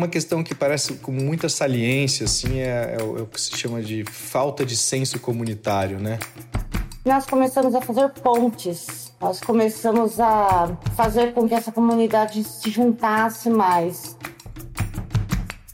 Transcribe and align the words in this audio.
Uma 0.00 0.08
questão 0.08 0.42
que 0.42 0.54
parece 0.54 0.94
com 0.94 1.12
muita 1.12 1.46
saliência, 1.50 2.24
assim, 2.24 2.58
é, 2.58 2.96
é, 2.98 3.02
o, 3.02 3.18
é 3.18 3.20
o 3.20 3.26
que 3.26 3.38
se 3.38 3.54
chama 3.54 3.82
de 3.82 4.02
falta 4.10 4.64
de 4.64 4.74
senso 4.74 5.20
comunitário, 5.20 6.00
né? 6.00 6.18
Nós 7.04 7.26
começamos 7.26 7.74
a 7.74 7.82
fazer 7.82 8.08
pontes, 8.08 9.12
nós 9.20 9.40
começamos 9.40 10.18
a 10.18 10.74
fazer 10.96 11.34
com 11.34 11.46
que 11.46 11.52
essa 11.52 11.70
comunidade 11.70 12.42
se 12.42 12.70
juntasse 12.70 13.50
mais. 13.50 14.16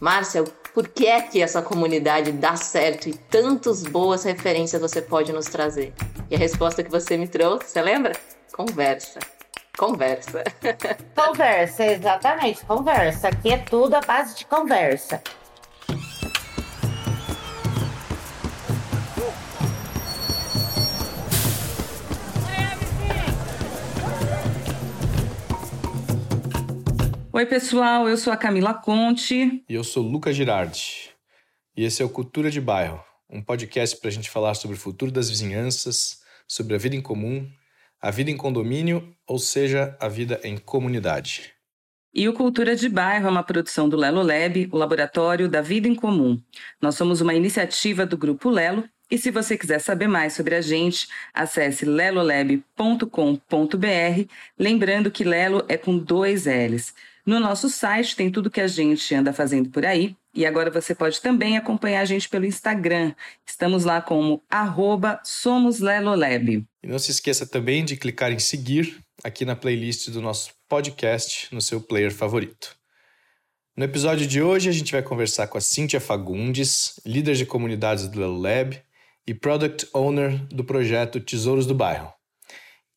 Márcia, 0.00 0.42
por 0.74 0.88
que 0.88 1.06
é 1.06 1.20
que 1.20 1.40
essa 1.40 1.62
comunidade 1.62 2.32
dá 2.32 2.56
certo 2.56 3.08
e 3.08 3.14
tantas 3.14 3.84
boas 3.84 4.24
referências 4.24 4.82
você 4.82 5.00
pode 5.00 5.32
nos 5.32 5.46
trazer? 5.46 5.94
E 6.28 6.34
a 6.34 6.38
resposta 6.38 6.82
que 6.82 6.90
você 6.90 7.16
me 7.16 7.28
trouxe, 7.28 7.68
você 7.68 7.80
lembra? 7.80 8.12
Conversa. 8.52 9.20
Conversa. 9.76 10.42
Conversa, 11.14 11.84
exatamente, 11.84 12.64
conversa. 12.64 13.28
Aqui 13.28 13.50
é 13.50 13.58
tudo 13.58 13.94
a 13.94 14.00
base 14.00 14.34
de 14.34 14.46
conversa. 14.46 15.22
Oi, 27.30 27.44
pessoal, 27.44 28.08
eu 28.08 28.16
sou 28.16 28.32
a 28.32 28.36
Camila 28.36 28.72
Conte. 28.72 29.62
E 29.68 29.74
eu 29.74 29.84
sou 29.84 30.02
Luca 30.02 30.32
Girardi. 30.32 31.10
E 31.76 31.84
esse 31.84 32.00
é 32.00 32.04
o 32.04 32.08
Cultura 32.08 32.50
de 32.50 32.62
Bairro, 32.62 33.04
um 33.28 33.42
podcast 33.42 33.98
para 33.98 34.08
a 34.08 34.12
gente 34.12 34.30
falar 34.30 34.54
sobre 34.54 34.74
o 34.74 34.80
futuro 34.80 35.12
das 35.12 35.28
vizinhanças, 35.28 36.22
sobre 36.48 36.74
a 36.74 36.78
vida 36.78 36.96
em 36.96 37.02
comum 37.02 37.46
a 38.06 38.10
vida 38.12 38.30
em 38.30 38.36
condomínio, 38.36 39.12
ou 39.26 39.36
seja, 39.36 39.96
a 39.98 40.06
vida 40.06 40.40
em 40.44 40.56
comunidade. 40.56 41.52
E 42.14 42.28
o 42.28 42.32
Cultura 42.32 42.76
de 42.76 42.88
Bairro 42.88 43.26
é 43.26 43.30
uma 43.30 43.42
produção 43.42 43.88
do 43.88 43.96
Lelo 43.96 44.22
Lab, 44.22 44.68
o 44.70 44.78
Laboratório 44.78 45.48
da 45.48 45.60
Vida 45.60 45.88
em 45.88 45.94
Comum. 45.94 46.40
Nós 46.80 46.94
somos 46.94 47.20
uma 47.20 47.34
iniciativa 47.34 48.06
do 48.06 48.16
Grupo 48.16 48.48
Lelo 48.48 48.88
e 49.10 49.18
se 49.18 49.32
você 49.32 49.58
quiser 49.58 49.80
saber 49.80 50.06
mais 50.06 50.34
sobre 50.34 50.54
a 50.54 50.60
gente, 50.60 51.08
acesse 51.34 51.84
lelolab.com.br, 51.84 54.30
lembrando 54.56 55.10
que 55.10 55.24
Lelo 55.24 55.64
é 55.68 55.76
com 55.76 55.98
dois 55.98 56.46
L's. 56.46 56.94
No 57.26 57.40
nosso 57.40 57.68
site 57.68 58.14
tem 58.14 58.30
tudo 58.30 58.48
que 58.48 58.60
a 58.60 58.68
gente 58.68 59.12
anda 59.16 59.32
fazendo 59.32 59.68
por 59.68 59.84
aí, 59.84 60.16
e 60.36 60.44
agora 60.44 60.70
você 60.70 60.94
pode 60.94 61.20
também 61.22 61.56
acompanhar 61.56 62.02
a 62.02 62.04
gente 62.04 62.28
pelo 62.28 62.44
Instagram. 62.44 63.14
Estamos 63.46 63.84
lá 63.84 64.02
como 64.02 64.44
arroba 64.50 65.18
SomosLelolab. 65.24 66.62
E 66.82 66.86
não 66.86 66.98
se 66.98 67.10
esqueça 67.10 67.46
também 67.46 67.82
de 67.82 67.96
clicar 67.96 68.30
em 68.30 68.38
seguir 68.38 69.02
aqui 69.24 69.46
na 69.46 69.56
playlist 69.56 70.10
do 70.10 70.20
nosso 70.20 70.50
podcast 70.68 71.52
no 71.54 71.62
seu 71.62 71.80
player 71.80 72.12
favorito. 72.12 72.76
No 73.74 73.84
episódio 73.84 74.26
de 74.26 74.42
hoje, 74.42 74.68
a 74.68 74.72
gente 74.72 74.92
vai 74.92 75.02
conversar 75.02 75.46
com 75.46 75.56
a 75.56 75.60
Cíntia 75.60 76.00
Fagundes, 76.00 77.00
líder 77.04 77.34
de 77.34 77.46
comunidades 77.46 78.06
do 78.06 78.20
Lelo 78.20 78.38
Lab 78.38 78.78
e 79.26 79.34
Product 79.34 79.88
Owner 79.94 80.46
do 80.48 80.64
projeto 80.64 81.18
Tesouros 81.18 81.64
do 81.64 81.74
Bairro. 81.74 82.12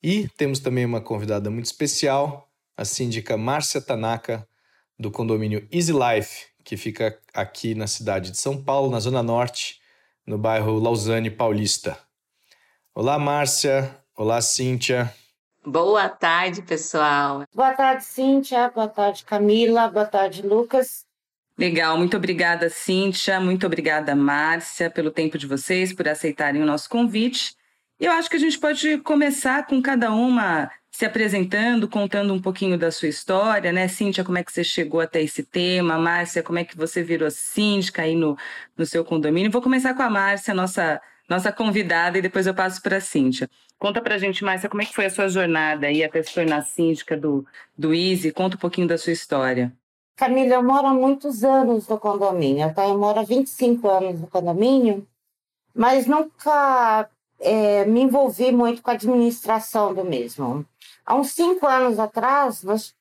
E 0.03 0.27
temos 0.37 0.59
também 0.59 0.85
uma 0.85 1.01
convidada 1.01 1.49
muito 1.49 1.65
especial, 1.65 2.49
a 2.75 2.83
síndica 2.83 3.37
Márcia 3.37 3.81
Tanaka, 3.81 4.45
do 4.97 5.09
condomínio 5.09 5.65
Easy 5.71 5.93
Life, 5.93 6.48
que 6.69 6.77
fica 6.77 7.19
aqui 7.33 7.73
na 7.73 7.87
cidade 7.87 8.29
de 8.29 8.37
São 8.37 8.63
Paulo, 8.63 8.91
na 8.91 8.99
Zona 8.99 9.23
Norte, 9.23 9.81
no 10.23 10.37
bairro 10.37 10.77
Lausanne 10.77 11.31
Paulista. 11.31 11.97
Olá, 12.93 13.17
Márcia. 13.17 13.89
Olá, 14.15 14.39
Cíntia. 14.39 15.11
Boa 15.65 16.07
tarde, 16.07 16.61
pessoal. 16.61 17.43
Boa 17.55 17.73
tarde, 17.73 18.05
Cíntia. 18.05 18.69
Boa 18.69 18.87
tarde, 18.87 19.23
Camila. 19.25 19.87
Boa 19.87 20.05
tarde, 20.05 20.43
Lucas. 20.43 21.07
Legal, 21.57 21.97
muito 21.97 22.15
obrigada, 22.15 22.69
Cíntia. 22.69 23.39
Muito 23.39 23.65
obrigada, 23.65 24.13
Márcia, 24.13 24.91
pelo 24.91 25.09
tempo 25.09 25.39
de 25.39 25.47
vocês, 25.47 25.91
por 25.91 26.07
aceitarem 26.07 26.61
o 26.61 26.67
nosso 26.67 26.87
convite. 26.87 27.55
Eu 27.99 28.11
acho 28.11 28.29
que 28.29 28.35
a 28.35 28.39
gente 28.39 28.59
pode 28.59 28.99
começar 28.99 29.65
com 29.65 29.81
cada 29.81 30.11
uma 30.11 30.69
se 30.99 31.05
apresentando, 31.05 31.87
contando 31.87 32.33
um 32.33 32.41
pouquinho 32.41 32.77
da 32.77 32.91
sua 32.91 33.07
história, 33.07 33.71
né? 33.71 33.87
Cíntia, 33.87 34.21
como 34.21 34.37
é 34.37 34.43
que 34.43 34.51
você 34.51 34.65
chegou 34.65 34.99
até 34.99 35.21
esse 35.21 35.43
tema? 35.43 35.97
Márcia, 35.97 36.43
como 36.43 36.59
é 36.59 36.65
que 36.65 36.75
você 36.75 37.01
virou 37.01 37.31
síndica 37.31 38.01
aí 38.01 38.17
no, 38.17 38.37
no 38.77 38.85
seu 38.85 39.05
condomínio? 39.05 39.49
Vou 39.49 39.61
começar 39.61 39.93
com 39.93 40.01
a 40.03 40.09
Márcia, 40.09 40.53
nossa, 40.53 41.01
nossa 41.29 41.53
convidada, 41.53 42.17
e 42.17 42.21
depois 42.21 42.47
eu 42.47 42.53
passo 42.53 42.81
para 42.81 42.97
a 42.97 42.99
Cíntia. 42.99 43.49
Conta 43.77 44.01
para 44.01 44.15
a 44.15 44.17
gente, 44.17 44.43
Márcia, 44.43 44.67
como 44.67 44.81
é 44.81 44.85
que 44.85 44.93
foi 44.93 45.05
a 45.05 45.09
sua 45.09 45.29
jornada 45.29 45.87
aí 45.87 46.03
até 46.03 46.21
se 46.21 46.33
tornar 46.33 46.63
síndica 46.63 47.15
do, 47.15 47.45
do 47.77 47.93
Easy? 47.93 48.33
Conta 48.33 48.57
um 48.57 48.59
pouquinho 48.59 48.89
da 48.89 48.97
sua 48.97 49.13
história. 49.13 49.71
Camila, 50.17 50.55
eu 50.55 50.63
moro 50.63 50.85
há 50.85 50.93
muitos 50.93 51.45
anos 51.45 51.87
no 51.87 51.97
condomínio, 51.97 52.73
tá? 52.73 52.85
Eu 52.85 52.97
moro 52.97 53.21
há 53.21 53.23
25 53.23 53.87
anos 53.87 54.19
no 54.19 54.27
condomínio, 54.27 55.07
mas 55.73 56.05
nunca 56.07 57.09
é, 57.39 57.85
me 57.85 58.01
envolvi 58.01 58.51
muito 58.51 58.81
com 58.81 58.91
a 58.91 58.95
administração 58.95 59.93
do 59.93 60.03
mesmo. 60.03 60.65
Há 61.09 61.15
uns 61.15 61.31
cinco 61.31 61.65
anos 61.65 61.97
atrás, 61.97 62.61
nós 62.61 62.93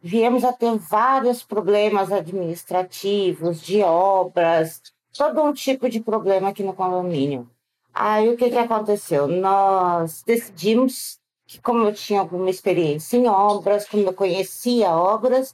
viemos 0.00 0.44
a 0.44 0.52
ter 0.52 0.78
vários 0.78 1.42
problemas 1.42 2.12
administrativos, 2.12 3.60
de 3.60 3.82
obras, 3.82 4.80
todo 5.12 5.42
um 5.42 5.52
tipo 5.52 5.88
de 5.88 5.98
problema 5.98 6.50
aqui 6.50 6.62
no 6.62 6.72
condomínio. 6.72 7.50
Aí 7.92 8.28
o 8.28 8.36
que, 8.36 8.50
que 8.50 8.56
aconteceu? 8.56 9.26
Nós 9.26 10.22
decidimos 10.22 11.18
que, 11.44 11.60
como 11.60 11.82
eu 11.88 11.92
tinha 11.92 12.20
alguma 12.20 12.50
experiência 12.50 13.16
em 13.16 13.26
obras, 13.26 13.88
como 13.88 14.04
eu 14.04 14.14
conhecia 14.14 14.90
obras, 14.90 15.52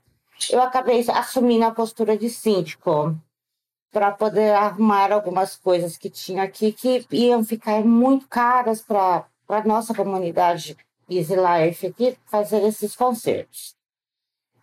eu 0.51 0.61
acabei 0.61 1.03
assumindo 1.09 1.65
a 1.65 1.71
postura 1.71 2.15
de 2.15 2.29
síndico 2.29 3.17
para 3.91 4.11
poder 4.11 4.55
arrumar 4.55 5.13
algumas 5.13 5.57
coisas 5.57 5.97
que 5.97 6.11
tinha 6.11 6.43
aqui 6.43 6.73
que 6.73 7.07
iam 7.11 7.43
ficar 7.43 7.83
muito 7.83 8.29
caras 8.29 8.83
para 8.83 9.25
a 9.49 9.65
nossa 9.65 9.95
comunidade 9.95 10.77
Easy 11.19 11.35
Life 11.35 11.87
aqui 11.87 12.17
fazer 12.27 12.63
esses 12.65 12.97
concertos. 12.97 13.75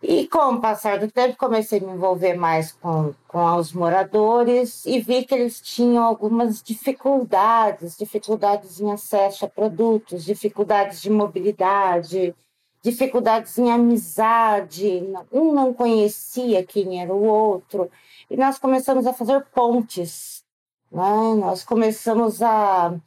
E 0.02 0.26
com 0.28 0.54
o 0.54 0.60
passar 0.60 0.98
do 0.98 1.10
tempo, 1.10 1.36
comecei 1.36 1.78
a 1.78 1.82
me 1.82 1.92
envolver 1.92 2.32
mais 2.34 2.72
com, 2.72 3.14
com 3.28 3.56
os 3.56 3.72
moradores 3.72 4.86
e 4.86 4.98
vi 4.98 5.26
que 5.26 5.34
eles 5.34 5.60
tinham 5.60 6.02
algumas 6.02 6.62
dificuldades, 6.62 7.98
dificuldades 7.98 8.80
em 8.80 8.90
acesso 8.90 9.44
a 9.44 9.48
produtos, 9.48 10.24
dificuldades 10.24 11.02
de 11.02 11.10
mobilidade, 11.10 12.34
dificuldades 12.82 13.58
em 13.58 13.70
amizade. 13.70 15.02
Um 15.30 15.52
não 15.52 15.74
conhecia 15.74 16.64
quem 16.64 17.02
era 17.02 17.12
o 17.12 17.22
outro 17.22 17.90
e 18.30 18.36
nós 18.38 18.58
começamos 18.58 19.06
a 19.06 19.12
fazer 19.12 19.44
pontes. 19.54 20.42
Né? 20.90 21.34
Nós 21.38 21.62
começamos 21.62 22.40
a 22.40 22.98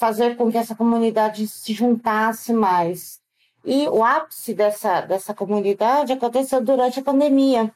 fazer 0.00 0.34
com 0.34 0.50
que 0.50 0.56
essa 0.56 0.74
comunidade 0.74 1.46
se 1.46 1.74
juntasse 1.74 2.54
mais. 2.54 3.20
E 3.62 3.86
o 3.86 4.02
ápice 4.02 4.54
dessa, 4.54 5.02
dessa 5.02 5.34
comunidade 5.34 6.14
aconteceu 6.14 6.64
durante 6.64 7.00
a 7.00 7.02
pandemia, 7.02 7.70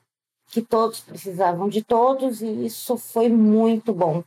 que 0.47 0.63
todos 0.63 1.01
precisavam 1.01 1.69
de 1.69 1.85
todos, 1.85 2.41
e 2.41 2.65
isso 2.65 2.97
foi 2.97 3.29
muito 3.29 3.93
bom. 3.93 4.25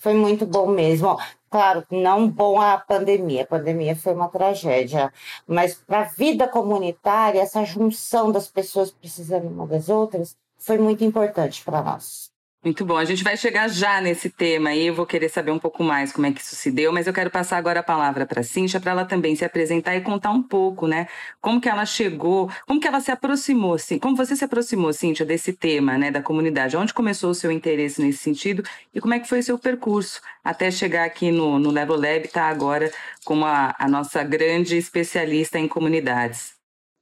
Foi 0.00 0.12
muito 0.12 0.44
bom 0.44 0.66
mesmo. 0.66 1.18
Claro, 1.48 1.86
não 1.90 2.28
bom 2.28 2.60
a 2.60 2.76
pandemia, 2.76 3.44
a 3.44 3.46
pandemia 3.46 3.96
foi 3.96 4.12
uma 4.12 4.28
tragédia, 4.28 5.10
mas 5.46 5.76
para 5.76 6.00
a 6.00 6.04
vida 6.04 6.46
comunitária, 6.46 7.40
essa 7.40 7.64
junção 7.64 8.30
das 8.30 8.48
pessoas 8.48 8.90
precisando 8.90 9.48
uma 9.48 9.66
das 9.66 9.88
outras, 9.88 10.36
foi 10.58 10.76
muito 10.76 11.02
importante 11.02 11.64
para 11.64 11.82
nós. 11.82 12.33
Muito 12.64 12.82
bom. 12.82 12.96
A 12.96 13.04
gente 13.04 13.22
vai 13.22 13.36
chegar 13.36 13.68
já 13.68 14.00
nesse 14.00 14.30
tema 14.30 14.72
e 14.72 14.86
eu 14.86 14.94
vou 14.94 15.04
querer 15.04 15.28
saber 15.28 15.50
um 15.50 15.58
pouco 15.58 15.84
mais 15.84 16.10
como 16.10 16.26
é 16.26 16.32
que 16.32 16.40
isso 16.40 16.56
se 16.56 16.70
deu, 16.70 16.90
mas 16.94 17.06
eu 17.06 17.12
quero 17.12 17.30
passar 17.30 17.58
agora 17.58 17.80
a 17.80 17.82
palavra 17.82 18.24
para 18.24 18.40
a 18.40 18.42
Cíntia 18.42 18.80
para 18.80 18.92
ela 18.92 19.04
também 19.04 19.36
se 19.36 19.44
apresentar 19.44 19.94
e 19.96 20.00
contar 20.00 20.30
um 20.30 20.42
pouco, 20.42 20.86
né? 20.86 21.06
Como 21.42 21.60
que 21.60 21.68
ela 21.68 21.84
chegou, 21.84 22.50
como 22.66 22.80
que 22.80 22.88
ela 22.88 23.00
se 23.00 23.10
aproximou, 23.10 23.74
assim, 23.74 23.98
como 23.98 24.16
você 24.16 24.34
se 24.34 24.46
aproximou, 24.46 24.94
Cíntia, 24.94 25.26
desse 25.26 25.52
tema, 25.52 25.98
né, 25.98 26.10
da 26.10 26.22
comunidade? 26.22 26.74
Onde 26.74 26.94
começou 26.94 27.30
o 27.30 27.34
seu 27.34 27.52
interesse 27.52 28.00
nesse 28.00 28.18
sentido 28.20 28.62
e 28.94 29.00
como 29.00 29.12
é 29.12 29.20
que 29.20 29.28
foi 29.28 29.40
o 29.40 29.42
seu 29.42 29.58
percurso 29.58 30.22
até 30.42 30.70
chegar 30.70 31.04
aqui 31.04 31.30
no, 31.30 31.58
no 31.58 31.70
Level 31.70 31.96
Lab, 31.96 32.28
tá 32.28 32.44
agora 32.48 32.90
como 33.26 33.44
a, 33.44 33.74
a 33.78 33.86
nossa 33.86 34.24
grande 34.24 34.78
especialista 34.78 35.58
em 35.58 35.68
comunidades? 35.68 36.54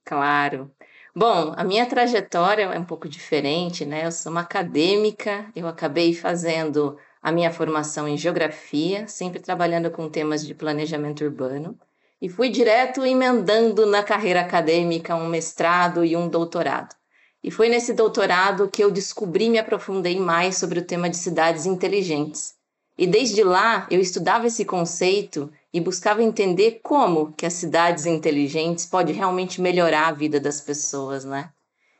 Claro. 0.04 0.72
Bom, 1.14 1.52
a 1.58 1.62
minha 1.62 1.84
trajetória 1.84 2.62
é 2.62 2.78
um 2.78 2.84
pouco 2.86 3.06
diferente, 3.06 3.84
né? 3.84 4.06
Eu 4.06 4.12
sou 4.12 4.32
uma 4.32 4.40
acadêmica, 4.40 5.44
eu 5.54 5.68
acabei 5.68 6.14
fazendo 6.14 6.96
a 7.22 7.30
minha 7.30 7.50
formação 7.50 8.08
em 8.08 8.16
geografia, 8.16 9.06
sempre 9.06 9.38
trabalhando 9.38 9.90
com 9.90 10.08
temas 10.08 10.44
de 10.46 10.54
planejamento 10.54 11.22
urbano, 11.22 11.78
e 12.20 12.30
fui 12.30 12.48
direto 12.48 13.04
emendando 13.04 13.84
na 13.84 14.02
carreira 14.02 14.40
acadêmica 14.40 15.14
um 15.14 15.26
mestrado 15.28 16.02
e 16.02 16.16
um 16.16 16.28
doutorado. 16.28 16.96
E 17.44 17.50
foi 17.50 17.68
nesse 17.68 17.92
doutorado 17.92 18.70
que 18.70 18.82
eu 18.82 18.90
descobri 18.90 19.46
e 19.46 19.50
me 19.50 19.58
aprofundei 19.58 20.18
mais 20.18 20.56
sobre 20.56 20.78
o 20.78 20.84
tema 20.84 21.10
de 21.10 21.18
cidades 21.18 21.66
inteligentes. 21.66 22.54
E 22.96 23.06
desde 23.06 23.42
lá 23.44 23.86
eu 23.90 24.00
estudava 24.00 24.46
esse 24.46 24.64
conceito 24.64 25.52
e 25.72 25.80
buscava 25.80 26.22
entender 26.22 26.80
como 26.82 27.32
que 27.32 27.46
as 27.46 27.54
cidades 27.54 28.06
inteligentes 28.06 28.84
podem 28.84 29.14
realmente 29.14 29.60
melhorar 29.60 30.08
a 30.08 30.12
vida 30.12 30.38
das 30.38 30.60
pessoas, 30.60 31.24
né? 31.24 31.50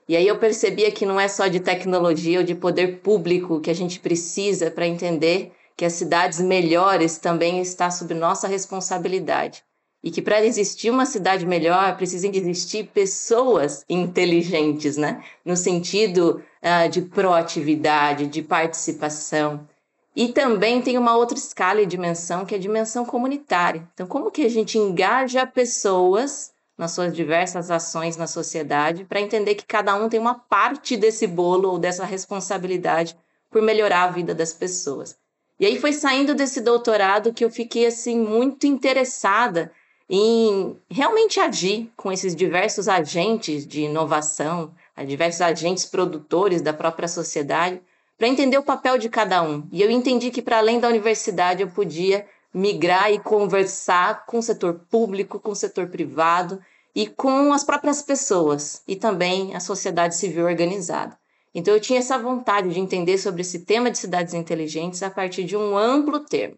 E 0.09 0.17
aí 0.17 0.27
eu 0.27 0.39
percebia 0.39 0.91
que 0.91 1.07
não 1.07 1.19
é 1.19 1.29
só 1.29 1.47
de 1.47 1.61
tecnologia 1.61 2.41
ou 2.41 2.45
de 2.45 2.55
poder 2.55 3.01
público 3.01 3.61
que 3.61 3.71
a 3.71 3.75
gente 3.75 4.01
precisa 4.01 4.71
para 4.71 4.87
entender 4.87 5.53
que 5.77 5.85
as 5.85 5.95
cidades 5.95 6.41
melhores 6.41 7.19
também 7.19 7.61
está 7.61 7.91
sob 7.91 8.13
nossa 8.13 8.47
responsabilidade. 8.47 9.63
E 10.05 10.11
que 10.11 10.21
para 10.21 10.45
existir 10.45 10.91
uma 10.91 11.07
cidade 11.07 11.47
melhor, 11.47 11.97
precisam 11.97 12.31
existir 12.35 12.89
pessoas 12.93 13.85
inteligentes, 13.89 14.97
né? 14.97 15.23
No 15.45 15.57
sentido 15.57 16.43
uh, 16.61 16.89
de 16.89 17.03
proatividade, 17.03 18.27
de 18.27 18.43
participação. 18.43 19.67
E 20.15 20.29
também 20.29 20.83
tem 20.83 20.99
uma 20.99 21.17
outra 21.17 21.39
escala 21.39 21.81
e 21.81 21.87
dimensão, 21.87 22.45
que 22.45 22.55
é 22.55 22.59
a 22.59 22.61
dimensão 22.61 23.05
comunitária. 23.05 23.89
Então, 23.95 24.07
como 24.07 24.31
que 24.31 24.45
a 24.45 24.49
gente 24.49 24.77
engaja 24.77 25.47
pessoas 25.47 26.53
nas 26.77 26.93
suas 26.93 27.15
diversas 27.15 27.71
ações 27.71 28.17
na 28.17 28.27
sociedade 28.27 29.05
para 29.05 29.21
entender 29.21 29.55
que 29.55 29.65
cada 29.65 29.95
um 29.95 30.09
tem 30.09 30.19
uma 30.19 30.35
parte 30.35 30.97
desse 30.97 31.27
bolo 31.27 31.71
ou 31.71 31.79
dessa 31.79 32.05
responsabilidade 32.05 33.17
por 33.51 33.63
melhorar 33.63 34.05
a 34.05 34.11
vida 34.11 34.35
das 34.35 34.53
pessoas. 34.53 35.17
E 35.61 35.67
aí 35.67 35.79
foi 35.79 35.93
saindo 35.93 36.35
desse 36.35 36.61
doutorado 36.61 37.33
que 37.33 37.45
eu 37.45 37.51
fiquei 37.51 37.87
assim 37.87 38.19
muito 38.19 38.67
interessada 38.67 39.71
em 40.09 40.77
realmente 40.91 41.39
agir 41.39 41.91
com 41.97 42.11
esses 42.11 42.35
diversos 42.35 42.89
agentes 42.89 43.67
de 43.67 43.83
inovação, 43.83 44.75
diversos 45.07 45.41
agentes 45.41 45.85
produtores 45.85 46.61
da 46.61 46.73
própria 46.73 47.07
sociedade, 47.07 47.81
para 48.23 48.29
entender 48.29 48.57
o 48.57 48.63
papel 48.63 48.99
de 48.99 49.09
cada 49.09 49.43
um. 49.43 49.67
E 49.73 49.83
eu 49.83 49.91
entendi 49.91 50.31
que 50.31 50.41
para 50.41 50.59
além 50.59 50.79
da 50.79 50.87
universidade 50.87 51.61
eu 51.61 51.69
podia 51.69 52.25
migrar 52.55 53.11
e 53.11 53.19
conversar 53.19 54.27
com 54.27 54.39
o 54.39 54.43
setor 54.43 54.87
público, 54.89 55.41
com 55.41 55.51
o 55.51 55.57
setor 55.57 55.89
privado 55.89 56.63
e 56.95 57.09
com 57.09 57.53
as 57.53 57.65
próprias 57.65 58.01
pessoas 58.01 58.81
e 58.87 58.95
também 58.95 59.57
a 59.57 59.59
sociedade 59.59 60.15
civil 60.15 60.47
organizada. 60.47 61.19
Então 61.53 61.75
eu 61.75 61.81
tinha 61.81 61.99
essa 61.99 62.17
vontade 62.17 62.69
de 62.69 62.79
entender 62.79 63.19
sobre 63.19 63.41
esse 63.41 63.65
tema 63.65 63.91
de 63.91 63.99
cidades 63.99 64.35
inteligentes 64.35 65.03
a 65.03 65.11
partir 65.11 65.43
de 65.43 65.57
um 65.57 65.77
amplo 65.77 66.21
termo. 66.21 66.57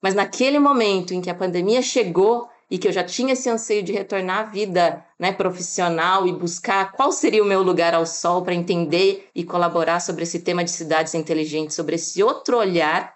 Mas 0.00 0.14
naquele 0.14 0.60
momento 0.60 1.12
em 1.12 1.20
que 1.20 1.30
a 1.30 1.34
pandemia 1.34 1.82
chegou 1.82 2.48
e 2.72 2.78
que 2.78 2.88
eu 2.88 2.92
já 2.92 3.04
tinha 3.04 3.34
esse 3.34 3.50
anseio 3.50 3.82
de 3.82 3.92
retornar 3.92 4.38
à 4.38 4.42
vida 4.44 5.04
né, 5.18 5.30
profissional 5.30 6.26
e 6.26 6.32
buscar 6.32 6.92
qual 6.92 7.12
seria 7.12 7.42
o 7.42 7.46
meu 7.46 7.62
lugar 7.62 7.92
ao 7.92 8.06
sol 8.06 8.40
para 8.40 8.54
entender 8.54 9.28
e 9.34 9.44
colaborar 9.44 10.00
sobre 10.00 10.22
esse 10.22 10.40
tema 10.40 10.64
de 10.64 10.70
cidades 10.70 11.12
inteligentes, 11.14 11.76
sobre 11.76 11.96
esse 11.96 12.22
outro 12.22 12.56
olhar 12.56 13.14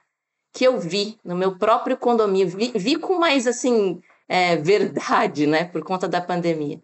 que 0.53 0.63
eu 0.63 0.79
vi 0.79 1.19
no 1.25 1.35
meu 1.35 1.57
próprio 1.57 1.97
condomínio, 1.97 2.49
vi, 2.49 2.71
vi 2.77 2.97
com 2.97 3.19
mais 3.19 3.47
assim 3.47 3.99
é, 4.29 4.57
verdade, 4.57 5.47
né, 5.47 5.65
por 5.65 5.83
conta 5.83 6.07
da 6.07 6.21
pandemia 6.21 6.79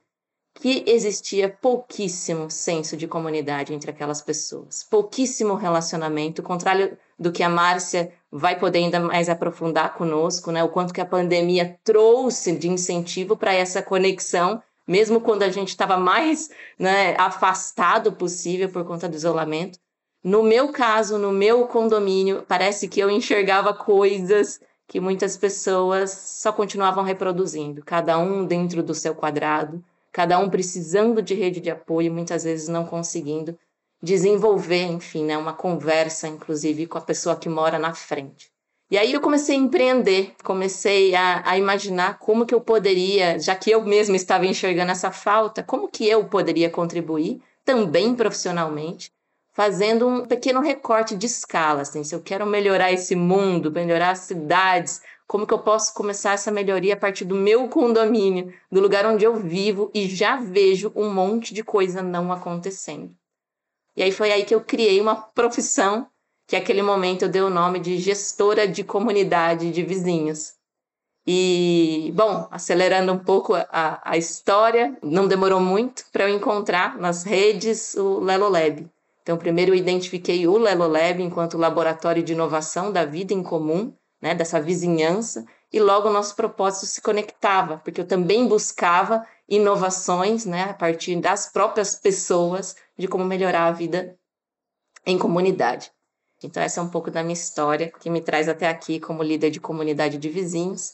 que 0.55 0.85
existia 0.87 1.49
pouquíssimo 1.49 2.51
senso 2.51 2.97
de 2.97 3.09
comunidade 3.09 3.73
entre 3.75 3.91
aquelas 3.91 4.21
pessoas, 4.21 4.85
pouquíssimo 4.85 5.55
relacionamento, 5.55 6.43
contrário 6.43 6.97
do 7.23 7.33
que 7.33 7.43
a 7.43 7.49
Márcia 7.49 8.13
vai 8.31 8.59
poder 8.59 8.81
ainda 8.81 8.99
mais 9.01 9.29
aprofundar 9.29 9.95
conosco, 9.95 10.51
né? 10.51 10.63
O 10.65 10.69
quanto 10.69 10.93
que 10.93 11.01
a 11.01 11.07
pandemia 11.07 11.79
trouxe 11.85 12.57
de 12.57 12.69
incentivo 12.69 13.37
para 13.37 13.55
essa 13.55 13.81
conexão, 13.81 14.63
mesmo 14.87 15.21
quando 15.21 15.45
a 15.45 15.49
gente 15.49 15.69
estava 15.69 15.97
mais 15.97 16.51
né, 16.79 17.15
afastado 17.17 18.13
possível 18.13 18.69
por 18.69 18.85
conta 18.85 19.09
do 19.09 19.15
isolamento. 19.15 19.79
No 20.25 20.43
meu 20.43 20.73
caso, 20.73 21.19
no 21.19 21.33
meu 21.33 21.67
condomínio, 21.67 22.45
parece 22.47 22.89
que 22.89 23.01
eu 23.01 23.11
enxergava 23.11 23.73
coisas 23.73 24.61
que 24.87 25.01
muitas 25.01 25.37
pessoas 25.37 26.11
só 26.11 26.53
continuavam 26.53 27.03
reproduzindo, 27.03 27.83
cada 27.85 28.19
um 28.19 28.45
dentro 28.45 28.83
do 28.83 28.95
seu 28.95 29.15
quadrado, 29.15 29.83
cada 30.13 30.39
um 30.39 30.51
precisando 30.51 31.23
de 31.23 31.35
rede 31.35 31.61
de 31.61 31.71
apoio, 31.71 32.13
muitas 32.13 32.45
vezes 32.45 32.69
não 32.69 32.85
conseguindo 32.85 33.59
desenvolver, 34.03 34.85
enfim, 34.85 35.25
né, 35.25 35.39
uma 35.39 35.53
conversa, 35.53 36.27
inclusive, 36.27 36.87
com 36.87 36.99
a 36.99 37.03
pessoa 37.03 37.37
que 37.37 37.49
mora 37.49 37.79
na 37.79 37.95
frente. 37.95 38.51
E 38.91 38.99
aí 38.99 39.13
eu 39.13 39.23
comecei 39.23 39.57
a 39.57 39.59
empreender, 39.59 40.35
comecei 40.45 41.15
a, 41.15 41.43
a, 41.49 41.57
imaginar 41.57 42.19
como 42.19 42.45
que 42.45 42.55
eu 42.55 42.61
poderia, 42.61 43.39
já 43.39 43.55
que 43.55 43.71
eu 43.71 43.83
mesma 43.83 44.17
estava 44.17 44.45
enxergando 44.45 44.93
essa 44.93 45.11
falta, 45.11 45.63
como 45.63 45.89
que 45.89 46.07
eu 46.07 46.27
poderia 46.27 46.69
contribuir, 46.69 47.41
também 47.65 48.15
profissionalmente, 48.15 49.11
fazendo 49.55 50.07
um 50.07 50.27
pequeno 50.27 50.61
recorte 50.61 51.17
de 51.17 51.25
escala, 51.25 51.83
assim, 51.83 52.05
se 52.05 52.15
eu 52.15 52.21
quero 52.21 52.45
melhorar 52.45 52.93
esse 52.93 53.15
mundo, 53.17 53.71
melhorar 53.71 54.11
as 54.11 54.21
cidades, 54.21 55.01
como 55.27 55.47
que 55.47 55.55
eu 55.55 55.61
posso 55.61 55.95
começar 55.95 56.33
essa 56.33 56.51
melhoria 56.51 56.93
a 56.93 56.99
partir 56.99 57.25
do 57.25 57.35
meu 57.35 57.69
condomínio, 57.69 58.53
do 58.71 58.81
lugar 58.81 59.07
onde 59.07 59.25
eu 59.25 59.37
vivo 59.37 59.91
e 59.95 60.07
já 60.07 60.37
vejo 60.37 60.93
um 60.95 61.11
monte 61.11 61.55
de 61.55 61.65
coisa 61.65 62.03
não 62.03 62.31
acontecendo. 62.31 63.15
E 63.97 64.03
aí 64.03 64.13
foi 64.13 64.33
aí 64.33 64.45
que 64.45 64.55
eu 64.55 64.61
criei 64.61 65.01
uma 65.01 65.17
profissão, 65.17 66.07
que 66.47 66.59
naquele 66.59 66.83
momento 66.83 67.23
eu 67.23 67.29
dei 67.29 67.43
o 67.43 67.51
nome 67.51 67.79
de 67.79 67.99
gestora 67.99 68.67
de 68.67 68.83
comunidade 68.83 69.71
de 69.71 69.83
vizinhos. 69.83 70.55
E, 71.27 72.13
bom, 72.17 72.49
acelerando 72.51 73.13
um 73.13 73.19
pouco 73.19 73.55
a, 73.55 74.01
a 74.03 74.17
história, 74.17 74.97
não 75.03 75.29
demorou 75.29 75.61
muito 75.61 76.05
para 76.11 76.29
eu 76.29 76.35
encontrar 76.35 76.99
nas 76.99 77.23
redes 77.23 77.95
o 77.95 78.19
Lelo 78.19 78.49
Lab. 78.49 78.91
Então, 79.23 79.37
primeiro 79.37 79.71
eu 79.71 79.77
identifiquei 79.77 80.49
o 80.49 80.59
Lelo 80.59 80.89
Lab 80.89 81.23
enquanto 81.23 81.57
laboratório 81.57 82.25
de 82.25 82.33
inovação 82.33 82.91
da 82.91 83.05
vida 83.05 83.33
em 83.33 83.43
comum, 83.43 83.95
né, 84.21 84.35
dessa 84.35 84.61
vizinhança, 84.61 85.45
e 85.73 85.81
logo 85.81 86.09
o 86.09 86.13
nosso 86.13 86.35
propósito 86.35 86.87
se 86.87 87.01
conectava, 87.01 87.79
porque 87.79 88.01
eu 88.01 88.07
também 88.07 88.47
buscava 88.47 89.25
inovações 89.49 90.45
né, 90.45 90.65
a 90.71 90.75
partir 90.75 91.17
das 91.17 91.47
próprias 91.51 91.95
pessoas 91.95 92.77
de 93.03 93.09
como 93.09 93.25
melhorar 93.25 93.67
a 93.67 93.73
vida 93.73 94.17
em 95.05 95.19
comunidade. 95.19 95.91
Então, 96.41 96.63
essa 96.63 96.79
é 96.79 96.83
um 96.85 96.89
pouco 96.89 97.11
da 97.11 97.21
minha 97.21 97.35
história, 97.35 97.93
que 98.01 98.09
me 98.09 98.21
traz 98.21 98.49
até 98.49 98.69
aqui 98.69 99.01
como 99.01 99.25
líder 99.25 99.51
de 99.51 99.59
comunidade 99.59 100.19
de 100.19 100.29
vizinhos 100.29 100.93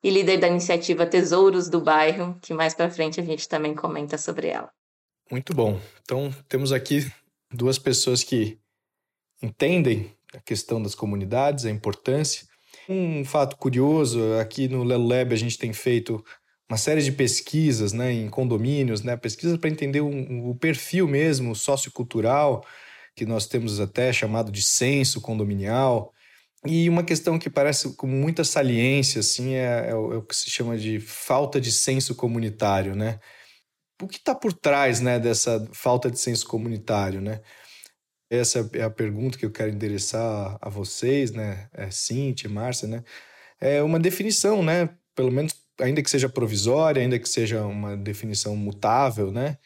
e 0.00 0.08
líder 0.08 0.38
da 0.38 0.46
iniciativa 0.46 1.04
Tesouros 1.04 1.68
do 1.68 1.80
Bairro, 1.80 2.38
que 2.40 2.54
mais 2.54 2.74
para 2.74 2.88
frente 2.88 3.20
a 3.20 3.24
gente 3.24 3.48
também 3.48 3.74
comenta 3.74 4.16
sobre 4.16 4.46
ela. 4.46 4.70
Muito 5.28 5.52
bom. 5.52 5.80
Então, 6.00 6.32
temos 6.48 6.70
aqui 6.70 7.10
duas 7.52 7.76
pessoas 7.76 8.22
que 8.22 8.56
entendem 9.42 10.16
a 10.32 10.40
questão 10.40 10.80
das 10.80 10.94
comunidades, 10.94 11.64
a 11.64 11.70
importância, 11.70 12.46
um 12.88 13.24
fato 13.24 13.56
curioso, 13.56 14.20
aqui 14.40 14.68
no 14.68 14.84
Lelo 14.84 15.08
Lab 15.08 15.34
a 15.34 15.36
gente 15.36 15.58
tem 15.58 15.72
feito 15.72 16.24
uma 16.68 16.76
série 16.76 17.02
de 17.02 17.12
pesquisas 17.12 17.92
né, 17.92 18.12
em 18.12 18.28
condomínios, 18.28 19.02
né, 19.02 19.16
pesquisas 19.16 19.56
para 19.58 19.70
entender 19.70 20.00
um, 20.00 20.50
o 20.50 20.54
perfil 20.54 21.08
mesmo 21.08 21.54
sociocultural, 21.54 22.64
que 23.16 23.24
nós 23.24 23.46
temos 23.46 23.80
até 23.80 24.12
chamado 24.12 24.52
de 24.52 24.62
censo 24.62 25.20
condominial. 25.20 26.12
E 26.66 26.88
uma 26.88 27.02
questão 27.04 27.38
que 27.38 27.48
parece 27.48 27.94
com 27.94 28.06
muita 28.06 28.44
saliência 28.44 29.20
assim, 29.20 29.54
é, 29.54 29.90
é, 29.90 29.94
o, 29.94 30.12
é 30.12 30.16
o, 30.18 30.22
que 30.22 30.36
se 30.36 30.50
chama 30.50 30.76
de 30.76 31.00
falta 31.00 31.60
de 31.60 31.72
senso 31.72 32.14
comunitário. 32.14 32.94
Né? 32.94 33.18
O 34.02 34.06
que 34.06 34.18
está 34.18 34.34
por 34.34 34.52
trás 34.52 35.00
né, 35.00 35.18
dessa 35.18 35.66
falta 35.72 36.10
de 36.10 36.18
senso 36.18 36.46
comunitário? 36.46 37.20
Né? 37.20 37.40
Essa 38.30 38.68
é 38.74 38.82
a 38.82 38.90
pergunta 38.90 39.38
que 39.38 39.46
eu 39.46 39.50
quero 39.50 39.70
endereçar 39.70 40.58
a 40.60 40.68
vocês, 40.68 41.30
né? 41.32 41.68
É, 41.72 41.90
Cintia, 41.90 42.50
Márcia, 42.50 42.86
né? 42.86 43.02
É 43.58 43.82
uma 43.82 43.98
definição, 43.98 44.62
né? 44.62 44.90
Pelo 45.14 45.32
menos, 45.32 45.54
ainda 45.80 46.02
que 46.02 46.10
seja 46.10 46.28
provisória, 46.28 47.02
ainda 47.02 47.18
que 47.18 47.28
seja 47.28 47.64
uma 47.64 47.96
definição 47.96 48.56
mutável, 48.56 49.30
né? 49.30 49.58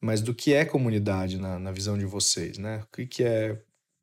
Mas 0.00 0.20
do 0.20 0.34
que 0.34 0.54
é 0.54 0.64
comunidade 0.64 1.38
na, 1.38 1.58
na 1.58 1.72
visão 1.72 1.98
de 1.98 2.04
vocês, 2.04 2.58
né? 2.58 2.82
O 2.84 2.96
que, 2.96 3.06
que 3.06 3.24
é 3.24 3.58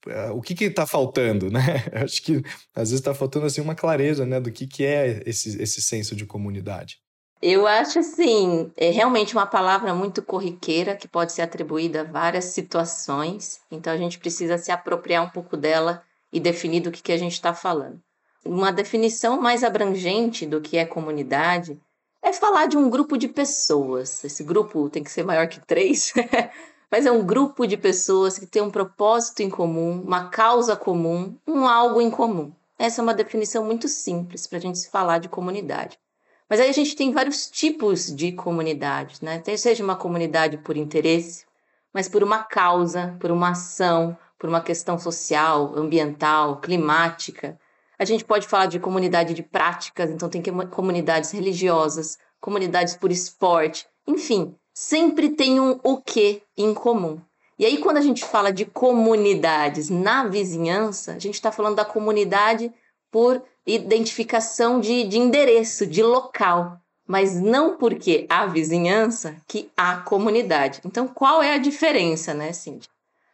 é 0.07 0.29
o 0.31 0.41
que 0.41 0.65
está 0.65 0.85
faltando, 0.85 1.49
né? 1.51 1.61
Acho 1.93 2.21
que 2.21 2.43
às 2.75 2.89
vezes 2.89 2.99
está 2.99 3.13
faltando 3.13 3.45
assim 3.45 3.61
uma 3.61 3.75
clareza, 3.75 4.25
né, 4.25 4.39
do 4.39 4.51
que, 4.51 4.67
que 4.67 4.83
é 4.83 5.21
esse, 5.25 5.61
esse 5.61 5.81
senso 5.81 6.15
de 6.15 6.25
comunidade. 6.25 7.01
Eu 7.41 7.67
acho 7.67 7.99
assim, 7.99 8.71
é 8.77 8.89
realmente 8.89 9.33
uma 9.33 9.45
palavra 9.45 9.93
muito 9.93 10.21
corriqueira 10.21 10.95
que 10.95 11.09
pode 11.09 11.33
ser 11.33 11.41
atribuída 11.41 12.01
a 12.01 12.05
várias 12.05 12.45
situações, 12.45 13.59
então 13.69 13.91
a 13.91 13.97
gente 13.97 14.17
precisa 14.17 14.57
se 14.57 14.71
apropriar 14.71 15.23
um 15.25 15.29
pouco 15.29 15.57
dela 15.57 16.01
e 16.31 16.39
definir 16.39 16.79
do 16.79 16.91
que, 16.91 17.03
que 17.03 17.11
a 17.11 17.17
gente 17.17 17.33
está 17.33 17.53
falando. 17.53 18.01
Uma 18.45 18.71
definição 18.71 19.39
mais 19.39 19.63
abrangente 19.63 20.45
do 20.45 20.59
que 20.59 20.77
é 20.77 20.85
comunidade 20.85 21.79
é 22.21 22.31
falar 22.33 22.65
de 22.65 22.77
um 22.77 22.89
grupo 22.89 23.17
de 23.17 23.27
pessoas. 23.27 24.23
Esse 24.23 24.43
grupo 24.43 24.89
tem 24.89 25.03
que 25.03 25.11
ser 25.11 25.23
maior 25.23 25.47
que 25.47 25.59
três, 25.59 26.13
mas 26.91 27.05
é 27.05 27.11
um 27.11 27.25
grupo 27.25 27.65
de 27.65 27.77
pessoas 27.77 28.37
que 28.37 28.45
tem 28.45 28.61
um 28.61 28.71
propósito 28.71 29.41
em 29.41 29.49
comum, 29.49 30.01
uma 30.01 30.29
causa 30.29 30.75
comum, 30.75 31.37
um 31.47 31.67
algo 31.67 32.01
em 32.01 32.11
comum. 32.11 32.51
Essa 32.77 33.01
é 33.01 33.03
uma 33.03 33.13
definição 33.13 33.63
muito 33.65 33.87
simples 33.87 34.47
para 34.47 34.57
a 34.57 34.61
gente 34.61 34.79
se 34.79 34.89
falar 34.89 35.19
de 35.19 35.29
comunidade. 35.29 35.97
Mas 36.49 36.59
aí 36.59 36.69
a 36.69 36.73
gente 36.73 36.95
tem 36.95 37.11
vários 37.11 37.49
tipos 37.49 38.13
de 38.13 38.31
comunidades, 38.31 39.21
né? 39.21 39.39
Tem, 39.39 39.57
seja 39.57 39.83
uma 39.83 39.95
comunidade 39.95 40.57
por 40.57 40.77
interesse, 40.77 41.45
mas 41.93 42.07
por 42.09 42.23
uma 42.23 42.43
causa, 42.43 43.15
por 43.19 43.31
uma 43.31 43.49
ação, 43.49 44.17
por 44.37 44.49
uma 44.49 44.61
questão 44.61 44.99
social, 44.99 45.73
ambiental, 45.75 46.59
climática. 46.59 47.57
A 47.97 48.05
gente 48.05 48.25
pode 48.25 48.47
falar 48.47 48.65
de 48.65 48.79
comunidade 48.79 49.33
de 49.33 49.43
práticas, 49.43 50.09
então 50.09 50.29
tem 50.29 50.41
comunidades 50.69 51.31
religiosas, 51.31 52.17
comunidades 52.39 52.95
por 52.95 53.11
esporte, 53.11 53.87
enfim, 54.07 54.55
sempre 54.73 55.29
tem 55.29 55.59
um 55.59 55.79
o 55.83 55.97
que 55.97 56.41
em 56.57 56.73
comum. 56.73 57.21
E 57.57 57.65
aí, 57.65 57.77
quando 57.77 57.97
a 57.97 58.01
gente 58.01 58.25
fala 58.25 58.51
de 58.51 58.65
comunidades 58.65 59.89
na 59.89 60.25
vizinhança, 60.27 61.13
a 61.13 61.19
gente 61.19 61.35
está 61.35 61.51
falando 61.51 61.75
da 61.75 61.85
comunidade 61.85 62.73
por 63.11 63.41
identificação 63.65 64.79
de, 64.79 65.03
de 65.03 65.17
endereço, 65.17 65.85
de 65.85 66.01
local, 66.01 66.79
mas 67.07 67.39
não 67.39 67.77
porque 67.77 68.25
há 68.27 68.45
vizinhança 68.47 69.37
que 69.47 69.71
há 69.77 69.97
comunidade. 69.97 70.81
Então, 70.83 71.07
qual 71.07 71.41
é 71.41 71.53
a 71.53 71.59
diferença, 71.59 72.33
né, 72.33 72.51
Cindy? 72.51 72.89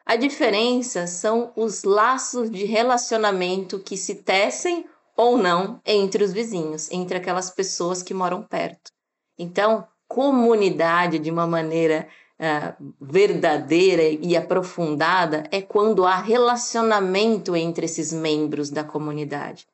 A 0.10 0.16
diferença 0.16 1.06
são 1.06 1.52
os 1.56 1.84
laços 1.84 2.50
de 2.50 2.66
relacionamento 2.66 3.78
que 3.78 3.96
se 3.96 4.16
tecem 4.16 4.88
ou 5.16 5.38
não 5.38 5.80
entre 5.86 6.24
os 6.24 6.34
vizinhos, 6.34 6.90
entre 6.90 7.16
aquelas 7.16 7.52
pessoas 7.52 8.02
que 8.02 8.12
moram 8.12 8.42
perto. 8.42 8.90
Então, 9.38 9.88
comunidade 10.08 11.20
de 11.20 11.30
uma 11.30 11.46
maneira 11.46 12.08
uh, 12.40 12.94
verdadeira 13.00 14.02
e 14.02 14.36
aprofundada 14.36 15.44
é 15.52 15.62
quando 15.62 16.04
há 16.08 16.16
relacionamento 16.16 17.56
entre 17.56 17.86
esses 17.86 18.12
membros 18.12 18.72
da 18.72 18.84
comunidade. 18.84 19.68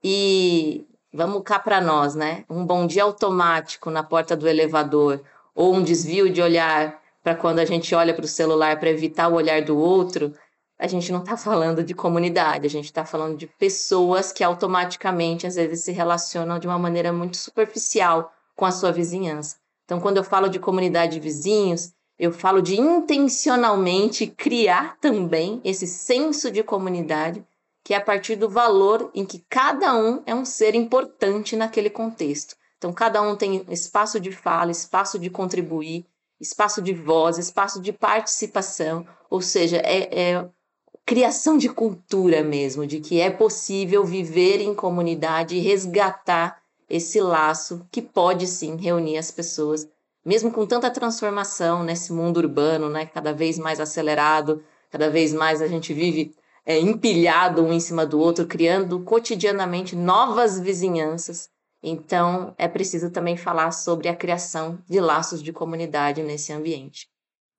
E 0.00 0.86
vamos 1.12 1.42
cá 1.42 1.58
para 1.58 1.80
nós, 1.80 2.14
né? 2.14 2.44
Um 2.48 2.64
bom 2.64 2.86
dia 2.86 3.02
automático 3.02 3.90
na 3.90 4.04
porta 4.04 4.36
do 4.36 4.46
elevador 4.46 5.24
ou 5.52 5.74
um 5.74 5.82
desvio 5.82 6.30
de 6.32 6.40
olhar 6.40 7.01
para 7.22 7.34
quando 7.34 7.58
a 7.58 7.64
gente 7.64 7.94
olha 7.94 8.14
para 8.14 8.24
o 8.24 8.28
celular 8.28 8.78
para 8.80 8.90
evitar 8.90 9.28
o 9.28 9.34
olhar 9.34 9.62
do 9.62 9.78
outro, 9.78 10.34
a 10.78 10.86
gente 10.86 11.12
não 11.12 11.20
está 11.20 11.36
falando 11.36 11.84
de 11.84 11.94
comunidade, 11.94 12.66
a 12.66 12.70
gente 12.70 12.86
está 12.86 13.04
falando 13.04 13.36
de 13.36 13.46
pessoas 13.46 14.32
que 14.32 14.42
automaticamente 14.42 15.46
às 15.46 15.54
vezes 15.54 15.84
se 15.84 15.92
relacionam 15.92 16.58
de 16.58 16.66
uma 16.66 16.78
maneira 16.78 17.12
muito 17.12 17.36
superficial 17.36 18.32
com 18.56 18.64
a 18.64 18.72
sua 18.72 18.90
vizinhança. 18.90 19.56
Então, 19.84 20.00
quando 20.00 20.16
eu 20.16 20.24
falo 20.24 20.48
de 20.48 20.58
comunidade 20.58 21.12
de 21.12 21.20
vizinhos, 21.20 21.92
eu 22.18 22.32
falo 22.32 22.60
de 22.60 22.80
intencionalmente 22.80 24.26
criar 24.26 24.96
também 25.00 25.60
esse 25.64 25.86
senso 25.86 26.50
de 26.50 26.62
comunidade 26.62 27.44
que 27.84 27.94
é 27.94 27.96
a 27.96 28.00
partir 28.00 28.36
do 28.36 28.48
valor 28.48 29.10
em 29.14 29.24
que 29.26 29.44
cada 29.48 29.94
um 29.94 30.22
é 30.24 30.34
um 30.34 30.44
ser 30.44 30.74
importante 30.74 31.56
naquele 31.56 31.90
contexto. 31.90 32.54
Então, 32.78 32.92
cada 32.92 33.20
um 33.22 33.36
tem 33.36 33.64
espaço 33.68 34.20
de 34.20 34.30
fala, 34.30 34.70
espaço 34.70 35.18
de 35.18 35.30
contribuir, 35.30 36.06
espaço 36.42 36.82
de 36.82 36.92
voz, 36.92 37.38
espaço 37.38 37.80
de 37.80 37.92
participação, 37.92 39.06
ou 39.30 39.40
seja, 39.40 39.76
é, 39.78 40.32
é 40.32 40.48
criação 41.06 41.56
de 41.56 41.68
cultura 41.68 42.42
mesmo, 42.42 42.84
de 42.84 42.98
que 42.98 43.20
é 43.20 43.30
possível 43.30 44.04
viver 44.04 44.60
em 44.60 44.74
comunidade 44.74 45.54
e 45.54 45.60
resgatar 45.60 46.60
esse 46.90 47.20
laço 47.20 47.86
que 47.90 48.02
pode 48.02 48.46
sim 48.48 48.76
reunir 48.76 49.18
as 49.18 49.30
pessoas, 49.30 49.88
mesmo 50.24 50.50
com 50.50 50.66
tanta 50.66 50.90
transformação 50.90 51.84
nesse 51.84 52.12
mundo 52.12 52.38
urbano, 52.38 52.90
né, 52.90 53.06
cada 53.06 53.32
vez 53.32 53.56
mais 53.56 53.78
acelerado, 53.78 54.62
cada 54.90 55.08
vez 55.08 55.32
mais 55.32 55.62
a 55.62 55.68
gente 55.68 55.94
vive 55.94 56.34
é, 56.66 56.78
empilhado 56.78 57.62
um 57.62 57.72
em 57.72 57.80
cima 57.80 58.04
do 58.04 58.18
outro, 58.18 58.46
criando 58.46 59.00
cotidianamente 59.00 59.94
novas 59.94 60.58
vizinhanças. 60.58 61.51
Então, 61.82 62.54
é 62.56 62.68
preciso 62.68 63.10
também 63.10 63.36
falar 63.36 63.72
sobre 63.72 64.08
a 64.08 64.14
criação 64.14 64.78
de 64.88 65.00
laços 65.00 65.42
de 65.42 65.52
comunidade 65.52 66.22
nesse 66.22 66.52
ambiente. 66.52 67.08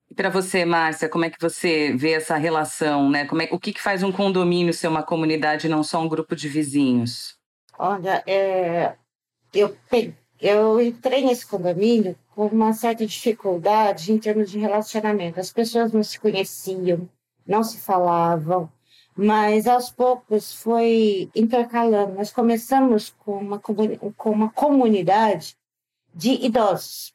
E 0.10 0.15
para 0.15 0.30
você, 0.30 0.63
Márcia, 0.63 1.10
como 1.10 1.25
é 1.25 1.30
que 1.30 1.42
você 1.42 1.94
vê 1.94 2.12
essa 2.12 2.38
relação, 2.38 3.10
né? 3.10 3.25
Como 3.25 3.42
é, 3.42 3.50
o 3.51 3.60
que, 3.60 3.74
que 3.74 3.82
faz 3.82 4.03
um 4.03 4.12
condomínio 4.12 4.74
ser 4.74 4.88
uma 4.88 5.03
comunidade 5.03 5.68
e 5.68 5.70
não 5.70 5.84
só 5.84 6.00
um 6.00 6.08
grupo 6.08 6.36
de 6.36 6.48
vizinhos? 6.48 7.36
Olha, 7.77 8.24
é, 8.27 8.94
eu, 9.53 9.75
eu 10.39 10.80
entrei 10.80 11.25
nesse 11.25 11.46
condomínio 11.46 12.15
com 12.36 12.48
uma 12.48 12.74
certa 12.74 13.06
dificuldade 13.06 14.12
em 14.12 14.18
termos 14.18 14.50
de 14.50 14.60
relacionamento. 14.60 15.39
As 15.39 15.51
pessoas 15.51 15.92
não 15.92 16.03
se 16.03 16.20
conheciam, 16.20 17.10
não 17.46 17.63
se 17.63 17.80
falavam, 17.80 18.72
mas 19.15 19.67
aos 19.67 19.91
poucos 19.91 20.53
foi 20.53 21.29
intercalando. 21.36 22.13
Nós 22.13 22.32
começamos 22.32 23.12
com 23.20 23.38
uma, 23.38 23.60
com 23.60 24.32
uma 24.32 24.50
comunidade 24.50 25.55
de 26.13 26.32
idosos. 26.46 27.13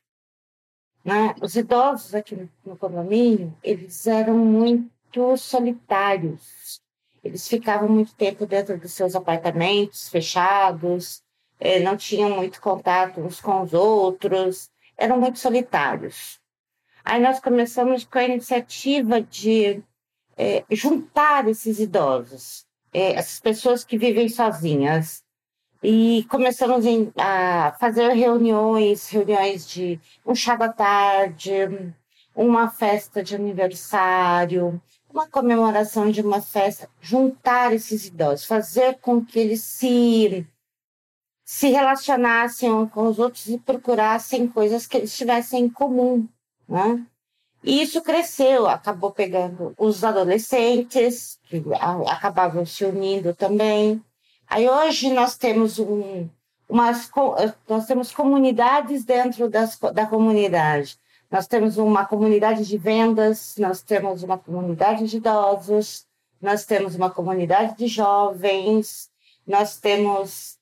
Né? 1.04 1.34
Os 1.40 1.56
idosos 1.56 2.14
aqui 2.14 2.48
no 2.64 2.76
condomínio, 2.76 3.56
eles 3.62 4.06
eram 4.06 4.36
muito 4.36 5.36
solitários. 5.36 6.80
Eles 7.22 7.48
ficavam 7.48 7.88
muito 7.88 8.14
tempo 8.14 8.46
dentro 8.46 8.78
dos 8.78 8.92
seus 8.92 9.14
apartamentos 9.14 10.08
fechados, 10.08 11.22
eh, 11.58 11.80
não 11.80 11.96
tinham 11.96 12.30
muito 12.30 12.60
contato 12.60 13.20
uns 13.20 13.40
com 13.40 13.62
os 13.62 13.74
outros, 13.74 14.70
eram 14.96 15.18
muito 15.18 15.38
solitários. 15.38 16.38
Aí 17.04 17.20
nós 17.20 17.40
começamos 17.40 18.04
com 18.04 18.18
a 18.18 18.24
iniciativa 18.24 19.20
de 19.20 19.82
é, 20.38 20.64
juntar 20.70 21.48
esses 21.48 21.80
idosos, 21.80 22.64
é, 22.92 23.14
essas 23.14 23.40
pessoas 23.40 23.84
que 23.84 23.98
vivem 23.98 24.28
sozinhas. 24.28 25.24
E 25.82 26.24
começamos 26.30 26.86
em, 26.86 27.12
a 27.16 27.76
fazer 27.78 28.12
reuniões, 28.12 29.08
reuniões 29.08 29.68
de 29.68 30.00
um 30.26 30.34
chá 30.34 30.56
da 30.56 30.72
tarde, 30.72 31.52
uma 32.34 32.70
festa 32.70 33.22
de 33.22 33.34
aniversário, 33.34 34.80
uma 35.10 35.28
comemoração 35.28 36.10
de 36.10 36.20
uma 36.20 36.40
festa, 36.40 36.88
juntar 37.00 37.72
esses 37.72 38.06
idosos, 38.06 38.46
fazer 38.46 38.98
com 39.00 39.24
que 39.24 39.38
eles 39.38 39.62
se 39.62 40.46
se 41.44 41.68
relacionassem 41.68 42.86
com 42.88 43.08
os 43.08 43.18
outros 43.18 43.46
e 43.48 43.56
procurassem 43.56 44.46
coisas 44.46 44.86
que 44.86 44.98
eles 44.98 45.16
tivessem 45.16 45.64
em 45.64 45.70
comum, 45.70 46.28
né? 46.68 47.06
E 47.62 47.82
isso 47.82 48.00
cresceu, 48.02 48.68
acabou 48.68 49.10
pegando 49.10 49.74
os 49.76 50.04
adolescentes, 50.04 51.38
que 51.48 51.62
acabavam 52.06 52.64
se 52.64 52.84
unindo 52.84 53.34
também. 53.34 54.02
Aí 54.46 54.68
hoje 54.68 55.12
nós 55.12 55.36
temos 55.36 55.78
um, 55.78 56.28
umas, 56.68 57.10
nós 57.68 57.86
temos 57.86 58.12
comunidades 58.12 59.04
dentro 59.04 59.48
das, 59.48 59.78
da 59.92 60.06
comunidade. 60.06 60.98
Nós 61.30 61.46
temos 61.46 61.76
uma 61.76 62.06
comunidade 62.06 62.64
de 62.64 62.78
vendas, 62.78 63.54
nós 63.58 63.82
temos 63.82 64.22
uma 64.22 64.38
comunidade 64.38 65.06
de 65.06 65.18
idosos, 65.18 66.06
nós 66.40 66.64
temos 66.64 66.94
uma 66.94 67.10
comunidade 67.10 67.76
de 67.76 67.86
jovens, 67.86 69.10
nós 69.46 69.78
temos 69.78 70.57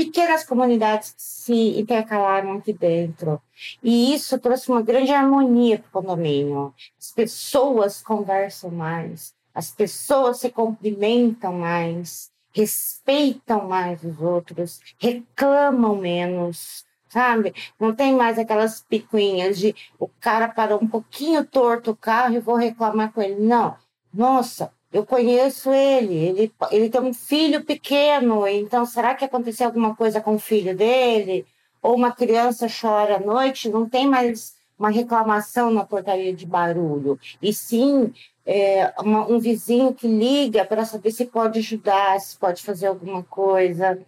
pequenas 0.00 0.44
comunidades 0.44 1.12
que 1.12 1.20
se 1.20 1.78
intercalaram 1.78 2.52
aqui 2.52 2.72
dentro. 2.72 3.38
E 3.82 4.14
isso 4.14 4.38
trouxe 4.38 4.70
uma 4.70 4.80
grande 4.80 5.12
harmonia 5.12 5.78
para 5.78 5.88
o 5.88 6.02
condomínio. 6.02 6.74
As 6.98 7.12
pessoas 7.12 8.00
conversam 8.00 8.70
mais, 8.70 9.34
as 9.54 9.70
pessoas 9.70 10.38
se 10.38 10.48
cumprimentam 10.48 11.52
mais, 11.52 12.30
respeitam 12.50 13.68
mais 13.68 14.02
os 14.02 14.18
outros, 14.22 14.80
reclamam 14.98 15.96
menos, 15.96 16.86
sabe? 17.10 17.52
Não 17.78 17.94
tem 17.94 18.14
mais 18.14 18.38
aquelas 18.38 18.80
picuinhas 18.80 19.58
de 19.58 19.74
o 19.98 20.08
cara 20.08 20.48
parou 20.48 20.82
um 20.82 20.88
pouquinho 20.88 21.44
torto 21.44 21.90
o 21.90 21.96
carro 21.96 22.34
e 22.36 22.40
vou 22.40 22.56
reclamar 22.56 23.12
com 23.12 23.20
ele. 23.20 23.38
Não. 23.38 23.76
Nossa, 24.14 24.72
eu 24.92 25.06
conheço 25.06 25.72
ele, 25.72 26.14
ele, 26.14 26.52
ele 26.70 26.90
tem 26.90 27.00
um 27.00 27.14
filho 27.14 27.64
pequeno, 27.64 28.46
então 28.46 28.84
será 28.84 29.14
que 29.14 29.24
aconteceu 29.24 29.66
alguma 29.66 29.94
coisa 29.94 30.20
com 30.20 30.34
o 30.34 30.38
filho 30.38 30.76
dele? 30.76 31.46
Ou 31.82 31.94
uma 31.94 32.12
criança 32.12 32.66
chora 32.68 33.16
à 33.16 33.20
noite, 33.20 33.68
não 33.68 33.88
tem 33.88 34.06
mais 34.06 34.54
uma 34.78 34.90
reclamação 34.90 35.70
na 35.70 35.84
portaria 35.84 36.32
de 36.32 36.46
barulho, 36.46 37.18
e 37.40 37.52
sim 37.52 38.12
é, 38.46 38.92
uma, 38.98 39.26
um 39.30 39.38
vizinho 39.38 39.94
que 39.94 40.08
liga 40.08 40.64
para 40.64 40.84
saber 40.84 41.10
se 41.10 41.26
pode 41.26 41.58
ajudar, 41.58 42.18
se 42.18 42.36
pode 42.36 42.62
fazer 42.62 42.86
alguma 42.86 43.22
coisa 43.22 43.98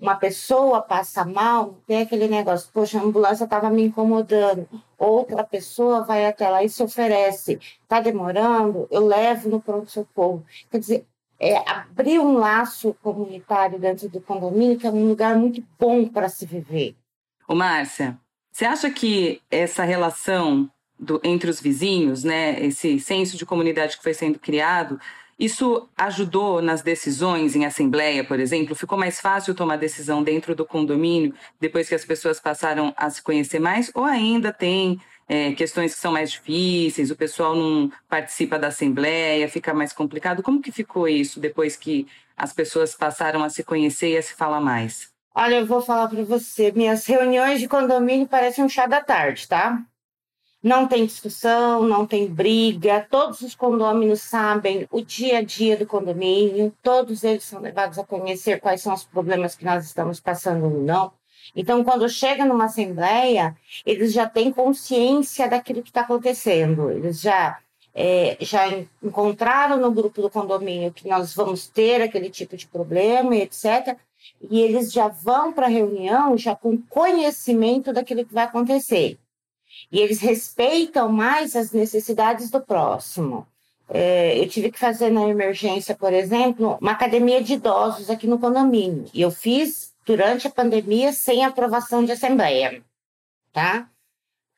uma 0.00 0.16
pessoa 0.16 0.82
passa 0.82 1.24
mal, 1.24 1.78
tem 1.86 2.02
aquele 2.02 2.28
negócio, 2.28 2.68
poxa, 2.72 2.98
a 2.98 3.02
ambulância 3.02 3.44
estava 3.44 3.70
me 3.70 3.84
incomodando. 3.84 4.68
Outra 4.98 5.44
pessoa 5.44 6.02
vai 6.02 6.26
até 6.26 6.48
lá 6.48 6.62
e 6.62 6.68
se 6.68 6.82
oferece. 6.82 7.58
Está 7.82 8.00
demorando? 8.00 8.86
Eu 8.90 9.06
levo 9.06 9.48
no 9.48 9.60
pronto-socorro. 9.60 10.44
Quer 10.70 10.78
dizer, 10.78 11.06
é, 11.38 11.56
abrir 11.68 12.18
um 12.18 12.38
laço 12.38 12.94
comunitário 13.02 13.78
dentro 13.78 14.08
do 14.08 14.20
condomínio, 14.20 14.78
que 14.78 14.86
é 14.86 14.90
um 14.90 15.08
lugar 15.08 15.36
muito 15.36 15.62
bom 15.78 16.06
para 16.06 16.28
se 16.28 16.46
viver. 16.46 16.94
Ô, 17.46 17.54
Márcia, 17.54 18.18
você 18.50 18.64
acha 18.64 18.90
que 18.90 19.40
essa 19.50 19.84
relação 19.84 20.70
do, 20.98 21.20
entre 21.24 21.50
os 21.50 21.60
vizinhos, 21.60 22.24
né, 22.24 22.60
esse 22.64 22.98
senso 23.00 23.36
de 23.36 23.44
comunidade 23.44 23.96
que 23.96 24.02
foi 24.02 24.14
sendo 24.14 24.38
criado, 24.38 24.98
isso 25.38 25.88
ajudou 25.96 26.62
nas 26.62 26.82
decisões 26.82 27.56
em 27.56 27.64
assembleia, 27.64 28.24
por 28.24 28.38
exemplo? 28.38 28.74
Ficou 28.74 28.98
mais 28.98 29.20
fácil 29.20 29.54
tomar 29.54 29.76
decisão 29.76 30.22
dentro 30.22 30.54
do 30.54 30.64
condomínio 30.64 31.34
depois 31.60 31.88
que 31.88 31.94
as 31.94 32.04
pessoas 32.04 32.40
passaram 32.40 32.94
a 32.96 33.10
se 33.10 33.22
conhecer 33.22 33.58
mais? 33.58 33.90
Ou 33.94 34.04
ainda 34.04 34.52
tem 34.52 35.00
é, 35.28 35.52
questões 35.52 35.94
que 35.94 36.00
são 36.00 36.12
mais 36.12 36.30
difíceis, 36.30 37.10
o 37.10 37.16
pessoal 37.16 37.56
não 37.56 37.90
participa 38.08 38.58
da 38.58 38.68
assembleia, 38.68 39.48
fica 39.48 39.74
mais 39.74 39.92
complicado? 39.92 40.42
Como 40.42 40.60
que 40.60 40.72
ficou 40.72 41.08
isso 41.08 41.40
depois 41.40 41.76
que 41.76 42.06
as 42.36 42.52
pessoas 42.52 42.94
passaram 42.94 43.42
a 43.42 43.48
se 43.48 43.62
conhecer 43.62 44.12
e 44.12 44.16
a 44.16 44.22
se 44.22 44.34
falar 44.34 44.60
mais? 44.60 45.12
Olha, 45.34 45.56
eu 45.56 45.66
vou 45.66 45.80
falar 45.80 46.08
para 46.08 46.22
você, 46.22 46.70
minhas 46.70 47.04
reuniões 47.06 47.58
de 47.58 47.66
condomínio 47.66 48.26
parecem 48.26 48.64
um 48.64 48.68
chá 48.68 48.86
da 48.86 49.00
tarde, 49.00 49.48
tá? 49.48 49.82
Não 50.64 50.88
tem 50.88 51.04
discussão, 51.04 51.82
não 51.82 52.06
tem 52.06 52.26
briga, 52.26 53.06
todos 53.10 53.42
os 53.42 53.54
condôminos 53.54 54.22
sabem 54.22 54.88
o 54.90 55.02
dia 55.02 55.38
a 55.38 55.42
dia 55.42 55.76
do 55.76 55.86
condomínio, 55.86 56.72
todos 56.82 57.22
eles 57.22 57.44
são 57.44 57.60
levados 57.60 57.98
a 57.98 58.04
conhecer 58.04 58.60
quais 58.60 58.80
são 58.80 58.94
os 58.94 59.04
problemas 59.04 59.54
que 59.54 59.64
nós 59.64 59.84
estamos 59.84 60.20
passando 60.20 60.64
ou 60.64 60.82
não. 60.82 61.12
Então, 61.54 61.84
quando 61.84 62.08
chega 62.08 62.46
numa 62.46 62.64
assembleia, 62.64 63.54
eles 63.84 64.10
já 64.14 64.26
têm 64.26 64.50
consciência 64.50 65.46
daquilo 65.46 65.82
que 65.82 65.90
está 65.90 66.00
acontecendo, 66.00 66.90
eles 66.90 67.20
já, 67.20 67.58
é, 67.94 68.38
já 68.40 68.66
encontraram 69.02 69.76
no 69.76 69.92
grupo 69.92 70.22
do 70.22 70.30
condomínio 70.30 70.94
que 70.94 71.06
nós 71.06 71.34
vamos 71.34 71.68
ter 71.68 72.00
aquele 72.00 72.30
tipo 72.30 72.56
de 72.56 72.66
problema, 72.66 73.36
etc. 73.36 73.98
E 74.40 74.62
eles 74.62 74.90
já 74.90 75.08
vão 75.08 75.52
para 75.52 75.66
a 75.66 75.68
reunião 75.68 76.38
já 76.38 76.56
com 76.56 76.80
conhecimento 76.88 77.92
daquilo 77.92 78.24
que 78.24 78.32
vai 78.32 78.44
acontecer 78.44 79.18
e 79.90 80.00
eles 80.00 80.20
respeitam 80.20 81.08
mais 81.08 81.54
as 81.54 81.72
necessidades 81.72 82.50
do 82.50 82.60
próximo. 82.60 83.46
É, 83.88 84.38
eu 84.38 84.48
tive 84.48 84.70
que 84.70 84.78
fazer 84.78 85.10
na 85.10 85.28
emergência, 85.28 85.94
por 85.94 86.12
exemplo, 86.12 86.78
uma 86.80 86.92
academia 86.92 87.42
de 87.42 87.54
idosos 87.54 88.08
aqui 88.08 88.26
no 88.26 88.38
condomínio. 88.38 89.06
E 89.12 89.20
eu 89.20 89.30
fiz 89.30 89.92
durante 90.06 90.46
a 90.46 90.50
pandemia 90.50 91.12
sem 91.12 91.44
aprovação 91.44 92.04
de 92.04 92.12
assembleia, 92.12 92.82
tá? 93.52 93.88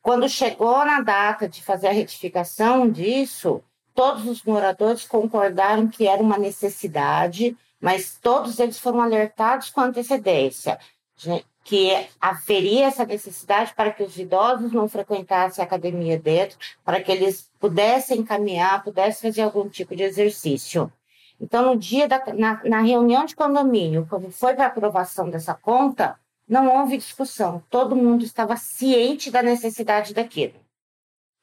Quando 0.00 0.28
chegou 0.28 0.85
na 0.85 1.00
data 1.00 1.49
de 1.49 1.62
fazer 1.62 1.88
a 1.88 1.92
retificação 1.92 2.88
disso, 2.88 3.62
todos 3.94 4.26
os 4.26 4.44
moradores 4.44 5.04
concordaram 5.04 5.88
que 5.88 6.06
era 6.06 6.23
uma 6.23 6.38
necessidade, 6.38 7.56
mas 7.80 8.16
todos 8.20 8.58
eles 8.61 8.78
foram 8.78 9.00
alertados 9.00 9.70
com 9.70 9.80
antecedência 9.80 10.78
que 11.66 12.08
haveria 12.20 12.87
essa 12.87 13.04
necessidade 13.04 13.75
para 13.75 13.90
que 13.90 14.04
os 14.04 14.16
idosos 14.16 14.70
não 14.70 14.88
frequentassem 14.88 15.61
a 15.61 15.66
academia 15.66 16.16
dentro, 16.16 16.56
para 16.85 17.02
que 17.02 17.11
eles 17.11 17.50
pudessem 17.58 18.23
caminhar, 18.23 18.85
pudessem 18.85 19.28
fazer 19.28 19.42
algum 19.42 19.68
tipo 19.68 19.96
de 19.96 20.04
exercício. 20.04 20.92
Então, 21.40 21.75
no 21.75 21.76
dia 21.76 22.06
da 22.06 22.23
na, 22.32 22.62
na 22.64 22.80
reunião 22.82 23.25
de 23.25 23.35
condomínio, 23.35 24.06
quando 24.08 24.30
foi 24.30 24.54
para 24.54 24.66
aprovação 24.66 25.28
dessa 25.28 25.54
conta, 25.54 26.16
não 26.49 26.73
houve 26.73 26.96
discussão. 26.99 27.61
Todo 27.68 27.96
mundo 27.96 28.25
estava 28.25 28.56
ciente 28.56 29.28
da 29.28 29.42
necessidade 29.42 30.14
daquilo. 30.14 30.54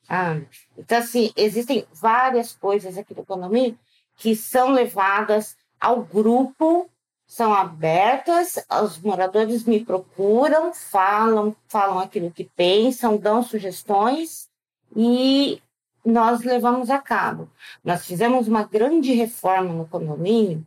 Ah, 0.08 0.40
então, 0.78 1.00
assim, 1.00 1.34
existem 1.36 1.86
várias 1.92 2.54
coisas 2.54 2.98
aqui 2.98 3.14
do 3.14 3.26
condomínio 3.26 3.78
que 4.16 4.38
são 4.38 4.72
levadas 4.72 5.58
ao 5.82 6.02
grupo 6.02 6.90
são 7.26 7.54
abertas, 7.54 8.64
os 8.84 9.00
moradores 9.00 9.64
me 9.64 9.84
procuram, 9.84 10.74
falam, 10.74 11.56
falam 11.68 12.00
aquilo 12.00 12.32
que 12.32 12.44
pensam, 12.44 13.18
dão 13.18 13.42
sugestões 13.42 14.50
e 14.96 15.62
nós 16.06 16.44
levamos 16.44 16.90
a 16.90 17.00
cabo. 17.00 17.50
Nós 17.84 18.06
fizemos 18.06 18.48
uma 18.48 18.64
grande 18.64 19.14
reforma 19.14 19.74
no 19.74 19.88
condomínio 19.88 20.66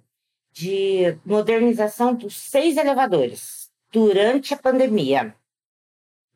de 0.53 1.17
modernização 1.25 2.15
dos 2.15 2.35
seis 2.37 2.77
elevadores 2.77 3.71
durante 3.93 4.55
a 4.55 4.57
pandemia. 4.57 5.35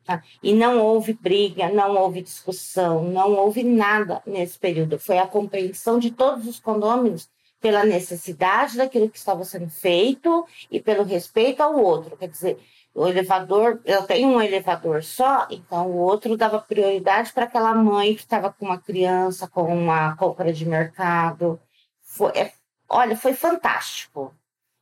Tá? 0.03 0.23
E 0.41 0.53
não 0.53 0.79
houve 0.79 1.13
briga, 1.13 1.69
não 1.69 1.95
houve 1.95 2.21
discussão, 2.21 3.03
não 3.03 3.33
houve 3.33 3.63
nada 3.63 4.21
nesse 4.25 4.57
período. 4.57 4.99
Foi 4.99 5.17
a 5.17 5.27
compreensão 5.27 5.99
de 5.99 6.11
todos 6.11 6.47
os 6.47 6.59
condôminos 6.59 7.29
pela 7.61 7.85
necessidade 7.85 8.75
daquilo 8.75 9.09
que 9.09 9.17
estava 9.17 9.45
sendo 9.45 9.69
feito 9.69 10.45
e 10.69 10.81
pelo 10.81 11.03
respeito 11.03 11.61
ao 11.61 11.79
outro. 11.79 12.17
Quer 12.17 12.27
dizer, 12.27 12.59
o 12.93 13.07
elevador, 13.07 13.79
eu 13.85 14.03
tenho 14.03 14.27
um 14.29 14.41
elevador 14.41 15.03
só, 15.03 15.47
então 15.49 15.87
o 15.87 15.97
outro 15.97 16.35
dava 16.35 16.59
prioridade 16.59 17.31
para 17.31 17.45
aquela 17.45 17.73
mãe 17.75 18.15
que 18.15 18.21
estava 18.21 18.51
com 18.51 18.65
uma 18.65 18.79
criança, 18.79 19.47
com 19.47 19.63
uma 19.73 20.17
compra 20.17 20.51
de 20.51 20.65
mercado. 20.65 21.59
Foi, 22.01 22.31
é, 22.35 22.51
olha, 22.89 23.15
foi 23.15 23.33
fantástico. 23.33 24.35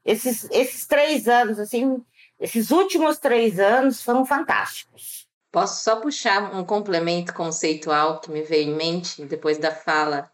Esses, 0.04 0.48
esses 0.50 0.88
três 0.88 1.28
anos, 1.28 1.60
assim, 1.60 2.04
esses 2.40 2.72
últimos 2.72 3.20
três 3.20 3.60
anos 3.60 4.02
foram 4.02 4.26
fantásticos. 4.26 5.28
Posso 5.52 5.84
só 5.84 6.00
puxar 6.00 6.56
um 6.56 6.64
complemento 6.64 7.34
conceitual 7.34 8.22
que 8.22 8.32
me 8.32 8.42
veio 8.42 8.70
em 8.70 8.76
mente 8.76 9.26
depois 9.26 9.58
da 9.58 9.72
fala 9.72 10.32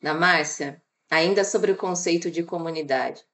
da 0.00 0.14
Márcia? 0.14 0.80
Ainda 1.10 1.42
sobre 1.42 1.72
o 1.72 1.76
conceito 1.76 2.30
de 2.30 2.44
comunidade. 2.44 3.24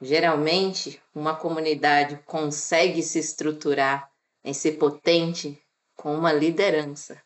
Geralmente, 0.00 1.00
uma 1.14 1.34
comunidade 1.34 2.18
consegue 2.24 3.02
se 3.02 3.18
estruturar 3.18 4.10
em 4.42 4.54
ser 4.54 4.72
potente 4.72 5.60
com 5.94 6.14
uma 6.16 6.32
liderança. 6.32 7.20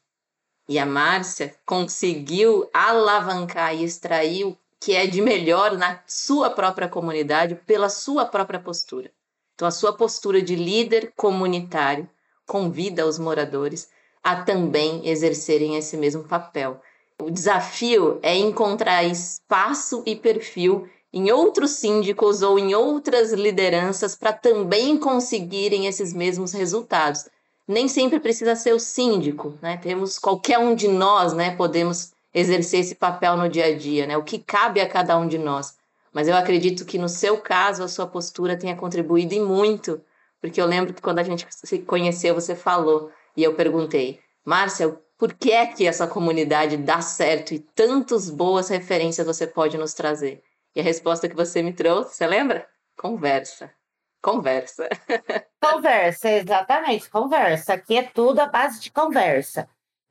E 0.69 0.79
a 0.79 0.87
Márcia 0.87 1.55
conseguiu 1.65 2.69
alavancar 2.73 3.75
e 3.77 3.85
extrair 3.85 4.45
o 4.45 4.59
que 4.81 4.97
é 4.97 5.07
de 5.07 5.21
melhor 5.21 5.79
na 5.79 6.03
sua 6.07 6.51
própria 6.51 6.89
comunidade 6.89 7.55
pela 7.55 7.89
sua 7.89 8.25
própria 8.25 8.59
postura. 8.59 9.13
Então, 9.55 9.69
a 9.69 9.71
sua 9.71 9.93
postura 9.93 10.43
de 10.43 10.57
líder 10.57 11.13
comunitário 11.15 12.11
convida 12.47 13.07
os 13.07 13.19
moradores 13.19 13.89
a 14.23 14.43
também 14.43 15.07
exercerem 15.07 15.77
esse 15.77 15.97
mesmo 15.97 16.25
papel 16.25 16.81
o 17.25 17.31
desafio 17.31 18.19
é 18.23 18.37
encontrar 18.37 19.05
espaço 19.05 20.03
e 20.07 20.17
perfil 20.17 20.89
em 21.13 21.31
outros 21.31 21.73
síndicos 21.73 22.43
ou 22.43 22.59
em 22.59 22.75
outras 22.75 23.33
lideranças 23.33 24.15
para 24.15 24.33
também 24.33 24.97
conseguirem 24.97 25.87
esses 25.87 26.13
mesmos 26.13 26.53
resultados. 26.53 27.29
Nem 27.69 27.87
sempre 27.87 28.19
precisa 28.19 28.57
ser 28.57 28.73
o 28.73 28.81
síndico, 28.81 29.55
né? 29.61 29.77
Temos 29.77 30.19
qualquer 30.19 30.59
um 30.59 30.75
de 30.75 30.89
nós, 30.89 31.33
né? 31.33 31.55
Podemos 31.55 32.13
exercer 32.35 32.81
esse 32.81 32.95
papel 32.95 33.37
no 33.37 33.49
dia 33.49 33.67
a 33.67 33.77
dia, 33.77 34.07
né? 34.07 34.17
O 34.17 34.25
que 34.25 34.39
cabe 34.39 34.81
a 34.81 34.89
cada 34.89 35.17
um 35.19 35.29
de 35.29 35.39
nós. 35.39 35.77
Mas 36.13 36.29
eu 36.29 36.37
acredito 36.37 36.85
que 36.85 36.99
no 36.99 37.09
seu 37.09 37.39
caso 37.39 37.83
a 37.83 37.89
sua 37.89 38.07
postura 38.07 38.57
tenha 38.57 38.77
contribuído 38.77 39.35
e 39.35 39.41
muito, 39.41 40.01
porque 40.41 40.61
eu 40.61 40.67
lembro 40.67 40.93
que 40.93 41.03
quando 41.03 41.19
a 41.19 41.23
gente 41.23 41.47
se 41.51 41.79
conheceu 41.81 42.35
você 42.35 42.55
falou 42.55 43.11
e 43.37 43.43
eu 43.43 43.55
perguntei, 43.55 44.21
Márcia, 44.45 44.99
por 45.23 45.35
que 45.35 45.53
é 45.53 45.69
que 45.69 45.87
essa 45.87 46.05
comunidade 46.05 46.77
dá 46.77 47.01
certo 47.01 47.55
e 47.55 47.61
tantas 47.61 48.29
boas 48.29 48.69
referências 48.69 49.25
você 49.25 49.47
pode 49.47 49.79
nos 49.79 49.95
trazer? 49.95 50.43
E 50.75 50.81
a 50.81 50.83
resposta 50.83 51.29
que 51.29 51.37
você 51.37 51.63
me 51.63 51.73
trouxe, 51.73 52.17
você 52.17 52.27
lembra? 52.27 52.67
Conversa. 52.97 53.73
Conversa. 54.21 54.89
Conversa, 55.63 56.29
exatamente, 56.29 57.09
conversa. 57.09 57.75
Aqui 57.75 57.99
é 57.99 58.03
tudo 58.03 58.41
a 58.41 58.47
base 58.47 58.81
de 58.81 58.91
conversa. 58.91 59.69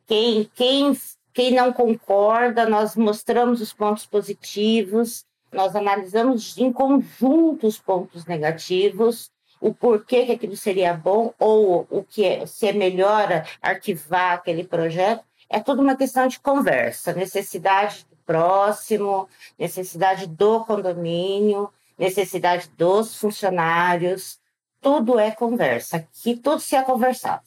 Quem, 0.07 0.49
quem, 0.55 0.97
quem 1.33 1.55
não 1.55 1.73
concorda, 1.73 2.65
nós 2.65 2.95
mostramos 2.95 3.59
os 3.59 3.73
pontos 3.73 4.05
positivos, 4.05 5.25
nós 5.51 5.75
analisamos 5.75 6.57
em 6.57 6.71
conjunto 6.71 7.67
os 7.67 7.77
pontos 7.77 8.25
negativos 8.25 9.29
o 9.61 9.73
porquê 9.73 10.25
que 10.25 10.31
aquilo 10.31 10.57
seria 10.57 10.93
bom 10.93 11.33
ou 11.39 11.87
o 11.89 12.03
que 12.03 12.25
é, 12.25 12.45
se 12.47 12.67
é 12.67 12.73
melhor 12.73 13.45
arquivar 13.61 14.33
aquele 14.33 14.63
projeto, 14.63 15.23
é 15.47 15.59
tudo 15.59 15.81
uma 15.81 15.95
questão 15.95 16.27
de 16.27 16.39
conversa, 16.39 17.13
necessidade 17.13 18.05
do 18.09 18.17
próximo, 18.25 19.29
necessidade 19.59 20.25
do 20.25 20.65
condomínio, 20.65 21.71
necessidade 21.97 22.69
dos 22.75 23.15
funcionários, 23.15 24.39
tudo 24.81 25.19
é 25.19 25.29
conversa. 25.29 25.97
Aqui 25.97 26.35
tudo 26.35 26.59
se 26.59 26.75
é 26.75 26.81
conversado. 26.81 27.43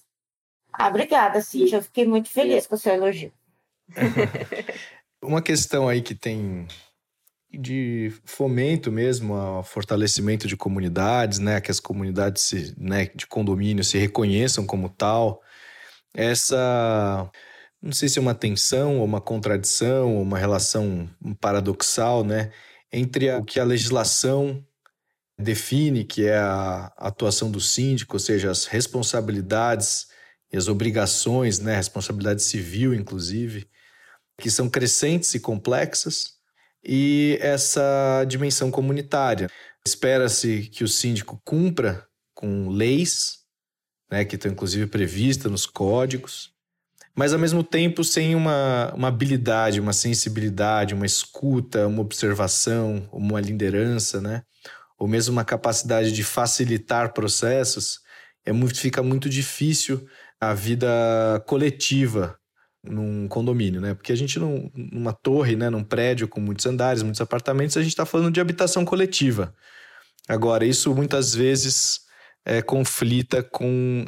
Ah, 0.73 0.89
obrigada, 0.89 1.41
Cíntia. 1.41 1.77
Eu 1.77 1.83
fiquei 1.83 2.07
muito 2.07 2.29
feliz 2.29 2.67
com 2.67 2.77
o 2.77 2.79
seu 2.79 2.95
elogio. 2.95 3.33
Uma 5.23 5.43
questão 5.43 5.89
aí 5.89 6.03
que 6.03 6.15
tem 6.15 6.69
de 7.59 8.13
fomento 8.25 8.91
mesmo 8.93 9.35
ao 9.35 9.63
fortalecimento 9.65 10.47
de 10.47 10.57
comunidades, 10.57 11.39
né, 11.39 11.61
que 11.61 11.71
as 11.71 11.81
comunidades 11.81 12.43
se, 12.43 12.75
né, 12.79 13.07
de 13.15 13.27
condomínio 13.27 13.85
se 13.85 13.99
reconheçam 13.99 14.67
como 14.67 14.89
tal. 14.89 15.43
Essa 16.15 17.31
não 17.83 17.93
sei 17.93 18.09
se 18.09 18.19
é 18.19 18.23
uma 18.23 18.35
tensão 18.35 18.99
ou 18.99 19.05
uma 19.05 19.21
contradição 19.21 20.17
ou 20.17 20.23
uma 20.23 20.39
relação 20.39 21.09
paradoxal, 21.41 22.25
né, 22.25 22.51
entre 22.93 23.31
o 23.35 23.45
que 23.45 23.61
a 23.61 23.65
legislação 23.65 24.65
define, 25.39 26.05
que 26.05 26.27
é 26.27 26.37
a 26.39 26.93
atuação 26.97 27.51
do 27.51 27.61
síndico, 27.61 28.17
ou 28.17 28.21
seja, 28.21 28.51
as 28.51 28.67
responsabilidades 28.67 30.07
e 30.53 30.57
as 30.57 30.69
obrigações, 30.69 31.59
né, 31.59 31.77
responsabilidade 31.77 32.43
civil 32.43 32.95
inclusive, 32.95 33.69
que 34.41 34.51
são 34.51 34.69
crescentes 34.71 35.35
e 35.35 35.41
complexas, 35.41 36.34
e 36.85 37.39
essa 37.41 38.25
dimensão 38.29 38.71
comunitária. 38.71 39.49
Espera-se 39.87 40.69
que 40.73 40.85
o 40.85 40.89
síndico 40.89 41.41
cumpra 41.45 42.07
com 42.35 42.69
leis, 42.69 43.41
né, 44.11 44.25
que 44.25 44.37
estão 44.37 44.51
inclusive 44.53 44.87
previstas 44.87 45.51
nos 45.51 45.67
códigos, 45.67 46.53
mas 47.17 47.33
ao 47.33 47.39
mesmo 47.39 47.63
tempo 47.63 48.03
sem 48.03 48.35
uma, 48.35 48.93
uma 48.95 49.09
habilidade, 49.09 49.81
uma 49.81 49.93
sensibilidade, 49.93 50.95
uma 50.95 51.07
escuta, 51.07 51.87
uma 51.87 52.01
observação, 52.01 53.09
uma 53.13 53.41
liderança, 53.41 54.21
né? 54.21 54.43
ou 54.99 55.09
mesmo 55.09 55.33
uma 55.33 55.45
capacidade 55.45 56.13
de 56.13 56.25
facilitar 56.25 57.13
processos, 57.13 58.01
é 58.45 58.53
muito, 58.53 58.79
fica 58.79 59.03
muito 59.03 59.29
difícil 59.29 60.07
a 60.41 60.55
vida 60.55 61.43
coletiva 61.47 62.39
num 62.85 63.27
condomínio, 63.29 63.81
né? 63.81 63.95
Porque 63.95 64.13
a 64.13 64.17
gente, 64.17 64.39
num, 64.39 64.71
numa 64.75 65.13
torre, 65.13 65.57
né, 65.57 65.71
num 65.71 65.83
prédio 65.83 66.29
com 66.29 66.41
muitos 66.41 66.67
andares, 66.67 67.03
muitos 67.03 67.21
apartamentos, 67.21 67.77
a 67.77 67.83
gente 67.83 67.93
está 67.93 68.05
falando 68.05 68.33
de 68.33 68.41
habitação 68.41 68.85
coletiva. 68.85 69.55
Agora, 70.29 70.65
isso 70.65 70.95
muitas 70.95 71.35
vezes 71.35 72.01
é, 72.45 72.63
conflita 72.63 73.43
com 73.43 74.05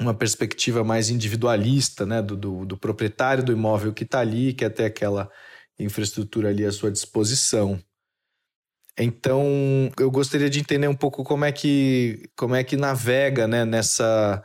uma 0.00 0.14
perspectiva 0.14 0.82
mais 0.82 1.10
individualista, 1.10 2.06
né, 2.06 2.22
do, 2.22 2.36
do, 2.36 2.64
do 2.64 2.76
proprietário 2.76 3.44
do 3.44 3.52
imóvel 3.52 3.92
que 3.92 4.04
está 4.04 4.20
ali, 4.20 4.52
que 4.52 4.68
ter 4.70 4.84
aquela 4.84 5.30
infraestrutura 5.78 6.48
ali 6.48 6.64
à 6.64 6.72
sua 6.72 6.90
disposição. 6.90 7.78
Então, 8.98 9.90
eu 9.98 10.10
gostaria 10.10 10.50
de 10.50 10.60
entender 10.60 10.88
um 10.88 10.94
pouco 10.94 11.24
como 11.24 11.44
é 11.44 11.52
que, 11.52 12.28
como 12.36 12.54
é 12.54 12.62
que 12.62 12.76
navega 12.76 13.48
né, 13.48 13.64
nessa, 13.64 14.42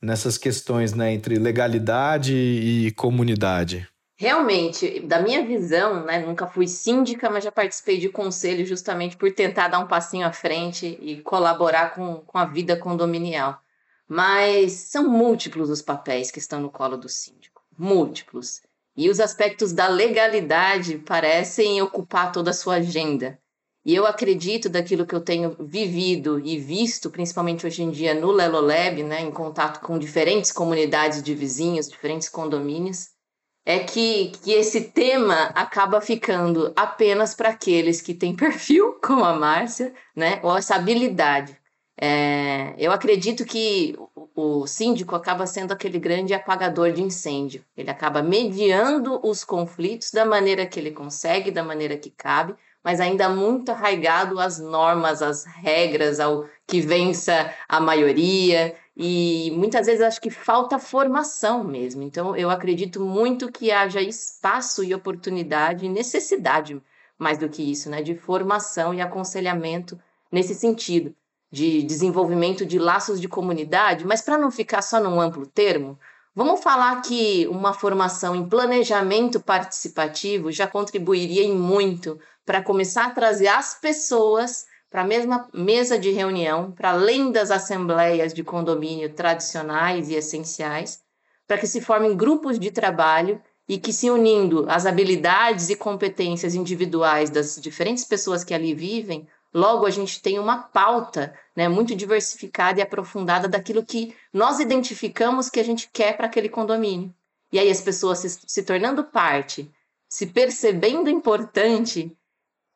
nessas 0.00 0.38
questões 0.38 0.94
né, 0.94 1.12
entre 1.12 1.38
legalidade 1.38 2.34
e 2.34 2.90
comunidade. 2.92 3.88
Realmente, 4.16 5.00
da 5.00 5.20
minha 5.20 5.44
visão, 5.44 6.04
né, 6.04 6.18
nunca 6.18 6.46
fui 6.46 6.68
síndica, 6.68 7.30
mas 7.30 7.44
já 7.44 7.50
participei 7.50 7.98
de 7.98 8.08
conselho 8.08 8.66
justamente 8.66 9.16
por 9.16 9.32
tentar 9.32 9.68
dar 9.68 9.78
um 9.78 9.86
passinho 9.86 10.26
à 10.26 10.32
frente 10.32 10.98
e 11.00 11.22
colaborar 11.22 11.94
com, 11.94 12.16
com 12.26 12.38
a 12.38 12.44
vida 12.44 12.76
condominial. 12.76 13.60
Mas 14.06 14.72
são 14.72 15.08
múltiplos 15.08 15.70
os 15.70 15.80
papéis 15.80 16.30
que 16.30 16.38
estão 16.38 16.60
no 16.60 16.70
colo 16.70 16.96
do 16.96 17.08
síndico 17.08 17.50
múltiplos. 17.80 18.60
E 18.94 19.08
os 19.08 19.18
aspectos 19.18 19.72
da 19.72 19.88
legalidade 19.88 20.98
parecem 20.98 21.80
ocupar 21.80 22.30
toda 22.30 22.50
a 22.50 22.54
sua 22.54 22.74
agenda. 22.74 23.38
E 23.84 23.94
eu 23.94 24.06
acredito 24.06 24.68
daquilo 24.68 25.06
que 25.06 25.14
eu 25.14 25.20
tenho 25.20 25.56
vivido 25.58 26.38
e 26.38 26.58
visto, 26.58 27.10
principalmente 27.10 27.66
hoje 27.66 27.82
em 27.82 27.90
dia 27.90 28.14
no 28.14 28.30
Lelo 28.30 28.60
Lab, 28.60 29.02
né, 29.02 29.22
em 29.22 29.30
contato 29.30 29.80
com 29.80 29.98
diferentes 29.98 30.52
comunidades 30.52 31.22
de 31.22 31.34
vizinhos, 31.34 31.88
diferentes 31.88 32.28
condomínios, 32.28 33.08
é 33.64 33.78
que, 33.78 34.32
que 34.42 34.52
esse 34.52 34.82
tema 34.82 35.44
acaba 35.54 36.00
ficando 36.00 36.72
apenas 36.76 37.34
para 37.34 37.50
aqueles 37.50 38.02
que 38.02 38.12
têm 38.12 38.36
perfil, 38.36 38.98
como 39.02 39.24
a 39.24 39.34
Márcia, 39.34 39.94
né, 40.14 40.40
ou 40.42 40.56
essa 40.56 40.74
habilidade. 40.74 41.58
É, 42.02 42.74
eu 42.78 42.92
acredito 42.92 43.44
que 43.44 43.94
o, 44.34 44.62
o 44.62 44.66
síndico 44.66 45.14
acaba 45.14 45.46
sendo 45.46 45.72
aquele 45.72 45.98
grande 45.98 46.32
apagador 46.32 46.92
de 46.92 47.02
incêndio. 47.02 47.62
Ele 47.76 47.90
acaba 47.90 48.22
mediando 48.22 49.20
os 49.22 49.44
conflitos 49.44 50.10
da 50.10 50.24
maneira 50.24 50.66
que 50.66 50.80
ele 50.80 50.92
consegue, 50.92 51.50
da 51.50 51.62
maneira 51.62 51.98
que 51.98 52.10
cabe, 52.10 52.54
mas 52.82 53.00
ainda 53.00 53.28
muito 53.28 53.70
arraigado 53.70 54.40
às 54.40 54.58
normas, 54.58 55.22
às 55.22 55.44
regras, 55.44 56.18
ao 56.18 56.46
que 56.66 56.80
vença 56.80 57.52
a 57.68 57.80
maioria. 57.80 58.74
E 58.96 59.50
muitas 59.54 59.86
vezes 59.86 60.02
acho 60.02 60.20
que 60.20 60.30
falta 60.30 60.78
formação 60.78 61.62
mesmo. 61.62 62.02
Então, 62.02 62.36
eu 62.36 62.50
acredito 62.50 63.00
muito 63.00 63.50
que 63.50 63.70
haja 63.70 64.00
espaço 64.00 64.82
e 64.82 64.94
oportunidade, 64.94 65.88
necessidade, 65.88 66.80
mais 67.18 67.38
do 67.38 67.48
que 67.48 67.62
isso, 67.62 67.90
né, 67.90 68.02
de 68.02 68.14
formação 68.14 68.94
e 68.94 69.00
aconselhamento 69.00 69.98
nesse 70.32 70.54
sentido, 70.54 71.14
de 71.50 71.82
desenvolvimento 71.82 72.64
de 72.64 72.78
laços 72.78 73.20
de 73.20 73.28
comunidade, 73.28 74.06
mas 74.06 74.22
para 74.22 74.38
não 74.38 74.50
ficar 74.50 74.80
só 74.82 75.00
num 75.00 75.20
amplo 75.20 75.46
termo, 75.46 75.98
Vamos 76.32 76.62
falar 76.62 77.02
que 77.02 77.48
uma 77.48 77.72
formação 77.72 78.36
em 78.36 78.48
planejamento 78.48 79.40
participativo 79.40 80.52
já 80.52 80.66
contribuiria 80.66 81.42
em 81.42 81.56
muito 81.56 82.20
para 82.50 82.60
começar 82.60 83.06
a 83.06 83.10
trazer 83.10 83.46
as 83.46 83.74
pessoas 83.74 84.66
para 84.90 85.02
a 85.02 85.06
mesma 85.06 85.48
mesa 85.54 85.96
de 85.96 86.10
reunião, 86.10 86.72
para 86.72 86.90
além 86.90 87.30
das 87.30 87.48
assembleias 87.48 88.34
de 88.34 88.42
condomínio 88.42 89.14
tradicionais 89.14 90.08
e 90.10 90.14
essenciais, 90.14 91.00
para 91.46 91.58
que 91.58 91.66
se 91.68 91.80
formem 91.80 92.16
grupos 92.16 92.58
de 92.58 92.72
trabalho 92.72 93.40
e 93.68 93.78
que, 93.78 93.92
se 93.92 94.10
unindo 94.10 94.66
as 94.68 94.84
habilidades 94.84 95.70
e 95.70 95.76
competências 95.76 96.56
individuais 96.56 97.30
das 97.30 97.54
diferentes 97.54 98.04
pessoas 98.04 98.42
que 98.42 98.52
ali 98.52 98.74
vivem, 98.74 99.28
logo 99.54 99.86
a 99.86 99.90
gente 99.90 100.20
tem 100.20 100.36
uma 100.36 100.58
pauta 100.58 101.32
né, 101.54 101.68
muito 101.68 101.94
diversificada 101.94 102.80
e 102.80 102.82
aprofundada 102.82 103.46
daquilo 103.46 103.86
que 103.86 104.12
nós 104.32 104.58
identificamos 104.58 105.48
que 105.48 105.60
a 105.60 105.64
gente 105.64 105.88
quer 105.92 106.16
para 106.16 106.26
aquele 106.26 106.48
condomínio. 106.48 107.14
E 107.52 107.60
aí 107.60 107.70
as 107.70 107.80
pessoas 107.80 108.18
se, 108.18 108.40
se 108.44 108.64
tornando 108.64 109.04
parte, 109.04 109.70
se 110.08 110.26
percebendo 110.26 111.08
importante 111.08 112.16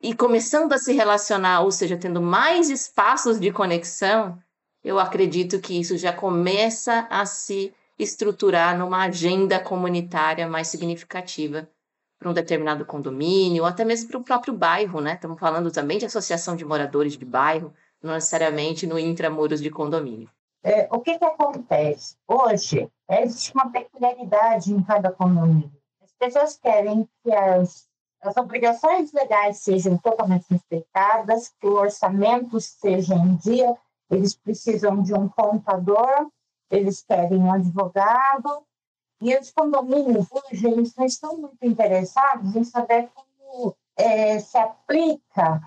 e 0.04 0.12
começando 0.12 0.74
a 0.74 0.78
se 0.78 0.92
relacionar, 0.92 1.62
ou 1.62 1.70
seja, 1.70 1.96
tendo 1.96 2.20
mais 2.20 2.68
espaços 2.68 3.40
de 3.40 3.50
conexão, 3.50 4.38
eu 4.84 4.98
acredito 4.98 5.58
que 5.58 5.80
isso 5.80 5.96
já 5.96 6.12
começa 6.12 7.06
a 7.08 7.24
se 7.24 7.72
estruturar 7.98 8.76
numa 8.76 9.04
agenda 9.04 9.58
comunitária 9.58 10.46
mais 10.46 10.68
significativa 10.68 11.66
para 12.18 12.28
um 12.28 12.34
determinado 12.34 12.84
condomínio, 12.84 13.62
ou 13.62 13.68
até 13.68 13.82
mesmo 13.82 14.10
para 14.10 14.18
o 14.18 14.22
próprio 14.24 14.52
bairro, 14.52 15.00
né? 15.00 15.14
Estamos 15.14 15.40
falando 15.40 15.70
também 15.70 15.96
de 15.96 16.04
associação 16.04 16.54
de 16.54 16.66
moradores 16.66 17.16
de 17.16 17.24
bairro, 17.24 17.72
não 18.02 18.12
necessariamente 18.12 18.86
no 18.86 18.98
intramuros 18.98 19.62
de 19.62 19.70
condomínio. 19.70 20.28
É, 20.62 20.86
o 20.92 21.00
que, 21.00 21.18
que 21.18 21.24
acontece? 21.24 22.18
Hoje, 22.28 22.90
existe 23.08 23.54
uma 23.54 23.70
peculiaridade 23.70 24.70
em 24.70 24.82
cada 24.82 25.10
condomínio. 25.10 25.72
As 26.02 26.12
pessoas 26.12 26.58
querem 26.58 27.08
que 27.22 27.32
as 27.32 27.88
as 28.24 28.37
obrigações 28.37 29.12
legais 29.12 29.58
sejam 29.58 29.98
totalmente 29.98 30.46
respeitadas, 30.50 31.52
que 31.60 31.66
o 31.66 31.74
orçamento 31.74 32.60
seja 32.60 33.14
em 33.14 33.37
dia, 33.37 33.76
eles 34.10 34.34
precisam 34.34 35.02
de 35.02 35.12
um 35.14 35.28
contador, 35.28 36.30
eles 36.70 37.02
querem 37.02 37.38
um 37.38 37.52
advogado, 37.52 38.64
e 39.20 39.37
os 39.37 39.50
condomínios 39.50 40.26
hoje 40.30 40.66
eles 40.66 40.94
não 40.96 41.04
estão 41.04 41.37
muito 41.37 41.62
interessados 41.62 42.56
em 42.56 42.64
saber 42.64 43.10
como 43.14 43.76
é, 43.96 44.38
se 44.40 44.58
aplica 44.58 45.60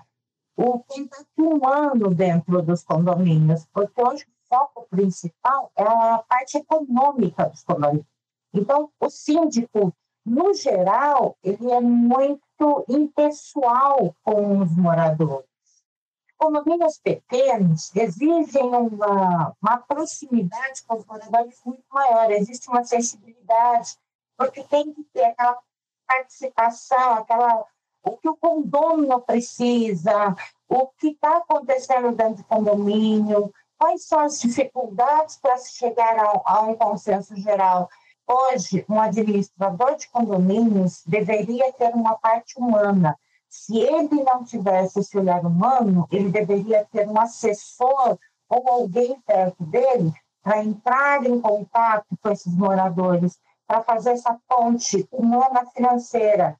o 0.56 0.80
contato 0.80 1.26
humano 1.38 2.14
dentro 2.14 2.60
dos 2.62 2.82
condomínios, 2.82 3.64
porque 3.72 4.02
hoje 4.02 4.24
o 4.24 4.48
foco 4.48 4.86
principal 4.90 5.70
é 5.76 5.84
a 5.84 6.18
parte 6.28 6.58
econômica 6.58 7.48
dos 7.48 7.62
condomínios. 7.62 8.06
Então, 8.52 8.90
o 8.98 9.08
síndico 9.08 9.94
no 10.28 10.52
geral, 10.52 11.36
ele 11.42 11.70
é 11.70 11.80
muito 11.80 12.47
impessoal 12.88 14.14
com 14.22 14.60
os 14.60 14.76
moradores. 14.76 15.48
Condomínios 16.36 16.98
pequenos 16.98 17.94
exigem 17.96 18.62
uma, 18.62 19.56
uma 19.60 19.78
proximidade 19.78 20.82
com 20.86 20.96
os 20.96 21.04
moradores 21.04 21.60
muito 21.64 21.82
maior, 21.90 22.30
existe 22.30 22.68
uma 22.68 22.84
sensibilidade, 22.84 23.96
porque 24.36 24.62
tem 24.62 24.92
que 24.92 25.02
ter 25.12 25.24
aquela 25.24 25.58
participação, 26.06 27.14
aquela, 27.14 27.64
o 28.04 28.16
que 28.16 28.28
o 28.28 28.36
condomínio 28.36 29.20
precisa, 29.20 30.36
o 30.68 30.86
que 30.86 31.08
está 31.08 31.38
acontecendo 31.38 32.12
dentro 32.12 32.36
do 32.36 32.44
condomínio, 32.44 33.52
quais 33.76 34.04
são 34.04 34.20
as 34.20 34.40
dificuldades 34.40 35.36
para 35.38 35.56
se 35.58 35.72
chegar 35.72 36.18
a, 36.18 36.40
a 36.44 36.62
um 36.62 36.74
consenso 36.74 37.34
geral. 37.36 37.88
Hoje, 38.30 38.84
um 38.86 39.00
administrador 39.00 39.96
de 39.96 40.06
condomínios 40.08 41.02
deveria 41.06 41.72
ter 41.72 41.94
uma 41.94 42.14
parte 42.18 42.58
humana. 42.58 43.16
Se 43.48 43.78
ele 43.78 44.22
não 44.22 44.44
tivesse 44.44 45.00
esse 45.00 45.16
olhar 45.16 45.46
humano, 45.46 46.06
ele 46.12 46.28
deveria 46.28 46.86
ter 46.92 47.08
um 47.08 47.18
assessor 47.18 48.18
ou 48.46 48.68
alguém 48.68 49.18
perto 49.26 49.64
dele 49.64 50.12
para 50.42 50.62
entrar 50.62 51.24
em 51.24 51.40
contato 51.40 52.06
com 52.22 52.30
esses 52.30 52.54
moradores, 52.54 53.38
para 53.66 53.82
fazer 53.82 54.10
essa 54.10 54.38
ponte 54.46 55.08
humana 55.10 55.64
financeira. 55.74 56.54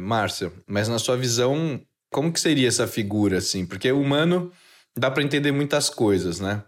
Márcia, 0.00 0.52
mas 0.66 0.88
na 0.88 0.98
sua 0.98 1.16
visão, 1.16 1.80
como 2.10 2.32
que 2.32 2.40
seria 2.40 2.66
essa 2.66 2.86
figura 2.88 3.38
assim? 3.38 3.64
Porque 3.64 3.92
humano 3.92 4.50
dá 4.96 5.08
para 5.08 5.22
entender 5.22 5.52
muitas 5.52 5.88
coisas, 5.88 6.40
né? 6.40 6.64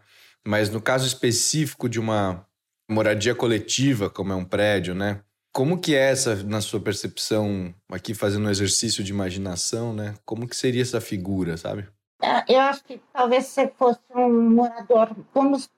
Mas 0.47 0.71
no 0.71 0.81
caso 0.81 1.07
específico 1.07 1.89
de 1.89 1.99
uma 1.99 2.47
moradia 2.89 3.35
coletiva, 3.35 4.11
como 4.11 4.33
é 4.33 4.37
um 4.37 4.45
prédio, 4.45 4.95
né? 4.95 5.21
Como 5.53 5.79
que 5.79 5.95
é 5.95 6.11
essa, 6.11 6.35
na 6.43 6.61
sua 6.61 6.81
percepção, 6.81 7.73
aqui 7.91 8.13
fazendo 8.13 8.47
um 8.47 8.51
exercício 8.51 9.05
de 9.05 9.13
imaginação, 9.13 9.93
né? 9.93 10.15
Como 10.25 10.49
que 10.49 10.57
seria 10.57 10.83
essa 10.83 11.01
figura, 11.01 11.57
sabe? 11.57 11.89
É, 12.21 12.55
eu 12.55 12.61
acho 12.61 12.83
que 12.85 13.01
talvez 13.13 13.47
se 13.47 13.69
fosse 13.69 14.01
um 14.15 14.51
morador, 14.51 15.15
vamos 15.33 15.71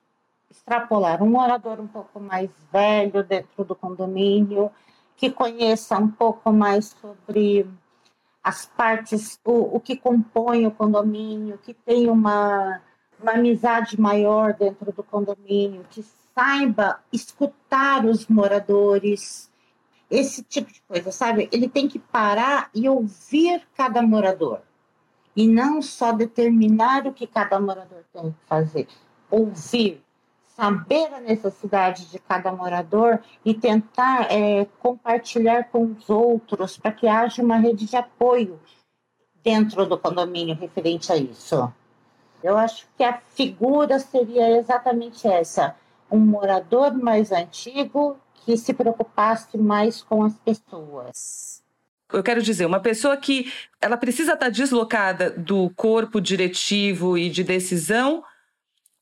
extrapolar, 0.49 1.21
um 1.21 1.29
morador 1.29 1.79
um 1.79 1.87
pouco 1.87 2.19
mais 2.19 2.49
velho 2.71 3.23
dentro 3.23 3.63
do 3.63 3.75
condomínio, 3.75 4.71
que 5.15 5.29
conheça 5.29 5.97
um 5.97 6.07
pouco 6.07 6.51
mais 6.51 6.95
sobre 7.01 7.67
as 8.43 8.65
partes, 8.65 9.39
o, 9.43 9.75
o 9.75 9.79
que 9.79 9.95
compõe 9.95 10.65
o 10.65 10.71
condomínio, 10.71 11.57
que 11.57 11.73
tem 11.73 12.09
uma, 12.09 12.81
uma 13.21 13.33
amizade 13.33 13.99
maior 13.99 14.53
dentro 14.53 14.91
do 14.91 15.03
condomínio, 15.03 15.85
que 15.89 16.05
saiba 16.37 16.99
escutar 17.11 18.05
os 18.05 18.27
moradores, 18.27 19.51
esse 20.07 20.43
tipo 20.43 20.71
de 20.71 20.79
coisa, 20.87 21.11
sabe? 21.11 21.49
Ele 21.51 21.67
tem 21.67 21.87
que 21.87 21.97
parar 21.97 22.69
e 22.75 22.87
ouvir 22.87 23.67
cada 23.75 24.03
morador 24.03 24.61
e 25.35 25.47
não 25.47 25.81
só 25.81 26.11
determinar 26.11 27.07
o 27.07 27.13
que 27.13 27.25
cada 27.25 27.59
morador 27.59 28.03
tem 28.13 28.31
que 28.31 28.45
fazer. 28.45 28.87
Ouvir, 29.31 30.03
saber 30.45 31.11
a 31.11 31.19
necessidade 31.19 32.05
de 32.05 32.19
cada 32.19 32.51
morador 32.51 33.19
e 33.43 33.55
tentar 33.55 34.31
é, 34.31 34.65
compartilhar 34.79 35.63
com 35.71 35.85
os 35.85 36.07
outros 36.07 36.77
para 36.77 36.91
que 36.91 37.07
haja 37.07 37.41
uma 37.41 37.57
rede 37.57 37.87
de 37.87 37.95
apoio 37.95 38.59
dentro 39.43 39.87
do 39.87 39.97
condomínio 39.97 40.55
referente 40.55 41.11
a 41.11 41.17
isso. 41.17 41.73
Eu 42.43 42.55
acho 42.55 42.87
que 42.95 43.03
a 43.03 43.17
figura 43.17 43.97
seria 43.99 44.57
exatamente 44.57 45.27
essa: 45.27 45.75
um 46.09 46.19
morador 46.19 46.93
mais 46.93 47.31
antigo 47.31 48.17
que 48.45 48.55
se 48.57 48.73
preocupasse 48.73 49.57
mais 49.57 50.01
com 50.01 50.23
as 50.23 50.33
pessoas. 50.35 51.63
Eu 52.11 52.23
quero 52.23 52.41
dizer, 52.41 52.65
uma 52.65 52.79
pessoa 52.79 53.17
que 53.17 53.51
ela 53.81 53.97
precisa 53.97 54.33
estar 54.33 54.49
deslocada 54.49 55.29
do 55.31 55.69
corpo 55.71 56.21
diretivo 56.21 57.17
e 57.17 57.29
de 57.29 57.43
decisão 57.43 58.23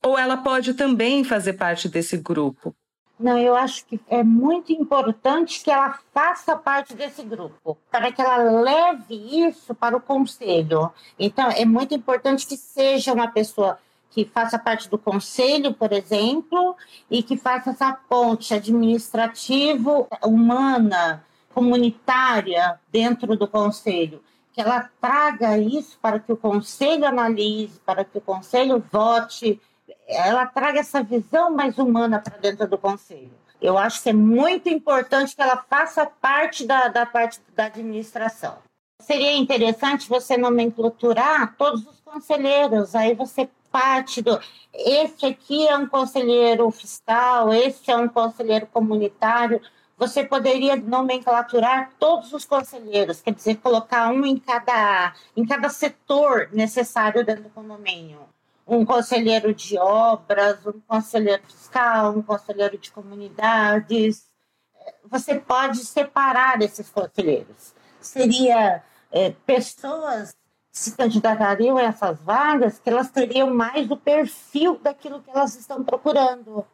ou 0.03 0.17
ela 0.17 0.37
pode 0.37 0.73
também 0.75 1.23
fazer 1.23 1.53
parte 1.53 1.89
desse 1.89 2.17
grupo? 2.17 2.75
Não, 3.17 3.39
eu 3.39 3.55
acho 3.55 3.85
que 3.85 3.99
é 4.09 4.21
muito 4.23 4.73
importante 4.73 5.63
que 5.63 5.71
ela 5.71 5.97
faça 6.13 6.55
parte 6.55 6.93
desse 6.93 7.23
grupo, 7.23 7.77
para 7.89 8.11
que 8.11 8.21
ela 8.21 8.37
leve 8.61 9.15
isso 9.47 9.73
para 9.73 9.95
o 9.95 10.01
conselho. 10.01 10.91
Então, 11.17 11.49
é 11.49 11.63
muito 11.63 11.93
importante 11.95 12.45
que 12.45 12.57
seja 12.57 13.13
uma 13.13 13.29
pessoa 13.29 13.79
que 14.15 14.23
faça 14.23 14.58
parte 14.58 14.89
do 14.89 14.97
conselho, 14.97 15.73
por 15.73 15.91
exemplo, 15.91 16.73
e 17.12 17.21
que 17.21 17.36
faça 17.36 17.71
essa 17.71 17.91
ponte 17.91 18.54
administrativo, 18.54 20.08
humana, 20.23 21.21
comunitária 21.54 22.80
dentro 22.89 23.36
do 23.36 23.45
conselho. 23.45 24.23
Que 24.54 24.62
ela 24.62 24.89
traga 25.01 25.58
isso 25.58 25.99
para 26.01 26.17
que 26.17 26.32
o 26.32 26.38
conselho 26.38 27.06
analise, 27.06 27.78
para 27.86 28.06
que 28.06 28.17
o 28.17 28.21
conselho 28.21 28.82
vote, 28.89 29.60
ela 30.08 30.45
traga 30.45 30.80
essa 30.80 31.04
visão 31.04 31.51
mais 31.51 31.78
humana 31.78 32.17
para 32.17 32.38
dentro 32.38 32.65
do 32.69 32.78
conselho. 32.78 33.34
Eu 33.62 33.78
acho 33.78 34.01
que 34.01 34.12
é 34.12 34.13
muito 34.13 34.69
importante 34.69 35.36
que 35.36 35.41
ela 35.41 35.58
faça 35.69 36.06
parte 36.06 36.65
da, 36.65 36.88
da 36.88 37.06
parte 37.06 37.41
da 37.54 37.65
administração. 37.65 38.60
Seria 39.01 39.36
interessante 39.36 40.08
você 40.08 40.38
nomenclaturar 40.38 41.54
todos 41.58 41.86
os 41.86 41.99
conselheiros, 41.99 42.95
aí 42.95 43.13
você 43.13 43.49
parte 43.75 44.21
do. 44.21 44.39
Esse 44.73 45.25
aqui 45.25 45.67
é 45.67 45.77
um 45.77 45.85
conselheiro 45.85 46.71
fiscal, 46.71 47.53
esse 47.53 47.91
é 47.91 47.97
um 47.97 48.07
conselheiro 48.07 48.65
comunitário. 48.67 49.61
Você 49.97 50.23
poderia 50.23 50.77
nomenclaturar 50.77 51.91
todos 51.99 52.31
os 52.31 52.45
conselheiros, 52.45 53.21
quer 53.21 53.33
dizer, 53.33 53.57
colocar 53.57 54.07
um 54.13 54.25
em 54.25 54.38
cada, 54.38 55.13
em 55.35 55.45
cada 55.45 55.67
setor 55.67 56.49
necessário 56.53 57.25
dentro 57.25 57.43
do 57.43 57.49
condomínio 57.49 58.19
um 58.67 58.83
conselheiro 58.83 59.53
de 59.53 59.77
obras, 59.77 60.65
um 60.65 60.79
conselheiro 60.88 61.43
fiscal, 61.43 62.17
um 62.17 62.21
conselheiro 62.21 62.79
de 62.79 62.91
comunidades. 62.91 64.27
Você 65.03 65.35
pode 65.35 65.85
separar 65.85 66.59
esses 66.63 66.89
conselheiros. 66.89 67.75
Seria 68.01 68.81
é, 69.11 69.29
pessoas 69.45 70.35
se 70.75 70.91
candidatariam 70.91 71.77
a 71.77 71.83
essas 71.83 72.19
vagas 72.19 72.77
que 72.79 72.89
elas 72.89 73.09
teriam 73.09 73.49
mais 73.49 73.89
o 73.89 73.95
perfil 73.95 74.77
daquilo 74.83 75.21
que 75.21 75.29
elas 75.29 75.55
estão 75.55 75.81
procurando. 75.81 76.65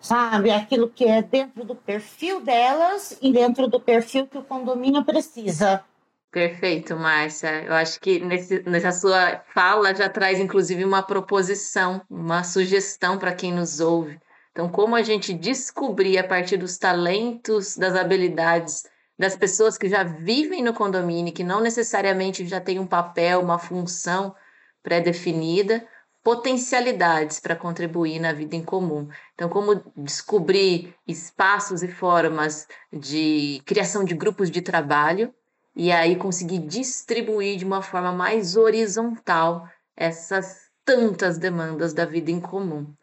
Sabe? 0.00 0.50
Aquilo 0.50 0.88
que 0.88 1.04
é 1.04 1.20
dentro 1.20 1.64
do 1.64 1.74
perfil 1.74 2.40
delas 2.40 3.18
e 3.20 3.30
dentro 3.30 3.68
do 3.68 3.78
perfil 3.78 4.26
que 4.26 4.38
o 4.38 4.42
condomínio 4.42 5.04
precisa. 5.04 5.84
Perfeito, 6.30 6.96
Márcia. 6.96 7.62
Eu 7.64 7.74
acho 7.74 8.00
que 8.00 8.20
nesse, 8.20 8.62
nessa 8.62 8.90
sua 8.90 9.42
fala 9.52 9.94
já 9.94 10.08
traz, 10.08 10.40
inclusive, 10.40 10.82
uma 10.82 11.02
proposição, 11.02 12.00
uma 12.08 12.42
sugestão 12.42 13.18
para 13.18 13.34
quem 13.34 13.52
nos 13.52 13.80
ouve. 13.80 14.18
Então, 14.50 14.66
como 14.66 14.96
a 14.96 15.02
gente 15.02 15.34
descobrir 15.34 16.16
a 16.16 16.24
partir 16.24 16.56
dos 16.56 16.78
talentos, 16.78 17.76
das 17.76 17.94
habilidades 17.94 18.84
das 19.18 19.36
pessoas 19.36 19.76
que 19.76 19.88
já 19.88 20.04
vivem 20.04 20.62
no 20.62 20.72
condomínio, 20.72 21.32
que 21.32 21.42
não 21.42 21.60
necessariamente 21.60 22.46
já 22.46 22.60
têm 22.60 22.78
um 22.78 22.86
papel, 22.86 23.40
uma 23.40 23.58
função 23.58 24.34
pré-definida, 24.82 25.86
potencialidades 26.22 27.40
para 27.40 27.56
contribuir 27.56 28.20
na 28.20 28.32
vida 28.32 28.54
em 28.54 28.62
comum. 28.62 29.08
Então, 29.34 29.48
como 29.48 29.82
descobrir 29.96 30.94
espaços 31.06 31.82
e 31.82 31.88
formas 31.88 32.66
de 32.92 33.60
criação 33.64 34.04
de 34.04 34.14
grupos 34.14 34.50
de 34.50 34.62
trabalho 34.62 35.34
e 35.74 35.90
aí 35.90 36.16
conseguir 36.16 36.58
distribuir 36.58 37.56
de 37.56 37.64
uma 37.64 37.82
forma 37.82 38.12
mais 38.12 38.56
horizontal 38.56 39.68
essas 39.96 40.68
tantas 40.84 41.38
demandas 41.38 41.92
da 41.92 42.04
vida 42.04 42.30
em 42.30 42.40
comum. 42.40 42.94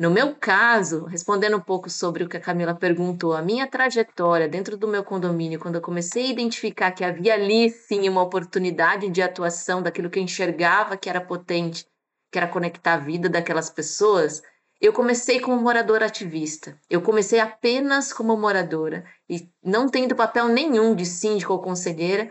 No 0.00 0.10
meu 0.10 0.34
caso, 0.34 1.04
respondendo 1.04 1.58
um 1.58 1.60
pouco 1.60 1.90
sobre 1.90 2.24
o 2.24 2.28
que 2.30 2.38
a 2.38 2.40
Camila 2.40 2.74
perguntou, 2.74 3.34
a 3.34 3.42
minha 3.42 3.66
trajetória 3.66 4.48
dentro 4.48 4.74
do 4.74 4.88
meu 4.88 5.04
condomínio, 5.04 5.60
quando 5.60 5.74
eu 5.74 5.82
comecei 5.82 6.24
a 6.24 6.30
identificar 6.30 6.90
que 6.92 7.04
havia 7.04 7.34
ali 7.34 7.68
sim 7.68 8.08
uma 8.08 8.22
oportunidade 8.22 9.10
de 9.10 9.20
atuação 9.20 9.82
daquilo 9.82 10.08
que 10.08 10.18
eu 10.18 10.22
enxergava 10.22 10.96
que 10.96 11.10
era 11.10 11.20
potente, 11.20 11.86
que 12.32 12.38
era 12.38 12.48
conectar 12.48 12.94
a 12.94 12.96
vida 12.96 13.28
daquelas 13.28 13.68
pessoas, 13.68 14.42
eu 14.80 14.90
comecei 14.90 15.38
como 15.38 15.60
moradora 15.60 16.06
ativista. 16.06 16.80
Eu 16.88 17.02
comecei 17.02 17.38
apenas 17.38 18.10
como 18.10 18.34
moradora 18.38 19.04
e 19.28 19.50
não 19.62 19.86
tendo 19.86 20.16
papel 20.16 20.48
nenhum 20.48 20.94
de 20.94 21.04
síndico 21.04 21.52
ou 21.52 21.60
conselheira 21.60 22.30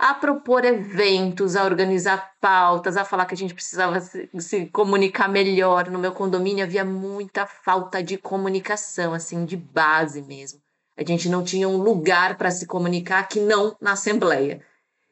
a 0.00 0.14
propor 0.14 0.64
eventos, 0.64 1.54
a 1.54 1.64
organizar 1.64 2.32
pautas, 2.40 2.96
a 2.96 3.04
falar 3.04 3.26
que 3.26 3.34
a 3.34 3.36
gente 3.36 3.52
precisava 3.52 4.00
se, 4.00 4.30
se, 4.38 4.64
comunicar 4.66 5.28
melhor. 5.28 5.90
No 5.90 5.98
meu 5.98 6.12
condomínio 6.12 6.64
havia 6.64 6.82
muita 6.82 7.46
falta 7.46 8.02
de 8.02 8.16
comunicação, 8.16 9.12
assim, 9.12 9.44
de 9.44 9.58
base 9.58 10.22
mesmo. 10.22 10.58
A 10.96 11.04
gente 11.04 11.28
não 11.28 11.44
tinha 11.44 11.68
um 11.68 11.76
lugar 11.76 12.38
para 12.38 12.50
se 12.50 12.66
comunicar 12.66 13.28
que 13.28 13.40
não 13.40 13.76
na 13.78 13.92
assembleia. 13.92 14.62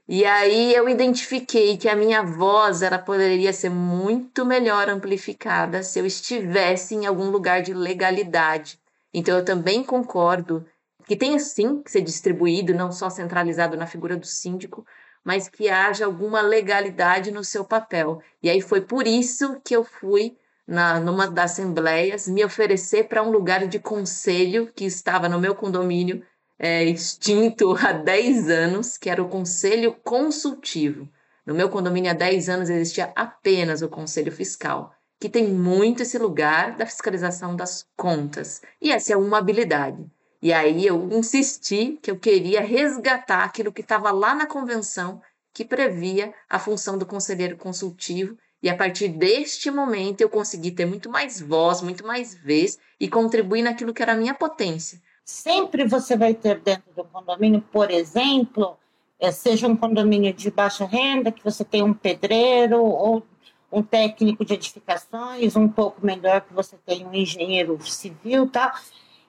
E 0.09 0.24
aí 0.24 0.74
eu 0.74 0.88
identifiquei 0.88 1.77
que 1.77 1.87
a 1.87 1.94
minha 1.94 2.22
voz 2.22 2.81
ela 2.81 2.98
poderia 2.98 3.53
ser 3.53 3.68
muito 3.68 4.46
melhor 4.46 4.88
amplificada 4.88 5.83
se 5.83 5.98
eu 5.98 6.07
estivesse 6.07 6.94
em 6.94 7.05
algum 7.05 7.29
lugar 7.29 7.61
de 7.61 7.74
legalidade. 7.74 8.81
Então 9.12 9.37
eu 9.37 9.44
também 9.44 9.85
concordo 9.85 10.64
que 11.08 11.16
tenha 11.16 11.38
sim 11.38 11.82
que 11.82 11.90
ser 11.90 12.02
distribuído, 12.02 12.74
não 12.74 12.92
só 12.92 13.08
centralizado 13.08 13.78
na 13.78 13.86
figura 13.86 14.14
do 14.14 14.26
síndico, 14.26 14.86
mas 15.24 15.48
que 15.48 15.70
haja 15.70 16.04
alguma 16.04 16.42
legalidade 16.42 17.30
no 17.30 17.42
seu 17.42 17.64
papel. 17.64 18.22
E 18.42 18.50
aí 18.50 18.60
foi 18.60 18.82
por 18.82 19.06
isso 19.06 19.58
que 19.64 19.74
eu 19.74 19.82
fui 19.82 20.36
na 20.66 21.00
numa 21.00 21.26
das 21.26 21.52
assembleias 21.52 22.28
me 22.28 22.44
oferecer 22.44 23.08
para 23.08 23.22
um 23.22 23.30
lugar 23.30 23.66
de 23.66 23.78
conselho 23.78 24.70
que 24.76 24.84
estava 24.84 25.30
no 25.30 25.40
meu 25.40 25.54
condomínio 25.54 26.22
é, 26.58 26.84
extinto 26.84 27.74
há 27.80 27.92
10 27.92 28.50
anos, 28.50 28.98
que 28.98 29.08
era 29.08 29.22
o 29.22 29.30
Conselho 29.30 29.96
Consultivo. 30.04 31.08
No 31.46 31.54
meu 31.54 31.70
condomínio 31.70 32.10
há 32.10 32.14
10 32.14 32.50
anos 32.50 32.68
existia 32.68 33.10
apenas 33.16 33.80
o 33.80 33.88
Conselho 33.88 34.30
Fiscal, 34.30 34.92
que 35.18 35.30
tem 35.30 35.48
muito 35.48 36.02
esse 36.02 36.18
lugar 36.18 36.76
da 36.76 36.84
fiscalização 36.84 37.56
das 37.56 37.86
contas. 37.96 38.60
E 38.78 38.92
essa 38.92 39.14
é 39.14 39.16
uma 39.16 39.38
habilidade. 39.38 40.04
E 40.40 40.53
aí 40.53 40.87
eu 40.87 41.09
insisti 41.12 41.98
que 42.03 42.11
eu 42.11 42.18
queria 42.18 42.61
resgatar 42.61 43.44
aquilo 43.44 43.72
que 43.72 43.81
estava 43.81 44.11
lá 44.11 44.35
na 44.35 44.46
convenção 44.46 45.20
que 45.53 45.64
previa 45.64 46.33
a 46.48 46.59
função 46.59 46.96
do 46.96 47.07
conselheiro 47.07 47.57
consultivo 47.57 48.37
e 48.62 48.68
a 48.68 48.77
partir 48.77 49.09
deste 49.09 49.70
momento 49.70 50.20
eu 50.20 50.29
consegui 50.29 50.70
ter 50.70 50.87
muito 50.87 51.11
mais 51.11 51.40
voz, 51.40 51.83
muito 51.83 52.07
mais 52.07 52.35
vez 52.35 52.79
e 53.01 53.09
contribuir 53.09 53.62
naquilo 53.62 53.92
que 53.92 54.03
era 54.03 54.12
a 54.12 54.16
minha 54.16 54.35
potência, 54.35 55.01
Sempre 55.29 55.87
você 55.87 56.16
vai 56.16 56.33
ter 56.33 56.59
dentro 56.59 56.90
do 56.96 57.05
condomínio, 57.05 57.61
por 57.70 57.90
exemplo, 57.90 58.79
é, 59.20 59.31
seja 59.31 59.68
um 59.68 59.77
condomínio 59.77 60.33
de 60.33 60.51
baixa 60.51 60.87
renda, 60.87 61.31
que 61.31 61.44
você 61.44 61.62
tem 61.62 61.83
um 61.83 61.92
pedreiro 61.92 62.83
ou 62.83 63.22
um 63.70 63.83
técnico 63.83 64.42
de 64.42 64.55
edificações, 64.55 65.55
um 65.55 65.68
pouco 65.68 66.05
melhor 66.05 66.40
que 66.40 66.55
você 66.55 66.79
tem 66.79 67.07
um 67.07 67.12
engenheiro 67.12 67.79
civil, 67.87 68.48
tal. 68.48 68.72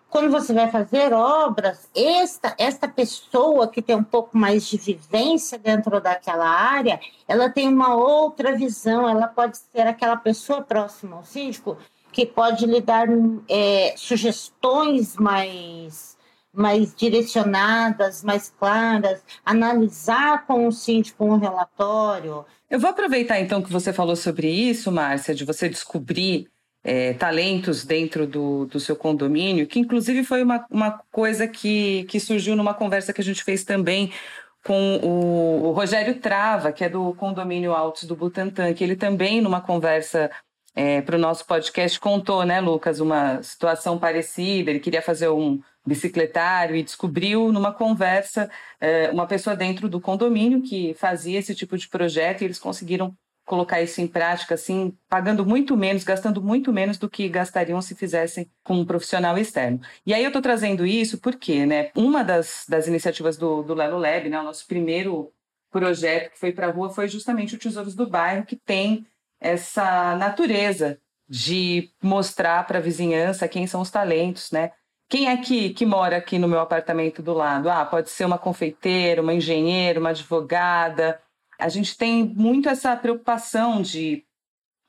Quando 0.09 0.31
você 0.31 0.53
vai 0.53 0.71
fazer 0.71 1.13
obras, 1.13 1.87
esta 1.95 2.55
esta 2.57 2.87
pessoa 2.87 3.67
que 3.67 3.81
tem 3.81 3.95
um 3.95 4.03
pouco 4.03 4.35
mais 4.35 4.67
de 4.67 4.75
vivência 4.77 5.57
dentro 5.57 6.01
daquela 6.01 6.49
área, 6.49 6.99
ela 7.27 7.49
tem 7.49 7.67
uma 7.67 7.95
outra 7.95 8.55
visão, 8.55 9.07
ela 9.07 9.27
pode 9.27 9.57
ser 9.57 9.81
aquela 9.81 10.17
pessoa 10.17 10.61
próxima 10.61 11.17
ao 11.17 11.23
síndico 11.23 11.77
que 12.11 12.25
pode 12.25 12.65
lhe 12.65 12.81
dar 12.81 13.07
é, 13.47 13.93
sugestões 13.95 15.15
mais, 15.15 16.17
mais 16.51 16.93
direcionadas, 16.95 18.23
mais 18.23 18.51
claras, 18.59 19.21
analisar 19.45 20.45
com 20.47 20.67
o 20.67 20.71
síndico 20.71 21.23
um 21.23 21.37
relatório. 21.37 22.45
Eu 22.69 22.79
vou 22.79 22.89
aproveitar 22.89 23.39
então 23.39 23.61
que 23.61 23.71
você 23.71 23.93
falou 23.93 24.15
sobre 24.15 24.49
isso, 24.49 24.91
Márcia, 24.91 25.35
de 25.35 25.45
você 25.45 25.69
descobrir 25.69 26.49
é, 26.89 27.13
talentos 27.13 27.85
dentro 27.85 28.25
do, 28.25 28.65
do 28.65 28.79
seu 28.79 28.95
condomínio, 28.95 29.67
que 29.67 29.79
inclusive 29.79 30.23
foi 30.23 30.41
uma, 30.41 30.65
uma 30.71 30.99
coisa 31.11 31.47
que, 31.47 32.03
que 32.05 32.19
surgiu 32.19 32.55
numa 32.55 32.73
conversa 32.73 33.13
que 33.13 33.21
a 33.21 33.23
gente 33.23 33.43
fez 33.43 33.63
também 33.63 34.11
com 34.65 34.95
o, 34.97 35.67
o 35.67 35.71
Rogério 35.71 36.19
Trava, 36.19 36.71
que 36.71 36.83
é 36.83 36.89
do 36.89 37.13
condomínio 37.13 37.73
Altos 37.73 38.05
do 38.05 38.15
Butantã, 38.15 38.73
que 38.73 38.83
ele 38.83 38.95
também, 38.95 39.39
numa 39.39 39.61
conversa 39.61 40.31
é, 40.75 40.99
para 41.01 41.15
o 41.15 41.19
nosso 41.19 41.45
podcast 41.45 41.99
contou, 41.99 42.43
né, 42.43 42.59
Lucas, 42.59 42.99
uma 42.99 43.41
situação 43.43 43.99
parecida. 43.99 44.71
Ele 44.71 44.79
queria 44.79 45.01
fazer 45.01 45.29
um 45.29 45.61
bicicletário 45.85 46.75
e 46.75 46.81
descobriu 46.81 47.51
numa 47.51 47.71
conversa 47.71 48.49
é, 48.81 49.11
uma 49.11 49.27
pessoa 49.27 49.55
dentro 49.55 49.87
do 49.87 50.01
condomínio 50.01 50.63
que 50.63 50.95
fazia 50.95 51.37
esse 51.37 51.53
tipo 51.53 51.77
de 51.77 51.87
projeto 51.87 52.41
e 52.41 52.45
eles 52.45 52.57
conseguiram 52.57 53.15
colocar 53.49 53.81
isso 53.81 53.99
em 53.99 54.05
prática, 54.05 54.53
assim, 54.53 54.95
pagando 55.09 55.43
muito 55.43 55.75
menos, 55.75 56.03
gastando 56.03 56.39
muito 56.39 56.71
menos 56.71 56.99
do 56.99 57.09
que 57.09 57.27
gastariam 57.27 57.81
se 57.81 57.95
fizessem 57.95 58.47
com 58.63 58.75
um 58.75 58.85
profissional 58.85 59.35
externo. 59.39 59.81
E 60.05 60.13
aí 60.13 60.23
eu 60.23 60.27
estou 60.27 60.41
trazendo 60.41 60.85
isso 60.85 61.17
porque, 61.17 61.65
né, 61.65 61.89
uma 61.95 62.23
das, 62.23 62.65
das 62.69 62.87
iniciativas 62.87 63.37
do, 63.37 63.63
do 63.63 63.73
Lelo 63.73 63.97
Lab, 63.97 64.29
né, 64.29 64.39
o 64.39 64.43
nosso 64.43 64.67
primeiro 64.67 65.33
projeto 65.71 66.33
que 66.33 66.39
foi 66.39 66.51
para 66.51 66.67
a 66.67 66.71
rua 66.71 66.91
foi 66.91 67.07
justamente 67.07 67.55
o 67.55 67.57
Tesouros 67.57 67.95
do 67.95 68.07
Bairro, 68.07 68.45
que 68.45 68.55
tem 68.55 69.07
essa 69.41 70.15
natureza 70.15 70.99
de 71.27 71.89
mostrar 72.03 72.67
para 72.67 72.77
a 72.77 72.81
vizinhança 72.81 73.47
quem 73.47 73.65
são 73.65 73.81
os 73.81 73.89
talentos, 73.89 74.51
né? 74.51 74.71
Quem 75.07 75.27
é 75.27 75.37
que, 75.37 75.71
que 75.71 75.87
mora 75.87 76.17
aqui 76.17 76.37
no 76.37 76.47
meu 76.47 76.59
apartamento 76.59 77.23
do 77.23 77.33
lado? 77.33 77.67
Ah, 77.67 77.83
pode 77.83 78.11
ser 78.11 78.25
uma 78.25 78.37
confeiteira, 78.37 79.23
uma 79.23 79.33
engenheira, 79.33 79.99
uma 79.99 80.09
advogada, 80.09 81.19
a 81.59 81.67
gente 81.67 81.97
tem 81.97 82.23
muito 82.23 82.69
essa 82.69 82.95
preocupação 82.95 83.81
de 83.81 84.23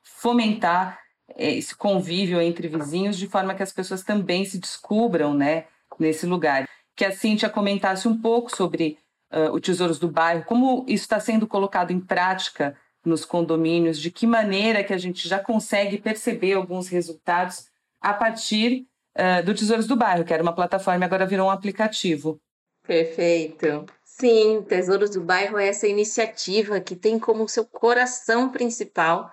fomentar 0.03 0.99
é, 1.35 1.51
esse 1.51 1.75
convívio 1.75 2.41
entre 2.41 2.67
vizinhos 2.67 3.17
de 3.17 3.27
forma 3.27 3.53
que 3.53 3.63
as 3.63 3.71
pessoas 3.71 4.03
também 4.03 4.45
se 4.45 4.57
descubram 4.57 5.33
né, 5.33 5.65
nesse 5.99 6.25
lugar. 6.25 6.67
Que 6.95 7.05
a 7.05 7.11
Cíntia 7.11 7.49
comentasse 7.49 8.07
um 8.07 8.19
pouco 8.19 8.55
sobre 8.55 8.97
uh, 9.31 9.51
o 9.51 9.59
Tesouros 9.59 9.99
do 9.99 10.09
Bairro, 10.09 10.45
como 10.45 10.85
isso 10.87 11.03
está 11.03 11.19
sendo 11.19 11.47
colocado 11.47 11.91
em 11.91 11.99
prática 11.99 12.75
nos 13.03 13.25
condomínios, 13.25 13.99
de 13.99 14.11
que 14.11 14.27
maneira 14.27 14.83
que 14.83 14.93
a 14.93 14.97
gente 14.97 15.27
já 15.27 15.39
consegue 15.39 15.97
perceber 15.97 16.53
alguns 16.53 16.87
resultados 16.87 17.65
a 17.99 18.13
partir 18.13 18.85
uh, 19.17 19.43
do 19.43 19.55
Tesouros 19.55 19.87
do 19.87 19.95
Bairro, 19.95 20.23
que 20.23 20.33
era 20.33 20.43
uma 20.43 20.53
plataforma 20.53 21.03
e 21.03 21.07
agora 21.07 21.25
virou 21.25 21.47
um 21.47 21.51
aplicativo. 21.51 22.39
Perfeito. 22.85 23.85
Sim, 24.21 24.61
Tesouros 24.61 25.09
do 25.09 25.19
Bairro 25.19 25.57
é 25.57 25.67
essa 25.67 25.87
iniciativa 25.87 26.79
que 26.79 26.95
tem 26.95 27.17
como 27.17 27.49
seu 27.49 27.65
coração 27.65 28.49
principal 28.49 29.31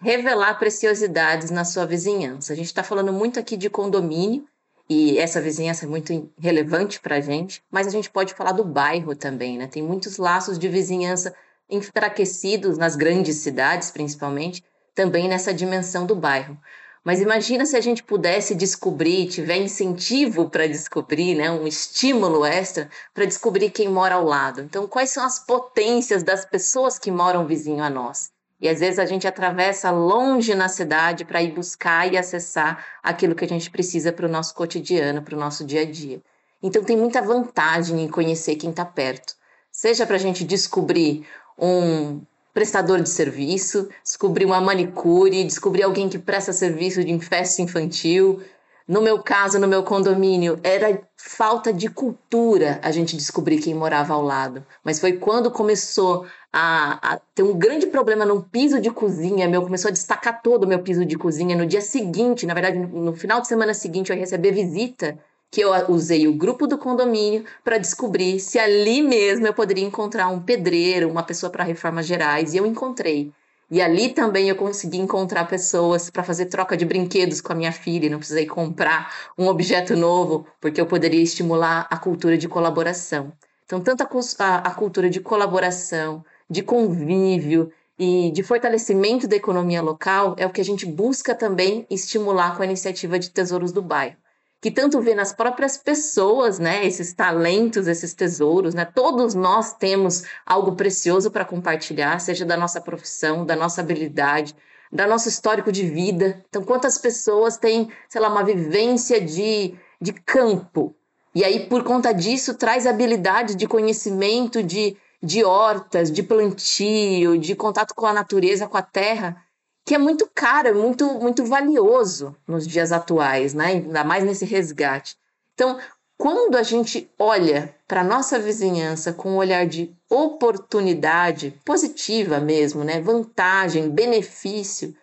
revelar 0.00 0.60
preciosidades 0.60 1.50
na 1.50 1.64
sua 1.64 1.84
vizinhança. 1.84 2.52
A 2.52 2.56
gente 2.56 2.66
está 2.66 2.84
falando 2.84 3.12
muito 3.12 3.40
aqui 3.40 3.56
de 3.56 3.68
condomínio, 3.68 4.46
e 4.88 5.18
essa 5.18 5.40
vizinhança 5.40 5.86
é 5.86 5.88
muito 5.88 6.32
relevante 6.38 7.00
para 7.00 7.16
a 7.16 7.20
gente, 7.20 7.64
mas 7.68 7.88
a 7.88 7.90
gente 7.90 8.08
pode 8.08 8.32
falar 8.34 8.52
do 8.52 8.64
bairro 8.64 9.16
também, 9.16 9.58
né? 9.58 9.66
Tem 9.66 9.82
muitos 9.82 10.18
laços 10.18 10.56
de 10.56 10.68
vizinhança 10.68 11.34
enfraquecidos 11.68 12.78
nas 12.78 12.94
grandes 12.94 13.38
cidades, 13.38 13.90
principalmente, 13.90 14.62
também 14.94 15.26
nessa 15.26 15.52
dimensão 15.52 16.06
do 16.06 16.14
bairro. 16.14 16.56
Mas 17.04 17.20
imagina 17.20 17.66
se 17.66 17.76
a 17.76 17.80
gente 17.80 18.02
pudesse 18.02 18.54
descobrir, 18.54 19.26
tiver 19.26 19.56
incentivo 19.56 20.48
para 20.48 20.68
descobrir, 20.68 21.34
né, 21.34 21.50
um 21.50 21.66
estímulo 21.66 22.44
extra 22.44 22.88
para 23.12 23.24
descobrir 23.24 23.70
quem 23.70 23.88
mora 23.88 24.14
ao 24.14 24.24
lado. 24.24 24.60
Então, 24.60 24.86
quais 24.86 25.10
são 25.10 25.24
as 25.24 25.40
potências 25.40 26.22
das 26.22 26.44
pessoas 26.44 26.98
que 27.00 27.10
moram 27.10 27.46
vizinho 27.46 27.82
a 27.82 27.90
nós? 27.90 28.30
E 28.60 28.68
às 28.68 28.78
vezes 28.78 29.00
a 29.00 29.04
gente 29.04 29.26
atravessa 29.26 29.90
longe 29.90 30.54
na 30.54 30.68
cidade 30.68 31.24
para 31.24 31.42
ir 31.42 31.50
buscar 31.52 32.12
e 32.12 32.16
acessar 32.16 32.86
aquilo 33.02 33.34
que 33.34 33.44
a 33.44 33.48
gente 33.48 33.68
precisa 33.68 34.12
para 34.12 34.26
o 34.26 34.30
nosso 34.30 34.54
cotidiano, 34.54 35.20
para 35.20 35.34
o 35.34 35.40
nosso 35.40 35.64
dia 35.64 35.80
a 35.80 35.84
dia. 35.84 36.22
Então 36.62 36.84
tem 36.84 36.96
muita 36.96 37.20
vantagem 37.20 38.00
em 38.00 38.08
conhecer 38.08 38.54
quem 38.54 38.70
está 38.70 38.84
perto. 38.84 39.34
Seja 39.72 40.06
para 40.06 40.14
a 40.14 40.20
gente 40.20 40.44
descobrir 40.44 41.26
um 41.58 42.20
prestador 42.52 43.00
de 43.00 43.08
serviço, 43.08 43.88
descobrir 44.04 44.44
uma 44.44 44.60
manicure, 44.60 45.44
descobrir 45.44 45.82
alguém 45.82 46.08
que 46.08 46.18
presta 46.18 46.52
serviço 46.52 47.02
de 47.04 47.18
festa 47.18 47.62
infantil. 47.62 48.42
No 48.86 49.00
meu 49.00 49.22
caso, 49.22 49.58
no 49.58 49.68
meu 49.68 49.82
condomínio, 49.82 50.58
era 50.62 51.00
falta 51.16 51.72
de 51.72 51.88
cultura 51.88 52.80
a 52.82 52.90
gente 52.90 53.16
descobrir 53.16 53.58
quem 53.58 53.74
morava 53.74 54.12
ao 54.12 54.22
lado. 54.22 54.66
Mas 54.84 54.98
foi 54.98 55.12
quando 55.12 55.50
começou 55.50 56.26
a, 56.52 57.14
a, 57.14 57.20
ter 57.34 57.42
um 57.42 57.56
grande 57.56 57.86
problema 57.86 58.26
no 58.26 58.42
piso 58.42 58.80
de 58.80 58.90
cozinha 58.90 59.48
meu, 59.48 59.62
começou 59.62 59.88
a 59.88 59.92
destacar 59.92 60.42
todo 60.42 60.64
o 60.64 60.66
meu 60.66 60.80
piso 60.80 61.06
de 61.06 61.16
cozinha. 61.16 61.56
No 61.56 61.64
dia 61.64 61.80
seguinte, 61.80 62.44
na 62.44 62.54
verdade, 62.54 62.78
no 62.78 63.14
final 63.14 63.40
de 63.40 63.48
semana 63.48 63.72
seguinte, 63.72 64.10
eu 64.10 64.16
ia 64.16 64.20
receber 64.20 64.52
visita 64.52 65.18
que 65.52 65.60
eu 65.60 65.70
usei 65.90 66.26
o 66.26 66.32
grupo 66.32 66.66
do 66.66 66.78
condomínio 66.78 67.44
para 67.62 67.76
descobrir 67.76 68.40
se 68.40 68.58
ali 68.58 69.02
mesmo 69.02 69.46
eu 69.46 69.52
poderia 69.52 69.84
encontrar 69.84 70.28
um 70.28 70.40
pedreiro, 70.40 71.10
uma 71.10 71.22
pessoa 71.22 71.52
para 71.52 71.62
reformas 71.62 72.06
gerais, 72.06 72.54
e 72.54 72.56
eu 72.56 72.64
encontrei. 72.64 73.30
E 73.70 73.82
ali 73.82 74.08
também 74.08 74.48
eu 74.48 74.56
consegui 74.56 74.96
encontrar 74.96 75.46
pessoas 75.46 76.08
para 76.08 76.24
fazer 76.24 76.46
troca 76.46 76.74
de 76.74 76.86
brinquedos 76.86 77.42
com 77.42 77.52
a 77.52 77.54
minha 77.54 77.70
filha, 77.70 78.08
não 78.08 78.16
precisei 78.18 78.46
comprar 78.46 79.14
um 79.36 79.46
objeto 79.46 79.94
novo, 79.94 80.46
porque 80.58 80.80
eu 80.80 80.86
poderia 80.86 81.22
estimular 81.22 81.86
a 81.90 81.98
cultura 81.98 82.38
de 82.38 82.48
colaboração. 82.48 83.30
Então, 83.66 83.78
tanto 83.78 84.02
a, 84.38 84.56
a, 84.56 84.70
cultura 84.74 85.10
de 85.10 85.20
colaboração, 85.20 86.24
de 86.48 86.62
convívio 86.62 87.70
e 87.98 88.30
de 88.30 88.42
fortalecimento 88.42 89.28
da 89.28 89.36
economia 89.36 89.82
local 89.82 90.34
é 90.38 90.46
o 90.46 90.50
que 90.50 90.62
a 90.62 90.64
gente 90.64 90.86
busca 90.86 91.34
também 91.34 91.86
estimular 91.90 92.56
com 92.56 92.62
a 92.62 92.66
iniciativa 92.66 93.18
de 93.18 93.28
Tesouros 93.28 93.70
do 93.70 93.82
Bairro 93.82 94.16
que 94.62 94.70
tanto 94.70 95.00
vê 95.00 95.12
nas 95.12 95.32
próprias 95.32 95.76
pessoas, 95.76 96.60
né, 96.60 96.86
esses 96.86 97.12
talentos, 97.12 97.88
esses 97.88 98.14
tesouros, 98.14 98.74
né? 98.74 98.84
Todos 98.84 99.34
nós 99.34 99.74
temos 99.74 100.22
algo 100.46 100.76
precioso 100.76 101.32
para 101.32 101.44
compartilhar, 101.44 102.20
seja 102.20 102.44
da 102.44 102.56
nossa 102.56 102.80
profissão, 102.80 103.44
da 103.44 103.56
nossa 103.56 103.80
habilidade, 103.80 104.54
da 104.90 105.04
nosso 105.04 105.28
histórico 105.28 105.72
de 105.72 105.82
vida. 105.82 106.44
Então, 106.48 106.62
quantas 106.62 106.96
pessoas 106.96 107.56
têm, 107.56 107.90
sei 108.08 108.20
lá, 108.20 108.28
uma 108.28 108.44
vivência 108.44 109.20
de, 109.20 109.74
de 110.00 110.12
campo? 110.12 110.94
E 111.34 111.44
aí, 111.44 111.66
por 111.66 111.82
conta 111.82 112.12
disso, 112.12 112.54
traz 112.54 112.86
habilidade 112.86 113.56
de 113.56 113.66
conhecimento 113.66 114.62
de, 114.62 114.96
de 115.20 115.42
hortas, 115.42 116.08
de 116.08 116.22
plantio, 116.22 117.36
de 117.36 117.56
contato 117.56 117.96
com 117.96 118.06
a 118.06 118.12
natureza, 118.12 118.68
com 118.68 118.76
a 118.76 118.82
terra, 118.82 119.42
que 119.84 119.94
é 119.94 119.98
muito 119.98 120.28
caro, 120.34 120.68
é 120.68 120.72
muito, 120.72 121.06
muito 121.14 121.44
valioso 121.44 122.36
nos 122.46 122.66
dias 122.66 122.92
atuais, 122.92 123.52
né? 123.54 123.66
ainda 123.66 124.04
mais 124.04 124.24
nesse 124.24 124.44
resgate. 124.44 125.16
Então, 125.54 125.78
quando 126.16 126.56
a 126.56 126.62
gente 126.62 127.10
olha 127.18 127.74
para 127.88 128.02
a 128.02 128.04
nossa 128.04 128.38
vizinhança 128.38 129.12
com 129.12 129.30
um 129.30 129.36
olhar 129.36 129.66
de 129.66 129.92
oportunidade 130.08 131.58
positiva 131.64 132.38
mesmo, 132.38 132.84
né? 132.84 133.00
vantagem, 133.00 133.90
benefício, 133.90 134.94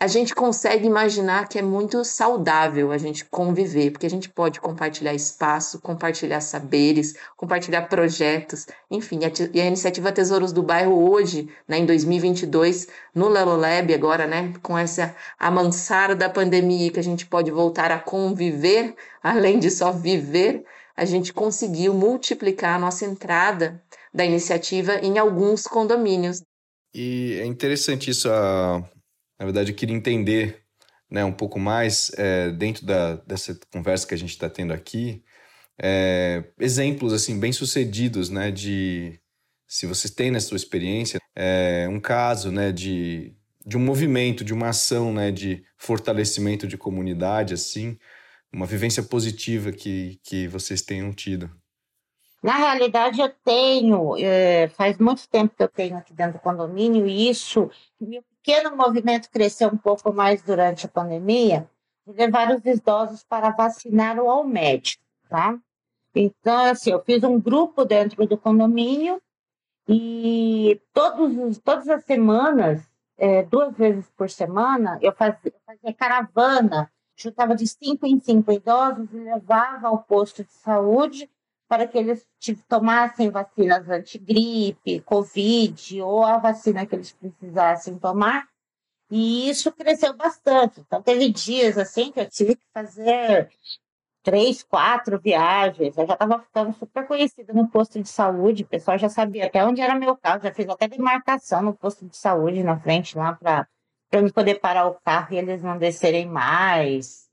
a 0.00 0.06
gente 0.06 0.32
consegue 0.32 0.86
imaginar 0.86 1.48
que 1.48 1.58
é 1.58 1.62
muito 1.62 2.04
saudável 2.04 2.92
a 2.92 2.98
gente 2.98 3.24
conviver, 3.24 3.90
porque 3.90 4.06
a 4.06 4.10
gente 4.10 4.28
pode 4.28 4.60
compartilhar 4.60 5.12
espaço, 5.12 5.80
compartilhar 5.80 6.40
saberes, 6.40 7.16
compartilhar 7.36 7.82
projetos, 7.88 8.66
enfim. 8.88 9.18
E 9.52 9.60
a 9.60 9.66
iniciativa 9.66 10.12
Tesouros 10.12 10.52
do 10.52 10.62
Bairro 10.62 11.10
hoje, 11.10 11.48
né, 11.66 11.78
em 11.78 11.86
2022, 11.86 12.86
no 13.12 13.28
Lelo 13.28 13.56
Lab 13.56 13.92
agora, 13.92 14.24
né, 14.24 14.52
com 14.62 14.78
essa 14.78 15.16
amansar 15.36 16.14
da 16.14 16.30
pandemia 16.30 16.92
que 16.92 17.00
a 17.00 17.04
gente 17.04 17.26
pode 17.26 17.50
voltar 17.50 17.90
a 17.90 17.98
conviver, 17.98 18.94
além 19.20 19.58
de 19.58 19.68
só 19.68 19.90
viver, 19.90 20.64
a 20.96 21.04
gente 21.04 21.32
conseguiu 21.32 21.92
multiplicar 21.92 22.76
a 22.76 22.78
nossa 22.78 23.04
entrada 23.04 23.82
da 24.14 24.24
iniciativa 24.24 24.94
em 24.94 25.18
alguns 25.18 25.64
condomínios. 25.64 26.40
E 26.94 27.38
é 27.40 27.46
interessante 27.46 28.10
isso, 28.10 28.28
a 28.30 28.82
na 29.38 29.44
verdade, 29.44 29.72
eu 29.72 29.76
queria 29.76 29.96
entender 29.96 30.62
né, 31.10 31.24
um 31.24 31.32
pouco 31.32 31.58
mais, 31.58 32.10
é, 32.18 32.50
dentro 32.50 32.84
da, 32.84 33.16
dessa 33.16 33.58
conversa 33.72 34.06
que 34.06 34.14
a 34.14 34.18
gente 34.18 34.30
está 34.30 34.48
tendo 34.50 34.72
aqui, 34.72 35.22
é, 35.78 36.44
exemplos 36.58 37.12
assim 37.12 37.38
bem 37.38 37.52
sucedidos, 37.52 38.30
né, 38.30 38.50
de 38.50 39.18
se 39.66 39.86
você 39.86 40.08
tem 40.08 40.30
na 40.30 40.40
sua 40.40 40.56
experiência 40.56 41.20
é, 41.36 41.86
um 41.88 42.00
caso, 42.00 42.50
né, 42.50 42.72
de, 42.72 43.34
de 43.64 43.76
um 43.76 43.80
movimento, 43.80 44.44
de 44.44 44.52
uma 44.52 44.70
ação, 44.70 45.12
né, 45.12 45.30
de 45.30 45.64
fortalecimento 45.76 46.66
de 46.66 46.76
comunidade, 46.76 47.54
assim, 47.54 47.96
uma 48.52 48.66
vivência 48.66 49.02
positiva 49.02 49.70
que, 49.70 50.18
que 50.24 50.48
vocês 50.48 50.82
tenham 50.82 51.12
tido. 51.12 51.50
Na 52.42 52.56
realidade, 52.56 53.20
eu 53.20 53.28
tenho, 53.44 54.16
é, 54.16 54.68
faz 54.68 54.96
muito 54.98 55.28
tempo 55.28 55.54
que 55.56 55.62
eu 55.62 55.68
tenho 55.68 55.96
aqui 55.96 56.14
dentro 56.14 56.34
do 56.34 56.38
condomínio, 56.38 57.06
e 57.06 57.28
isso, 57.28 57.70
meu 58.00 58.22
pequeno 58.48 58.74
movimento 58.74 59.28
cresceu 59.30 59.68
um 59.68 59.76
pouco 59.76 60.10
mais 60.10 60.42
durante 60.42 60.86
a 60.86 60.88
pandemia, 60.88 61.68
de 62.06 62.14
levar 62.14 62.50
os 62.50 62.64
idosos 62.64 63.22
para 63.22 63.50
vacinar 63.50 64.18
ou 64.18 64.30
ao 64.30 64.42
médico, 64.42 65.02
tá? 65.28 65.58
Então, 66.14 66.64
assim, 66.64 66.90
eu 66.90 67.04
fiz 67.04 67.22
um 67.22 67.38
grupo 67.38 67.84
dentro 67.84 68.26
do 68.26 68.38
condomínio 68.38 69.20
e 69.86 70.80
todos, 70.94 71.58
todas 71.58 71.86
as 71.90 72.04
semanas, 72.04 72.80
é, 73.18 73.42
duas 73.42 73.76
vezes 73.76 74.10
por 74.16 74.30
semana, 74.30 74.98
eu 75.02 75.12
fazia, 75.12 75.52
fazia 75.66 75.92
caravana, 75.92 76.90
juntava 77.14 77.54
de 77.54 77.66
cinco 77.66 78.06
em 78.06 78.18
cinco 78.18 78.50
idosos 78.50 79.12
e 79.12 79.18
levava 79.18 79.88
ao 79.88 79.98
posto 79.98 80.42
de 80.42 80.52
saúde 80.52 81.30
para 81.68 81.86
que 81.86 81.98
eles 81.98 82.26
tomassem 82.66 83.30
vacinas 83.30 83.88
antigripe, 83.88 85.00
covid 85.00 86.00
ou 86.00 86.24
a 86.24 86.38
vacina 86.38 86.86
que 86.86 86.94
eles 86.94 87.12
precisassem 87.12 87.98
tomar. 87.98 88.48
E 89.10 89.48
isso 89.50 89.70
cresceu 89.72 90.14
bastante. 90.16 90.80
Então, 90.80 91.02
teve 91.02 91.28
dias 91.30 91.78
assim 91.78 92.10
que 92.10 92.20
eu 92.20 92.28
tive 92.28 92.56
que 92.56 92.64
fazer 92.72 93.50
três, 94.22 94.62
quatro 94.62 95.18
viagens. 95.18 95.96
Eu 95.96 96.06
já 96.06 96.14
estava 96.14 96.38
ficando 96.40 96.74
super 96.74 97.06
conhecida 97.06 97.52
no 97.52 97.68
posto 97.68 98.00
de 98.02 98.08
saúde, 98.08 98.62
o 98.62 98.66
pessoal 98.66 98.98
já 98.98 99.08
sabia 99.08 99.46
até 99.46 99.64
onde 99.64 99.80
era 99.80 99.94
meu 99.94 100.16
carro, 100.16 100.42
já 100.42 100.52
fiz 100.52 100.68
até 100.68 100.88
demarcação 100.88 101.62
no 101.62 101.74
posto 101.74 102.06
de 102.06 102.16
saúde 102.16 102.62
na 102.62 102.78
frente 102.78 103.16
lá 103.16 103.32
para 103.32 103.68
eu 104.12 104.32
poder 104.32 104.56
parar 104.56 104.86
o 104.86 104.94
carro 104.94 105.34
e 105.34 105.38
eles 105.38 105.62
não 105.62 105.78
descerem 105.78 106.26
mais. 106.26 107.28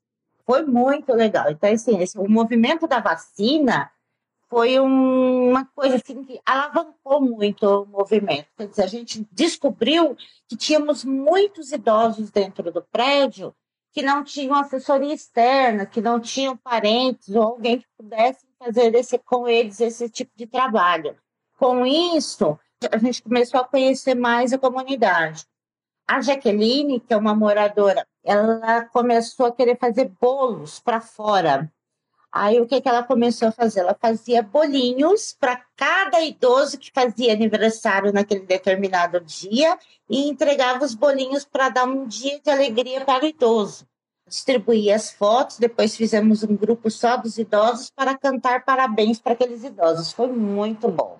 Foi 0.45 0.63
muito 0.63 1.11
legal. 1.13 1.49
Então, 1.49 1.71
assim, 1.71 1.99
esse, 1.99 2.17
o 2.17 2.29
movimento 2.29 2.88
da 2.88 2.99
vacina 2.99 3.91
foi 4.49 4.79
um, 4.79 5.49
uma 5.49 5.65
coisa 5.65 5.95
assim 5.95 6.23
que 6.23 6.39
alavancou 6.45 7.21
muito 7.21 7.63
o 7.63 7.85
movimento. 7.85 8.47
Quer 8.57 8.67
dizer, 8.67 8.83
a 8.83 8.87
gente 8.87 9.27
descobriu 9.31 10.15
que 10.47 10.55
tínhamos 10.55 11.03
muitos 11.03 11.71
idosos 11.71 12.29
dentro 12.29 12.71
do 12.71 12.81
prédio 12.81 13.55
que 13.91 14.01
não 14.01 14.23
tinham 14.23 14.55
assessoria 14.55 15.13
externa, 15.13 15.85
que 15.85 16.01
não 16.01 16.19
tinham 16.19 16.57
parentes 16.57 17.33
ou 17.33 17.41
alguém 17.41 17.79
que 17.79 17.87
pudesse 17.97 18.45
fazer 18.59 18.93
esse, 18.93 19.17
com 19.17 19.47
eles 19.47 19.79
esse 19.79 20.09
tipo 20.09 20.31
de 20.35 20.45
trabalho. 20.45 21.15
Com 21.57 21.85
isso, 21.85 22.59
a 22.91 22.97
gente 22.97 23.23
começou 23.23 23.61
a 23.61 23.67
conhecer 23.67 24.13
mais 24.13 24.51
a 24.51 24.57
comunidade. 24.57 25.45
A 26.05 26.21
Jaqueline, 26.21 26.99
que 26.99 27.13
é 27.13 27.17
uma 27.17 27.33
moradora, 27.33 28.05
ela 28.23 28.83
começou 28.85 29.45
a 29.45 29.51
querer 29.51 29.77
fazer 29.77 30.11
bolos 30.19 30.79
para 30.79 30.99
fora. 30.99 31.71
Aí 32.38 32.59
o 32.59 32.67
que, 32.67 32.81
que 32.81 32.89
ela 32.89 33.01
começou 33.01 33.47
a 33.47 33.51
fazer? 33.53 33.79
Ela 33.79 33.97
fazia 33.97 34.43
bolinhos 34.43 35.33
para 35.39 35.61
cada 35.73 36.19
idoso 36.19 36.77
que 36.77 36.91
fazia 36.91 37.31
aniversário 37.31 38.11
naquele 38.11 38.41
determinado 38.41 39.21
dia 39.21 39.79
e 40.09 40.27
entregava 40.27 40.83
os 40.83 40.93
bolinhos 40.93 41.45
para 41.45 41.69
dar 41.69 41.86
um 41.86 42.05
dia 42.05 42.38
de 42.41 42.49
alegria 42.49 43.05
para 43.05 43.23
o 43.23 43.27
idoso. 43.27 43.88
Distribuía 44.27 44.97
as 44.97 45.11
fotos, 45.11 45.57
depois 45.57 45.95
fizemos 45.95 46.43
um 46.43 46.57
grupo 46.57 46.91
só 46.91 47.15
dos 47.15 47.38
idosos 47.38 47.89
para 47.89 48.17
cantar 48.17 48.65
parabéns 48.65 49.17
para 49.17 49.31
aqueles 49.31 49.63
idosos. 49.63 50.11
Foi 50.11 50.27
muito 50.27 50.89
bom. 50.89 51.17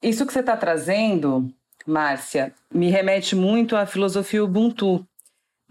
Isso 0.00 0.24
que 0.24 0.32
você 0.32 0.40
está 0.40 0.56
trazendo, 0.56 1.52
Márcia, 1.84 2.54
me 2.72 2.88
remete 2.88 3.34
muito 3.34 3.74
à 3.74 3.84
filosofia 3.84 4.44
Ubuntu, 4.44 5.04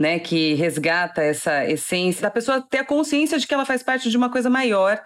né, 0.02 0.20
que 0.20 0.56
resgata 0.56 1.22
essa 1.22 1.64
essência 1.66 2.24
da 2.24 2.32
pessoa 2.32 2.60
ter 2.60 2.80
a 2.80 2.86
consciência 2.86 3.38
de 3.38 3.46
que 3.46 3.54
ela 3.54 3.66
faz 3.66 3.84
parte 3.84 4.10
de 4.10 4.18
uma 4.18 4.32
coisa 4.32 4.50
maior 4.50 5.02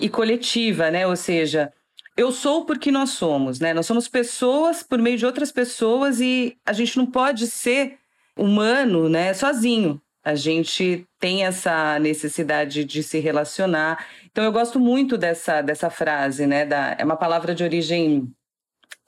e 0.00 0.08
coletiva, 0.08 0.88
né? 0.88 1.04
Ou 1.06 1.16
seja, 1.16 1.72
eu 2.16 2.30
sou 2.30 2.64
porque 2.64 2.92
nós 2.92 3.10
somos, 3.10 3.58
né? 3.58 3.74
Nós 3.74 3.86
somos 3.86 4.06
pessoas 4.06 4.84
por 4.84 5.00
meio 5.00 5.18
de 5.18 5.26
outras 5.26 5.50
pessoas 5.50 6.20
e 6.20 6.56
a 6.64 6.72
gente 6.72 6.96
não 6.96 7.06
pode 7.06 7.48
ser 7.48 7.98
humano, 8.36 9.08
né, 9.08 9.34
sozinho. 9.34 10.00
A 10.24 10.34
gente 10.36 11.06
tem 11.18 11.44
essa 11.44 11.98
necessidade 11.98 12.84
de 12.84 13.02
se 13.02 13.18
relacionar. 13.18 14.06
Então 14.30 14.44
eu 14.44 14.52
gosto 14.52 14.78
muito 14.78 15.18
dessa 15.18 15.60
dessa 15.60 15.90
frase, 15.90 16.46
né? 16.46 16.64
Da, 16.64 16.94
é 16.98 17.04
uma 17.04 17.16
palavra 17.16 17.52
de 17.54 17.64
origem 17.64 18.32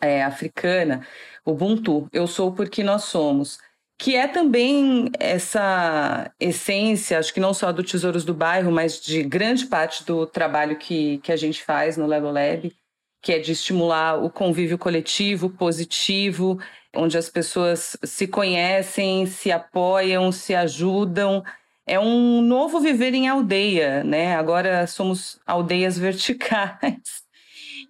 é, 0.00 0.24
africana, 0.24 1.06
Ubuntu. 1.46 2.08
Eu 2.12 2.26
sou 2.26 2.52
porque 2.52 2.82
nós 2.82 3.04
somos 3.04 3.58
que 3.98 4.14
é 4.14 4.28
também 4.28 5.10
essa 5.18 6.30
essência, 6.38 7.18
acho 7.18 7.34
que 7.34 7.40
não 7.40 7.52
só 7.52 7.72
do 7.72 7.82
Tesouros 7.82 8.24
do 8.24 8.32
Bairro, 8.32 8.70
mas 8.70 9.00
de 9.00 9.24
grande 9.24 9.66
parte 9.66 10.04
do 10.04 10.24
trabalho 10.24 10.76
que, 10.76 11.18
que 11.18 11.32
a 11.32 11.36
gente 11.36 11.64
faz 11.64 11.96
no 11.96 12.06
Lego 12.06 12.30
Lab, 12.30 12.72
que 13.20 13.32
é 13.32 13.40
de 13.40 13.50
estimular 13.50 14.22
o 14.22 14.30
convívio 14.30 14.78
coletivo, 14.78 15.50
positivo, 15.50 16.60
onde 16.94 17.18
as 17.18 17.28
pessoas 17.28 17.96
se 18.04 18.28
conhecem, 18.28 19.26
se 19.26 19.50
apoiam, 19.50 20.30
se 20.30 20.54
ajudam. 20.54 21.42
É 21.84 21.98
um 21.98 22.40
novo 22.40 22.78
viver 22.78 23.14
em 23.14 23.28
aldeia, 23.28 24.04
né? 24.04 24.36
Agora 24.36 24.86
somos 24.86 25.40
aldeias 25.44 25.98
verticais. 25.98 27.26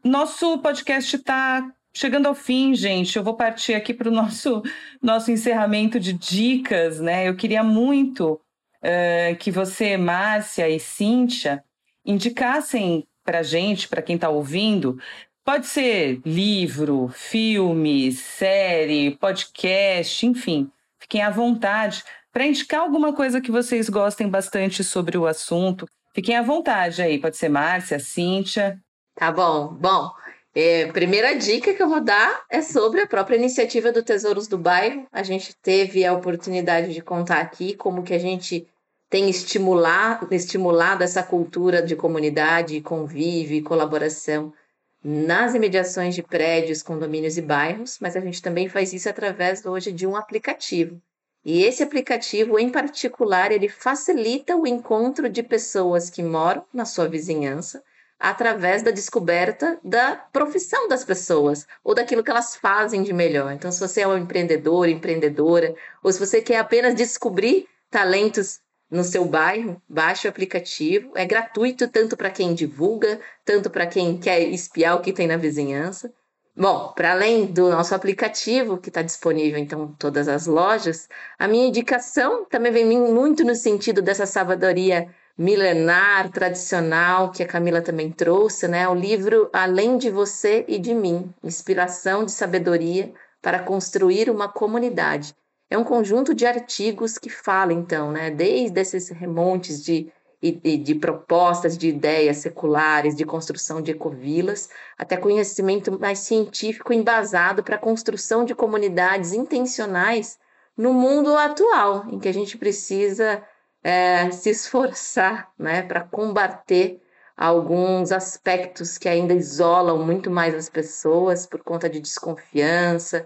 Nosso 0.03 0.57
podcast 0.59 1.17
está 1.17 1.71
chegando 1.99 2.27
ao 2.27 2.35
fim, 2.35 2.77
gente, 2.77 3.17
eu 3.17 3.25
vou 3.25 3.35
partir 3.35 3.75
aqui 3.75 3.93
para 3.93 4.09
o 4.09 4.13
nosso, 4.13 4.63
nosso 5.03 5.33
encerramento 5.33 5.99
de 5.99 6.13
dicas, 6.13 7.01
né? 7.01 7.29
Eu 7.29 7.35
queria 7.35 7.65
muito 7.65 8.41
uh, 8.83 9.37
que 9.41 9.51
você, 9.51 9.97
Márcia 9.97 10.69
e 10.69 10.79
Cíntia, 10.79 11.65
indicassem 12.07 13.05
para 13.25 13.43
gente, 13.43 13.89
para 13.89 14.01
quem 14.01 14.15
está 14.15 14.29
ouvindo, 14.29 14.97
pode 15.45 15.67
ser 15.67 16.21
livro, 16.25 17.09
filme, 17.09 18.13
série, 18.13 19.17
podcast, 19.17 20.25
enfim, 20.25 20.71
fiquem 21.01 21.23
à 21.23 21.31
vontade 21.31 22.05
para 22.33 22.47
indicar 22.47 22.83
alguma 22.83 23.13
coisa 23.13 23.41
que 23.41 23.51
vocês 23.51 23.89
gostem 23.89 24.29
bastante 24.29 24.85
sobre 24.85 25.19
o 25.19 25.27
assunto. 25.27 25.85
Fiquem 26.15 26.37
à 26.37 26.43
vontade 26.43 27.03
aí, 27.03 27.19
pode 27.19 27.37
ser 27.37 27.49
Márcia, 27.49 27.99
Cíntia. 27.99 28.81
Tá 29.17 29.33
bom. 29.33 29.75
Bom, 29.75 30.13
é, 30.61 30.91
primeira 30.91 31.37
dica 31.37 31.73
que 31.73 31.81
eu 31.81 31.89
vou 31.89 32.01
dar 32.01 32.43
é 32.51 32.61
sobre 32.61 33.01
a 33.01 33.07
própria 33.07 33.37
iniciativa 33.37 33.93
do 33.93 34.03
Tesouros 34.03 34.49
do 34.49 34.59
Bairro. 34.59 35.07
A 35.13 35.23
gente 35.23 35.55
teve 35.63 36.05
a 36.05 36.13
oportunidade 36.13 36.93
de 36.93 37.01
contar 37.01 37.39
aqui 37.39 37.75
como 37.75 38.03
que 38.03 38.13
a 38.13 38.19
gente 38.19 38.67
tem 39.09 39.31
estimulado, 39.31 40.27
estimulado 40.35 41.05
essa 41.05 41.23
cultura 41.23 41.81
de 41.81 41.95
comunidade, 41.95 42.81
convívio 42.81 43.57
e 43.57 43.63
colaboração 43.63 44.53
nas 45.01 45.55
imediações 45.55 46.17
de 46.17 46.25
prédios, 46.25 46.83
condomínios 46.83 47.39
e 47.39 47.43
bairros, 47.43 47.97
mas 48.01 48.17
a 48.17 48.21
gente 48.21 48.43
também 48.43 48.69
faz 48.69 48.93
isso 48.93 49.09
através 49.09 49.65
hoje 49.65 49.93
de 49.93 50.09
um 50.09 50.17
aplicativo. 50.17 51.01
E 51.45 51.63
esse 51.63 51.85
aplicativo, 51.85 52.59
em 52.59 52.69
particular, 52.69 53.53
ele 53.53 53.69
facilita 53.69 54.57
o 54.57 54.67
encontro 54.67 55.29
de 55.29 55.41
pessoas 55.41 56.11
que 56.11 56.21
moram 56.21 56.65
na 56.75 56.85
sua 56.85 57.07
vizinhança 57.07 57.81
através 58.19 58.83
da 58.83 58.91
descoberta 58.91 59.79
da 59.85 60.17
profissão 60.17 60.89
das 60.89 61.05
pessoas 61.05 61.67
ou 61.85 61.95
daquilo 61.95 62.25
que 62.25 62.31
elas 62.31 62.57
fazem 62.57 63.03
de 63.03 63.13
melhor. 63.13 63.53
Então, 63.53 63.71
se 63.71 63.81
você 63.81 64.01
é 64.01 64.09
um 64.09 64.19
empreendedor, 64.19 64.89
empreendedora, 64.89 65.75
ou 66.03 66.11
se 66.11 66.19
você 66.19 66.43
quer 66.43 66.59
apenas 66.59 66.95
descobrir 66.95 67.69
talentos 67.91 68.61
no 68.91 69.05
seu 69.05 69.25
bairro, 69.25 69.81
baixe 69.89 70.27
o 70.27 70.31
aplicativo. 70.31 71.13
É 71.15 71.25
gratuito 71.25 71.89
tanto 71.89 72.17
para 72.17 72.31
quem 72.31 72.55
divulga, 72.55 73.21
tanto 73.45 73.71
para 73.71 73.87
quem 73.87 74.19
quer 74.19 74.41
espiar 74.41 74.97
o 74.97 75.01
que 75.01 75.13
tem 75.13 75.27
na 75.27 75.37
vizinhança. 75.37 76.13
Bom, 76.57 76.93
para 76.93 77.13
além 77.13 77.47
do 77.47 77.71
nosso 77.71 77.95
aplicativo, 77.95 78.79
que 78.79 78.89
está 78.89 79.01
disponível 79.01 79.61
então 79.61 79.85
em 79.85 79.93
todas 79.93 80.27
as 80.27 80.47
lojas, 80.49 81.09
a 81.39 81.47
minha 81.47 81.69
indicação 81.69 82.45
também 82.47 82.73
vem 82.73 82.85
muito 82.85 83.45
no 83.45 83.55
sentido 83.55 84.03
dessa 84.03 84.27
sabedoria 84.27 85.09
milenar, 85.39 86.31
tradicional, 86.31 87.31
que 87.31 87.45
a 87.45 87.47
Camila 87.47 87.81
também 87.81 88.11
trouxe, 88.11 88.67
né? 88.67 88.89
O 88.89 88.95
livro 88.95 89.49
Além 89.53 89.97
de 89.97 90.11
Você 90.11 90.65
e 90.67 90.81
de 90.81 90.93
Mim, 90.93 91.33
Inspiração 91.45 92.25
de 92.25 92.33
Sabedoria 92.33 93.13
para 93.41 93.61
Construir 93.61 94.29
uma 94.29 94.49
Comunidade. 94.49 95.33
É 95.71 95.79
um 95.79 95.85
conjunto 95.85 96.35
de 96.35 96.45
artigos 96.45 97.19
que 97.19 97.31
fala, 97.31 97.73
então, 97.73 98.11
né? 98.11 98.33
Desde 98.33 98.81
esses 98.81 99.11
remontes 99.11 99.85
de, 99.85 100.11
de, 100.43 100.77
de 100.77 100.95
propostas, 100.97 101.79
de 101.79 101.89
ideias 101.89 102.39
seculares, 102.39 103.15
de 103.15 103.25
construção 103.25 103.81
de 103.81 103.93
ecovilas, 103.93 104.69
até 104.99 105.17
conhecimento 105.17 105.97
mais 106.01 106.19
científico 106.19 106.93
embasado 106.93 107.63
para 107.63 107.77
a 107.77 107.79
construção 107.79 108.45
de 108.45 108.57
comunidades 108.57 109.33
intencionais 109.33 110.37
no 110.77 110.93
mundo 110.93 111.37
atual, 111.37 112.07
em 112.11 112.19
que 112.19 112.29
a 112.29 112.35
gente 112.35 112.59
precisa 112.59 113.41
é, 113.83 114.31
se 114.31 114.51
esforçar 114.51 115.51
né, 115.59 115.83
para 115.83 116.01
combater 116.03 117.01
alguns 117.37 118.11
aspectos 118.11 118.99
que 118.99 119.09
ainda 119.09 119.33
isolam 119.33 120.05
muito 120.05 120.31
mais 120.31 120.55
as 120.55 120.69
pessoas 120.69 121.47
por 121.47 121.63
conta 121.63 121.89
de 121.89 122.01
desconfiança 122.01 123.25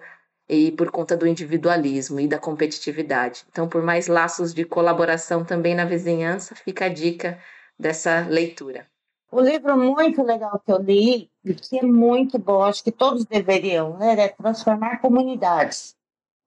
e 0.48 0.70
por 0.72 0.90
conta 0.90 1.16
do 1.16 1.26
individualismo 1.26 2.20
e 2.20 2.28
da 2.28 2.38
competitividade. 2.38 3.44
Então, 3.48 3.66
por 3.66 3.82
mais 3.82 4.08
laços 4.08 4.52
de 4.52 4.64
colaboração 4.66 5.44
também 5.44 5.74
na 5.74 5.86
vizinhança, 5.86 6.54
fica 6.54 6.84
a 6.86 6.88
dica 6.90 7.38
dessa 7.78 8.26
leitura. 8.28 8.86
O 9.30 9.40
livro 9.40 9.78
muito 9.78 10.22
legal 10.22 10.60
que 10.62 10.70
eu 10.70 10.76
li, 10.76 11.30
que 11.42 11.78
é 11.78 11.82
muito 11.82 12.38
bom, 12.38 12.62
acho 12.62 12.84
que 12.84 12.92
todos 12.92 13.24
deveriam 13.24 13.96
ler, 13.96 14.18
é 14.18 14.28
Transformar 14.28 15.00
Comunidades, 15.00 15.96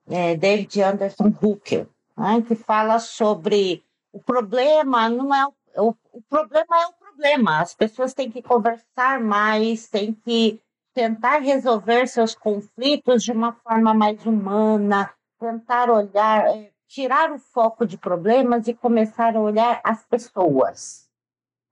é 0.08 0.36
David 0.36 0.84
Anderson 0.84 1.34
Hooker, 1.42 1.88
né, 2.16 2.44
que 2.48 2.54
fala 2.54 3.00
sobre 3.00 3.84
o 4.16 4.20
problema 4.24 5.10
não 5.10 5.36
é 5.36 5.46
o, 5.76 5.94
o 6.14 6.22
problema 6.30 6.82
é 6.82 6.86
o 6.86 6.94
problema. 6.94 7.60
As 7.60 7.76
pessoas 7.76 8.14
têm 8.14 8.32
que 8.32 8.42
conversar 8.42 9.20
mais, 9.20 9.90
têm 9.90 10.14
que 10.14 10.62
tentar 10.94 11.40
resolver 11.40 12.08
seus 12.08 12.34
conflitos 12.34 13.24
de 13.24 13.34
uma 13.34 13.52
forma 13.52 13.94
mais 13.94 14.26
humana, 14.26 15.14
tentar 15.38 15.90
olhar, 15.90 16.48
é, 16.48 16.72
tirar 16.88 17.30
o 17.30 17.38
foco 17.38 17.86
de 17.86 17.98
problemas 17.98 18.70
e 18.70 18.74
começar 18.74 19.36
a 19.36 19.42
olhar 19.42 19.82
as 19.84 20.06
pessoas. 20.06 21.10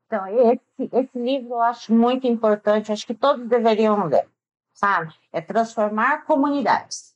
Então, 0.06 0.28
esse, 0.28 0.89
esse 0.91 1.18
livro 1.18 1.52
eu 1.52 1.62
acho 1.62 1.94
muito 1.94 2.28
importante, 2.28 2.91
acho 2.91 3.08
que 3.08 3.14
todos 3.14 3.48
deveriam 3.48 4.06
ler, 4.06 4.28
sabe? 4.74 5.14
É 5.32 5.39
transformar 5.39 6.26
comunidades. 6.26 7.16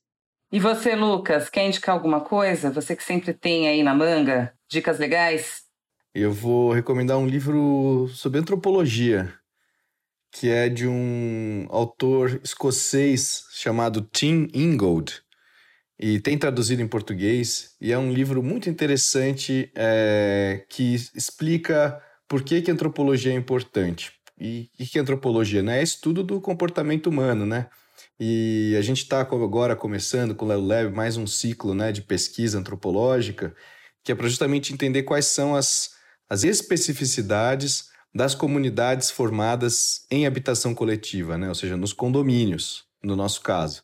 E 0.50 0.58
você, 0.58 0.96
Lucas, 0.96 1.50
quer 1.50 1.66
indicar 1.68 1.94
alguma 1.94 2.22
coisa? 2.22 2.72
Você 2.72 2.96
que 2.96 3.04
sempre 3.04 3.34
tem 3.34 3.68
aí 3.68 3.84
na 3.84 3.94
manga 3.94 4.57
dicas 4.70 5.00
legais? 5.00 5.64
Eu 6.14 6.32
vou 6.32 6.72
recomendar 6.74 7.18
um 7.18 7.28
livro 7.28 8.10
sobre 8.14 8.40
antropologia, 8.40 9.34
que 10.32 10.50
é 10.50 10.68
de 10.68 10.88
um 10.88 11.68
autor 11.70 12.42
escocês 12.44 13.46
chamado 13.52 14.02
Tim 14.02 14.50
Ingold. 14.54 15.22
E 16.00 16.20
tem 16.20 16.38
traduzido 16.38 16.82
em 16.82 16.88
português, 16.88 17.76
e 17.82 17.92
é 17.92 17.98
um 17.98 18.12
livro 18.12 18.44
muito 18.44 18.70
interessante 18.70 19.72
é, 19.76 20.64
que 20.70 20.94
explica 21.16 22.00
por 22.28 22.44
que, 22.44 22.62
que 22.62 22.70
a 22.70 22.74
antropologia 22.74 23.32
é 23.32 23.36
importante. 23.36 24.12
E 24.40 24.70
o 24.80 24.86
que 24.86 25.00
é 25.00 25.02
antropologia? 25.02 25.64
Né? 25.64 25.80
É 25.80 25.84
estudo 25.84 26.24
do 26.24 26.40
comportamento 26.40 27.08
humano, 27.08 27.46
né? 27.46 27.68
E 28.20 28.76
a 28.78 28.82
gente 28.82 29.04
está 29.04 29.22
agora 29.22 29.76
começando 29.76 30.36
com 30.36 30.46
o 30.46 30.48
Lelo 30.48 30.66
Lab 30.66 30.96
mais 30.96 31.18
um 31.18 31.26
ciclo 31.26 31.74
né, 31.74 31.92
de 31.92 32.02
pesquisa 32.02 32.60
antropológica, 32.60 33.56
que 34.08 34.12
é 34.14 34.16
para 34.16 34.30
justamente 34.30 34.72
entender 34.72 35.04
quais 35.04 35.26
são 35.26 35.54
as, 35.54 35.90
as 36.30 36.46
especificidades 36.46 37.90
das 38.16 38.34
comunidades 38.34 39.12
formadas 39.12 40.06
em 40.10 40.26
habitação 40.26 40.74
coletiva, 40.74 41.38
né? 41.38 41.50
ou 41.50 41.54
seja, 41.54 41.76
nos 41.76 41.92
condomínios, 41.92 42.86
no 43.04 43.18
nosso 43.18 43.42
caso. 43.42 43.84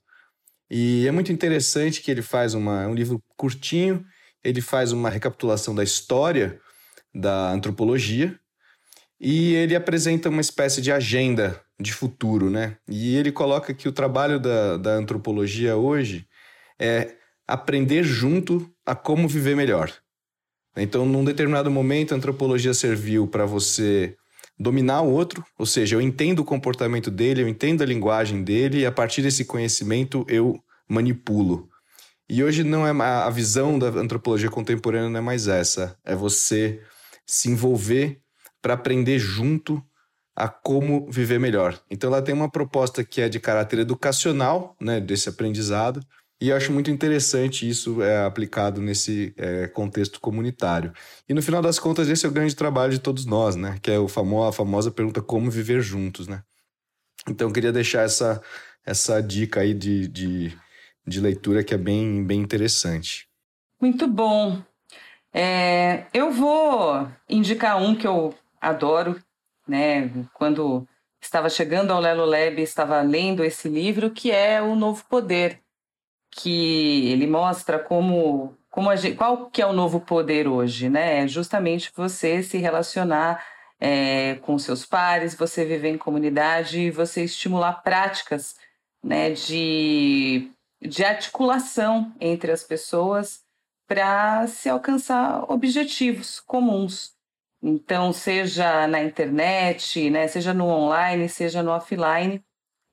E 0.71 1.05
é 1.05 1.11
muito 1.11 1.29
interessante 1.33 2.01
que 2.01 2.09
ele 2.09 2.21
faz 2.21 2.53
uma, 2.53 2.83
é 2.83 2.87
um 2.87 2.95
livro 2.95 3.21
curtinho, 3.35 4.05
ele 4.41 4.61
faz 4.61 4.93
uma 4.93 5.09
recapitulação 5.09 5.75
da 5.75 5.83
história 5.83 6.57
da 7.13 7.51
antropologia 7.51 8.39
e 9.19 9.53
ele 9.55 9.75
apresenta 9.75 10.29
uma 10.29 10.39
espécie 10.39 10.81
de 10.81 10.89
agenda 10.89 11.61
de 11.77 11.91
futuro, 11.91 12.49
né? 12.49 12.77
E 12.87 13.17
ele 13.17 13.29
coloca 13.29 13.73
que 13.73 13.89
o 13.89 13.91
trabalho 13.91 14.39
da, 14.39 14.77
da 14.77 14.91
antropologia 14.91 15.75
hoje 15.75 16.25
é 16.79 17.13
aprender 17.45 18.03
junto 18.03 18.73
a 18.85 18.95
como 18.95 19.27
viver 19.27 19.53
melhor. 19.53 19.91
Então, 20.75 21.05
num 21.05 21.23
determinado 21.23 21.69
momento, 21.69 22.13
a 22.13 22.17
antropologia 22.17 22.73
serviu 22.73 23.27
para 23.27 23.45
você 23.45 24.15
dominar 24.57 25.01
o 25.01 25.11
outro, 25.11 25.43
ou 25.57 25.65
seja, 25.65 25.95
eu 25.95 26.01
entendo 26.01 26.39
o 26.39 26.45
comportamento 26.45 27.11
dele, 27.11 27.41
eu 27.41 27.47
entendo 27.47 27.81
a 27.81 27.85
linguagem 27.85 28.43
dele, 28.43 28.79
e 28.79 28.85
a 28.85 28.91
partir 28.91 29.21
desse 29.21 29.45
conhecimento 29.45 30.25
eu 30.27 30.55
manipulo. 30.87 31.69
E 32.29 32.43
hoje 32.43 32.63
não 32.63 32.87
é 32.87 32.91
a 32.91 33.29
visão 33.29 33.77
da 33.77 33.87
antropologia 33.87 34.49
contemporânea 34.49 35.09
não 35.09 35.19
é 35.19 35.21
mais 35.21 35.47
essa, 35.47 35.97
é 36.05 36.15
você 36.15 36.81
se 37.25 37.49
envolver 37.49 38.19
para 38.61 38.73
aprender 38.73 39.19
junto 39.19 39.83
a 40.35 40.47
como 40.47 41.09
viver 41.11 41.39
melhor. 41.39 41.79
Então 41.89 42.09
ela 42.09 42.21
tem 42.21 42.33
uma 42.33 42.49
proposta 42.49 43.03
que 43.03 43.21
é 43.21 43.29
de 43.29 43.39
caráter 43.39 43.79
educacional, 43.79 44.75
né, 44.81 44.99
desse 44.99 45.29
aprendizado, 45.29 45.99
e 46.43 46.49
eu 46.49 46.57
acho 46.57 46.73
muito 46.73 46.91
interessante 46.91 47.65
isso 47.69 48.03
é, 48.03 48.25
aplicado 48.25 48.81
nesse 48.81 49.33
é, 49.37 49.65
contexto 49.67 50.19
comunitário. 50.19 50.91
E 51.27 51.33
no 51.33 51.41
final 51.41 51.61
das 51.61 51.79
contas, 51.79 52.09
esse 52.09 52.25
é 52.25 52.29
o 52.29 52.33
grande 52.33 52.53
trabalho 52.53 52.91
de 52.91 52.99
todos 52.99 53.25
nós, 53.25 53.55
né? 53.55 53.79
Que 53.81 53.91
é 53.91 53.97
o 53.97 54.09
famo 54.09 54.43
a 54.43 54.51
famosa 54.51 54.91
pergunta 54.91 55.21
como 55.21 55.49
viver 55.49 55.81
juntos, 55.81 56.27
né? 56.27 56.43
Então 57.29 57.47
eu 57.47 57.53
queria 57.53 57.71
deixar 57.71 58.01
essa, 58.01 58.41
essa 58.85 59.23
dica 59.23 59.61
aí 59.61 59.73
de, 59.73 60.05
de, 60.09 60.53
de 61.07 61.21
leitura 61.21 61.63
que 61.63 61.73
é 61.73 61.77
bem, 61.77 62.21
bem 62.25 62.41
interessante. 62.41 63.25
Muito 63.79 64.05
bom. 64.05 64.61
É, 65.33 66.07
eu 66.13 66.29
vou 66.29 67.09
indicar 67.29 67.81
um 67.81 67.95
que 67.95 68.05
eu 68.05 68.35
adoro, 68.59 69.17
né? 69.65 70.11
Quando 70.33 70.85
estava 71.21 71.49
chegando 71.49 71.91
ao 71.91 72.01
Lelo 72.01 72.25
Lab, 72.25 72.61
estava 72.61 73.01
lendo 73.01 73.45
esse 73.45 73.69
livro, 73.69 74.11
que 74.11 74.29
é 74.29 74.61
O 74.61 74.75
Novo 74.75 75.05
Poder, 75.07 75.62
que 76.35 77.11
ele 77.11 77.27
mostra 77.27 77.77
como, 77.79 78.57
como 78.69 78.95
gente, 78.95 79.15
qual 79.15 79.49
que 79.49 79.61
é 79.61 79.65
o 79.65 79.73
novo 79.73 79.99
poder 79.99 80.47
hoje, 80.47 80.89
né? 80.89 81.23
É 81.23 81.27
justamente 81.27 81.91
você 81.95 82.41
se 82.41 82.57
relacionar 82.57 83.43
é, 83.79 84.35
com 84.41 84.57
seus 84.57 84.85
pares, 84.85 85.35
você 85.35 85.65
viver 85.65 85.89
em 85.89 85.97
comunidade 85.97 86.79
e 86.79 86.91
você 86.91 87.23
estimular 87.25 87.83
práticas 87.83 88.55
né, 89.03 89.31
de, 89.31 90.49
de 90.81 91.03
articulação 91.03 92.13
entre 92.19 92.51
as 92.51 92.63
pessoas 92.63 93.43
para 93.87 94.47
se 94.47 94.69
alcançar 94.69 95.51
objetivos 95.51 96.39
comuns. 96.39 97.13
Então, 97.61 98.11
seja 98.11 98.87
na 98.87 99.03
internet, 99.03 100.09
né, 100.09 100.27
seja 100.27 100.53
no 100.53 100.65
online, 100.65 101.29
seja 101.29 101.61
no 101.61 101.71
offline, 101.71 102.43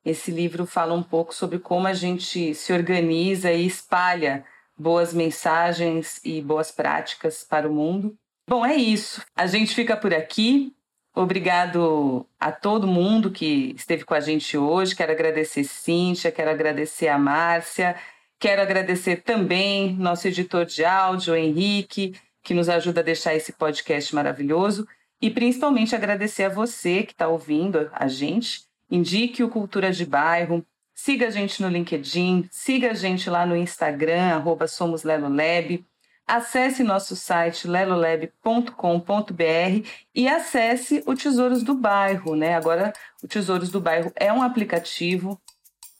esse 0.03 0.31
livro 0.31 0.65
fala 0.65 0.93
um 0.93 1.03
pouco 1.03 1.33
sobre 1.33 1.59
como 1.59 1.87
a 1.87 1.93
gente 1.93 2.55
se 2.55 2.73
organiza 2.73 3.51
e 3.51 3.65
espalha 3.65 4.43
boas 4.77 5.13
mensagens 5.13 6.19
e 6.23 6.41
boas 6.41 6.71
práticas 6.71 7.43
para 7.43 7.69
o 7.69 7.73
mundo. 7.73 8.17
Bom, 8.47 8.65
é 8.65 8.75
isso. 8.75 9.23
A 9.35 9.45
gente 9.45 9.75
fica 9.75 9.95
por 9.95 10.13
aqui. 10.13 10.75
Obrigado 11.13 12.25
a 12.39 12.51
todo 12.51 12.87
mundo 12.87 13.29
que 13.29 13.73
esteve 13.75 14.03
com 14.03 14.13
a 14.13 14.19
gente 14.19 14.57
hoje. 14.57 14.95
Quero 14.95 15.11
agradecer 15.11 15.63
Cíntia, 15.63 16.31
quero 16.31 16.49
agradecer 16.49 17.09
a 17.09 17.17
Márcia, 17.17 17.95
quero 18.39 18.61
agradecer 18.61 19.17
também 19.17 19.93
nosso 19.93 20.27
editor 20.27 20.65
de 20.65 20.83
áudio, 20.83 21.35
Henrique, 21.35 22.15
que 22.41 22.53
nos 22.53 22.69
ajuda 22.69 23.01
a 23.01 23.03
deixar 23.03 23.35
esse 23.35 23.53
podcast 23.53 24.15
maravilhoso. 24.15 24.87
E 25.21 25.29
principalmente 25.29 25.95
agradecer 25.95 26.45
a 26.45 26.49
você 26.49 27.03
que 27.03 27.11
está 27.11 27.27
ouvindo 27.27 27.89
a 27.93 28.07
gente. 28.07 28.70
Indique 28.91 29.41
o 29.41 29.49
Cultura 29.49 29.89
de 29.89 30.05
Bairro, 30.05 30.65
siga 30.93 31.27
a 31.27 31.29
gente 31.29 31.61
no 31.61 31.69
LinkedIn, 31.69 32.49
siga 32.51 32.91
a 32.91 32.93
gente 32.93 33.29
lá 33.29 33.45
no 33.45 33.55
Instagram, 33.55 34.35
arroba 34.35 34.67
Somos. 34.67 35.03
Acesse 36.27 36.83
nosso 36.83 37.15
site 37.15 37.69
lelolab.com.br 37.69 39.87
e 40.13 40.27
acesse 40.27 41.01
o 41.05 41.15
Tesouros 41.15 41.63
do 41.63 41.73
Bairro, 41.73 42.35
né? 42.35 42.55
Agora 42.55 42.91
o 43.23 43.27
Tesouros 43.27 43.69
do 43.69 43.79
Bairro 43.79 44.11
é 44.15 44.31
um 44.31 44.41
aplicativo. 44.41 45.41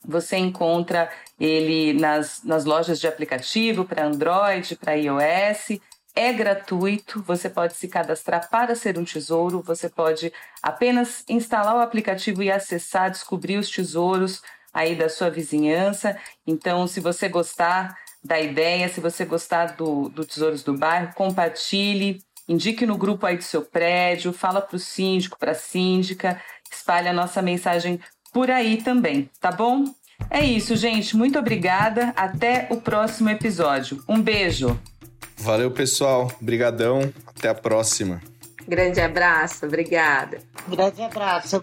Você 0.05 0.35
encontra 0.35 1.09
ele 1.39 1.93
nas, 1.93 2.43
nas 2.43 2.65
lojas 2.65 2.99
de 2.99 3.07
aplicativo 3.07 3.85
para 3.85 4.05
Android, 4.05 4.75
para 4.75 4.93
iOS 4.93 5.79
é 6.15 6.31
gratuito, 6.33 7.23
você 7.23 7.49
pode 7.49 7.75
se 7.75 7.87
cadastrar 7.87 8.49
para 8.49 8.75
ser 8.75 8.97
um 8.97 9.03
tesouro, 9.03 9.61
você 9.61 9.89
pode 9.89 10.31
apenas 10.61 11.23
instalar 11.29 11.75
o 11.75 11.79
aplicativo 11.79 12.43
e 12.43 12.51
acessar, 12.51 13.09
descobrir 13.09 13.57
os 13.57 13.69
tesouros 13.69 14.41
aí 14.73 14.95
da 14.95 15.09
sua 15.09 15.29
vizinhança. 15.29 16.17
Então, 16.45 16.87
se 16.87 16.99
você 16.99 17.27
gostar 17.29 17.95
da 18.23 18.39
ideia, 18.39 18.87
se 18.87 18.99
você 18.99 19.25
gostar 19.25 19.75
do, 19.75 20.09
do 20.09 20.23
Tesouros 20.25 20.63
do 20.63 20.77
Bairro, 20.77 21.13
compartilhe, 21.15 22.21
indique 22.47 22.85
no 22.85 22.97
grupo 22.97 23.25
aí 23.25 23.37
do 23.37 23.43
seu 23.43 23.63
prédio, 23.63 24.31
fala 24.31 24.61
para 24.61 24.75
o 24.75 24.79
síndico, 24.79 25.39
para 25.39 25.51
a 25.51 25.55
síndica, 25.55 26.39
espalhe 26.71 27.07
a 27.07 27.13
nossa 27.13 27.41
mensagem 27.41 27.99
por 28.31 28.49
aí 28.49 28.81
também, 28.81 29.29
tá 29.39 29.51
bom? 29.51 29.85
É 30.29 30.43
isso, 30.43 30.75
gente. 30.75 31.17
Muito 31.17 31.39
obrigada. 31.39 32.13
Até 32.15 32.67
o 32.69 32.77
próximo 32.77 33.29
episódio. 33.29 34.03
Um 34.07 34.21
beijo. 34.21 34.79
Valeu, 35.37 35.71
pessoal. 35.71 36.31
Obrigadão. 36.41 37.11
Até 37.37 37.49
a 37.49 37.55
próxima. 37.55 38.21
Grande 38.67 39.01
abraço. 39.01 39.65
Obrigada. 39.65 40.39
Grande 40.67 41.01
abraço. 41.01 41.61